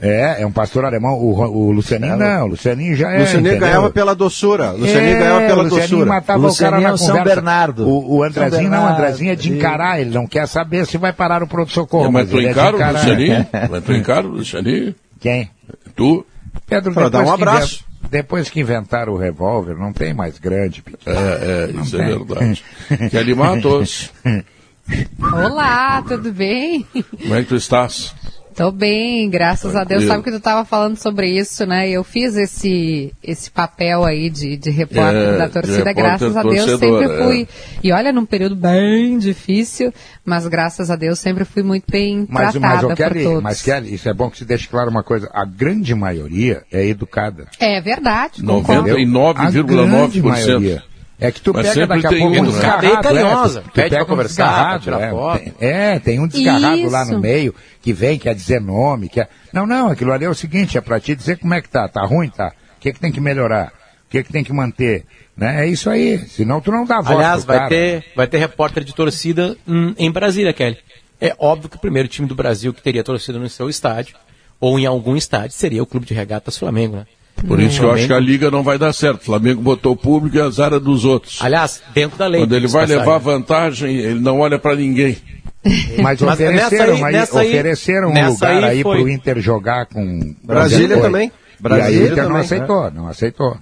[0.00, 1.14] é, é um pastor alemão.
[1.14, 3.20] O, o Lucianinho não, o Lucianinho já é.
[3.20, 3.68] Lucianinho entendeu?
[3.68, 4.70] ganhava pela doçura.
[4.72, 6.06] Lucianinho é, ganhava pela Lucianinho doçura.
[6.06, 7.88] matava o, o cara na São Bernardo.
[7.88, 11.12] O, o Andrezinho não, o Andrezinho é de encarar, ele não quer saber se vai
[11.12, 12.12] parar o pronto-socorro.
[12.12, 13.46] Mas, mas tu encara o Lucianinho?
[13.70, 14.94] Mas tu encara o Lucianinho?
[15.20, 15.50] Quem?
[15.96, 16.24] Tu?
[16.66, 17.84] Pedro, Para dar um abraço.
[18.10, 21.18] Depois que inventaram o revólver, não tem mais grande, pequeno.
[21.18, 22.14] É, é, isso é tem.
[22.14, 22.64] é verdade.
[23.10, 24.12] Quer animar todos.
[25.20, 26.86] Olá, tudo bem?
[27.20, 28.14] Como é que tu estás?
[28.58, 29.80] Tô bem, graças Tranquilo.
[29.80, 30.04] a Deus.
[30.04, 31.88] Sabe que tu estava falando sobre isso, né?
[31.88, 36.80] Eu fiz esse, esse papel aí de, de repórter é, da torcida, graças a Deus
[36.80, 37.42] sempre fui.
[37.42, 37.46] É.
[37.84, 39.94] E olha, num período bem difícil,
[40.24, 43.42] mas graças a Deus sempre fui muito bem mas, tratada mas, Kelly, por todos.
[43.44, 46.84] Mas Kelly, isso é bom que se deixe claro uma coisa, a grande maioria é
[46.84, 47.46] educada.
[47.60, 48.42] É verdade.
[48.42, 50.82] 99,9%.
[51.20, 52.40] É que tu Mas pega daqui a pouco um né?
[52.42, 52.86] desgarrado.
[52.86, 53.62] É, carinhosa.
[53.62, 55.38] Tu pede pra conversar, um tirar é, foto.
[55.38, 56.90] Tem, é, tem um desgarrado Isso.
[56.90, 59.28] lá no meio que vem, quer dizer nome, quer...
[59.52, 61.88] Não, não, aquilo ali é o seguinte, é pra te dizer como é que tá.
[61.88, 62.52] Tá ruim, tá?
[62.76, 63.72] O que é que tem que melhorar?
[64.06, 65.04] O que é que tem que manter?
[65.36, 65.64] Né?
[65.64, 67.68] É isso aí, senão tu não dá voz Aliás, vai cara.
[67.68, 70.78] ter, vai ter repórter de torcida hum, em Brasília, Kelly.
[71.20, 74.16] É óbvio que o primeiro time do Brasil que teria torcida no seu estádio
[74.60, 77.06] ou em algum estádio, seria o Clube de Regatas Flamengo, né?
[77.46, 79.22] Por isso que eu acho que a liga não vai dar certo.
[79.22, 81.38] O Flamengo botou o público e azar é dos outros.
[81.40, 82.40] Aliás, dentro da lei.
[82.40, 85.16] Quando ele vai levar vantagem, ele não olha para ninguém.
[86.02, 90.34] Mas ofereceram, aí, nessa aí, ofereceram um lugar aí, aí para o Inter jogar com
[90.42, 91.32] Brasília também.
[91.58, 92.92] Brasília e aí o Inter não aceitou, né?
[92.94, 93.56] não aceitou.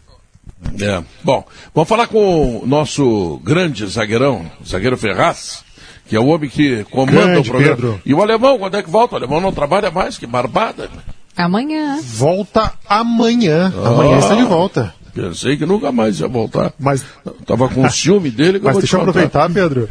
[0.81, 1.03] É.
[1.23, 1.45] Bom,
[1.75, 5.65] vamos falar com o nosso grande zagueirão, zagueiro Ferraz,
[6.07, 7.77] que é o homem que comanda grande, o programa.
[7.77, 8.01] Pedro.
[8.05, 9.15] E o alemão, quando é que volta?
[9.15, 10.91] O alemão não trabalha mais, que barbada.
[11.37, 12.01] Amanhã.
[12.03, 13.73] Volta amanhã.
[13.77, 14.95] Oh, amanhã está de volta.
[15.15, 16.73] Pensei que nunca mais ia voltar.
[16.79, 17.05] Mas
[17.47, 18.61] tava com ciúme dele.
[18.63, 19.89] Mas deixa eu aproveitar, Pedro.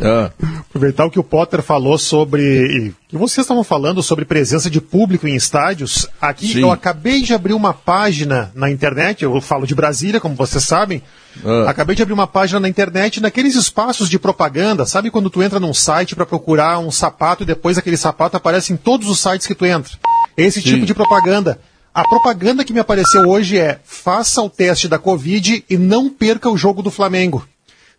[0.00, 0.30] É.
[0.68, 2.92] Aproveitar o que o Potter falou sobre.
[3.08, 6.08] que vocês estavam falando sobre presença de público em estádios.
[6.20, 6.60] Aqui Sim.
[6.62, 11.02] eu acabei de abrir uma página na internet, eu falo de Brasília, como vocês sabem.
[11.44, 11.68] É.
[11.68, 14.86] Acabei de abrir uma página na internet naqueles espaços de propaganda.
[14.86, 18.72] Sabe quando tu entra num site para procurar um sapato e depois aquele sapato aparece
[18.72, 19.92] em todos os sites que tu entra?
[20.36, 20.70] Esse Sim.
[20.70, 21.60] tipo de propaganda.
[21.94, 26.50] A propaganda que me apareceu hoje é: faça o teste da Covid e não perca
[26.50, 27.46] o jogo do Flamengo.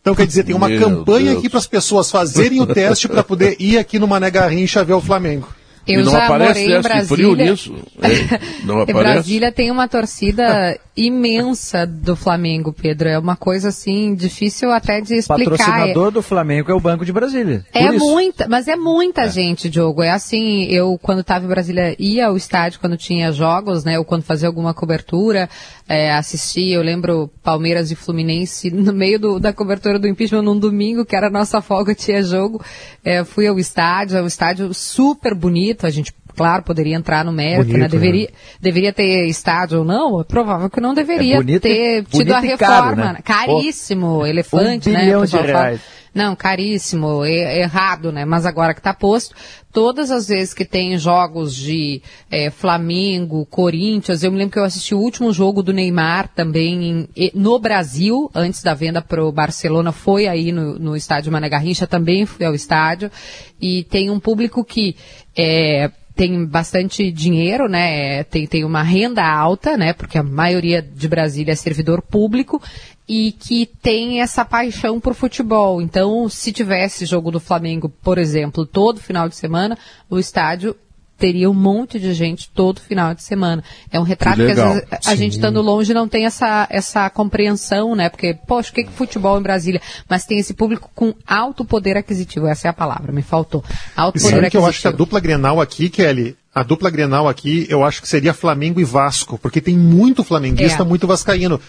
[0.01, 1.39] Então, quer dizer, tem uma Meu campanha Deus.
[1.39, 4.93] aqui para as pessoas fazerem o teste para poder ir aqui no Mané Garrincha ver
[4.93, 5.47] o Flamengo.
[5.87, 7.05] Eu já morei em Brasília.
[7.05, 7.75] Frio nisso.
[8.01, 9.03] É, não aparece.
[9.03, 13.09] Brasília tem uma torcida imensa do Flamengo, Pedro.
[13.09, 15.53] É uma coisa assim difícil até de explicar.
[15.53, 17.65] O patrocinador do Flamengo é o Banco de Brasília.
[17.73, 19.29] É muita, mas é muita é.
[19.29, 20.01] gente, Diogo.
[20.01, 23.99] É assim, eu quando estava em Brasília ia ao estádio quando tinha jogos, né?
[23.99, 25.49] Ou quando fazia alguma cobertura,
[25.87, 26.75] é, assistia.
[26.75, 31.15] Eu lembro Palmeiras e Fluminense no meio do, da cobertura do impeachment num domingo, que
[31.15, 32.63] era a nossa folga, tinha jogo.
[33.03, 35.74] É, fui ao estádio, é um estádio super bonito.
[35.83, 37.77] A gente claro, poderia entrar no mérito, né?
[37.77, 37.87] bonito, né?
[37.87, 38.33] Deveria, né?
[38.61, 40.19] deveria ter estádio ou não?
[40.19, 42.57] É provável que não deveria é bonito, ter tido a reforma.
[42.57, 43.19] Caro, né?
[43.23, 45.05] Caríssimo, Pô, elefante, um né?
[45.05, 45.81] Bilhão de reais.
[45.81, 46.05] Fala.
[46.15, 48.23] Não, caríssimo, errado, né?
[48.23, 49.35] Mas agora que está posto,
[49.69, 54.63] todas as vezes que tem jogos de é, Flamengo, Corinthians, eu me lembro que eu
[54.63, 59.29] assisti o último jogo do Neymar também em, no Brasil, antes da venda para o
[59.29, 63.11] Barcelona, foi aí no, no estádio Mané Garrincha, também fui ao estádio,
[63.59, 64.95] e tem um público que
[65.37, 68.23] é, tem bastante dinheiro, né?
[68.23, 69.93] Tem, tem uma renda alta, né?
[69.93, 72.61] Porque a maioria de Brasília é servidor público
[73.07, 75.81] e que tem essa paixão por futebol.
[75.81, 79.77] Então, se tivesse jogo do Flamengo, por exemplo, todo final de semana,
[80.09, 80.75] o estádio
[81.17, 83.63] teria um monte de gente todo final de semana.
[83.91, 85.17] É um retrato que, que às vezes a Sim.
[85.17, 88.09] gente estando longe não tem essa, essa compreensão, né?
[88.09, 89.81] Porque, poxa, o que é futebol em Brasília?
[90.09, 93.63] Mas tem esse público com alto poder aquisitivo, essa é a palavra, me faltou.
[93.95, 94.51] Alto e poder aquisitivo.
[94.51, 98.01] que eu acho que a dupla Grenal aqui, Kelly, a dupla Grenal aqui, eu acho
[98.01, 100.85] que seria Flamengo e Vasco, porque tem muito flamenguista, é.
[100.85, 101.59] muito vascaíno.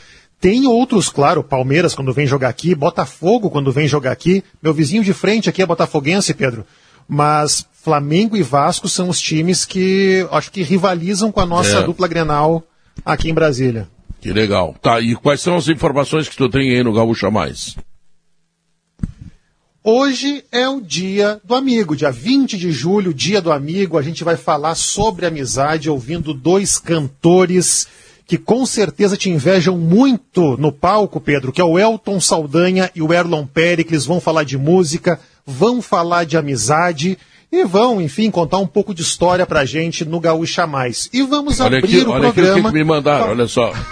[0.41, 4.45] Tem outros, claro, Palmeiras quando vem jogar aqui, Botafogo quando vem jogar aqui.
[4.63, 6.67] Meu vizinho de frente aqui é botafoguense, Pedro.
[7.09, 11.83] Mas Flamengo e Vasco são os times que acho que rivalizam com a nossa é.
[11.83, 12.65] dupla Grenal
[13.05, 13.89] aqui em Brasília.
[14.21, 14.75] Que legal.
[14.83, 17.77] Tá, e quais são as informações que tu tem aí no Gaúcha Mais?
[19.89, 23.97] Hoje é o dia do amigo, dia 20 de julho, dia do amigo.
[23.97, 27.87] A gente vai falar sobre amizade ouvindo dois cantores
[28.27, 33.01] que com certeza te invejam muito no palco, Pedro, que é o Elton Saldanha e
[33.01, 34.05] o Erlon Pericles.
[34.05, 37.17] Vão falar de música, vão falar de amizade
[37.51, 41.09] e vão, enfim, contar um pouco de história pra gente no Gaúcha Mais.
[41.13, 42.53] E vamos olha abrir aqui, o olha programa.
[42.55, 43.73] Olha que me mandaram, olha só.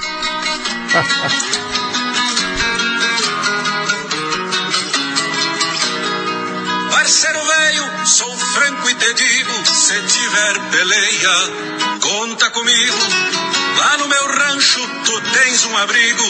[6.91, 13.34] Parceiro velho, sou franco e te digo, se tiver peleia, conta comigo.
[13.77, 16.25] Lá no meu rancho tu tens um abrigo,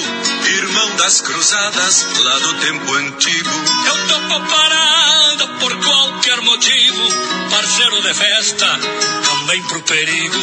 [0.46, 3.50] irmão das cruzadas lá do tempo antigo.
[3.86, 7.08] Eu topo parada por qualquer motivo,
[7.50, 8.78] parceiro de festa,
[9.24, 10.40] também pro perigo.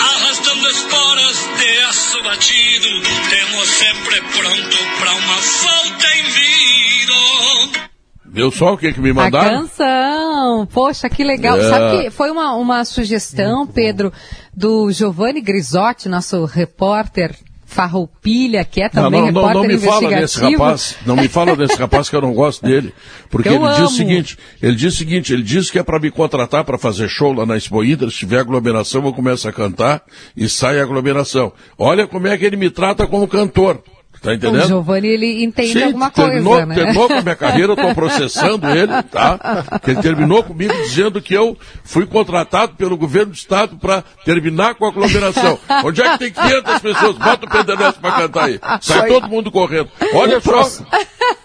[0.00, 2.88] Arrastando esporas de aço batido,
[3.30, 7.91] temos sempre pronto pra uma falta em vida.
[8.32, 9.58] Viu só o que, que me mandaram?
[9.58, 10.66] A canção!
[10.72, 11.58] Poxa, que legal.
[11.58, 11.68] É.
[11.68, 14.10] Sabe que foi uma, uma sugestão, Pedro,
[14.56, 17.36] do Giovanni Grisotti, nosso repórter
[17.66, 21.28] Farroupilha, que é também não, não, repórter não, não me fala desse rapaz, não me
[21.28, 22.92] fala desse rapaz que eu não gosto dele,
[23.30, 23.74] porque eu ele amo.
[23.74, 26.76] diz o seguinte, ele diz o seguinte, ele diz que é para me contratar para
[26.76, 30.02] fazer show lá na Expo Inter, se tiver aglomeração eu começo a cantar
[30.36, 31.52] e sai a aglomeração.
[31.78, 33.82] Olha como é que ele me trata como cantor.
[34.22, 34.62] Tá entendendo?
[34.62, 36.74] O Giovanni, ele entende Sim, alguma terminou, coisa, né?
[36.76, 39.80] Terminou com a minha carreira, eu estou processando ele, tá?
[39.82, 44.76] Que ele terminou comigo dizendo que eu fui contratado pelo governo do estado para terminar
[44.76, 45.58] com a aglomeração.
[45.84, 47.18] Onde é que tem 500 pessoas?
[47.18, 48.60] Bota o Pendereste para cantar aí.
[48.80, 49.90] Sai todo mundo correndo.
[50.14, 50.84] Olha só.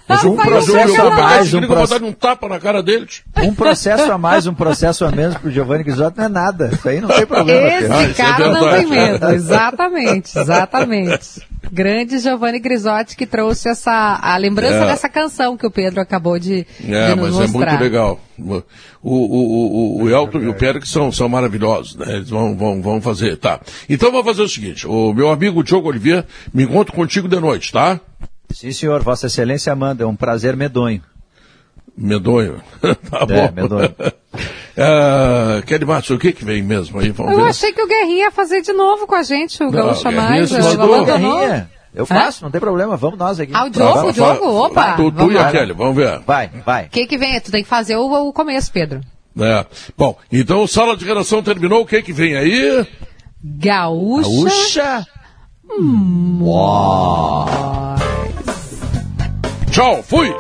[0.08, 2.06] Mas um processo a mais, um, processo...
[2.06, 3.08] um tapa na cara dele.
[3.42, 6.70] Um processo a mais, um processo a menos pro Giovanni Grisotti não é nada.
[6.72, 7.68] Isso aí não tem problema.
[7.68, 9.30] Esse ah, cara é não tem medo.
[9.32, 11.42] Exatamente, exatamente.
[11.72, 14.86] Grande Giovanni Grisotti que trouxe essa a lembrança é.
[14.86, 17.68] dessa canção que o Pedro acabou de, é, de nos mas mostrar.
[17.68, 18.20] é muito legal.
[18.38, 18.64] O,
[19.02, 22.18] o, o, o Elton e o Pedro que são, são maravilhosos, né?
[22.18, 23.60] Eles vão, vão, vão fazer, tá.
[23.90, 27.72] Então vamos fazer o seguinte, o meu amigo Diogo Oliveira, me encontro contigo de noite,
[27.72, 28.00] tá?
[28.52, 29.04] Sim, senhor.
[29.04, 30.04] Vossa Excelência manda.
[30.04, 31.02] É um prazer medonho.
[31.98, 32.62] Medonho?
[33.10, 33.34] tá bom.
[33.48, 33.90] É, medonho.
[33.90, 37.10] uh, Kelly Matos, o que que vem mesmo aí?
[37.10, 37.50] Vamos eu ver.
[37.50, 40.52] achei que o Guerrinha ia fazer de novo com a gente, o Gaúcha Mais.
[40.52, 41.70] O Guerrinha.
[41.96, 43.52] Eu faço, não tem problema, vamos nós aqui.
[43.56, 44.94] Ah, o Diogo, o Diogo, opa.
[44.94, 46.20] Tu, tu e a Kelly, vamos ver.
[46.20, 46.86] Vai, vai.
[46.86, 47.40] O que que vem?
[47.42, 49.02] Tu tem que fazer o, o começo, Pedro.
[49.40, 49.66] É.
[49.98, 52.86] Bom, então sala de redação terminou, o que que vem aí?
[53.44, 54.30] Gaúcha.
[54.30, 55.08] Gaúcha.
[55.70, 56.40] Hum.
[59.72, 60.36] Tchau, fui!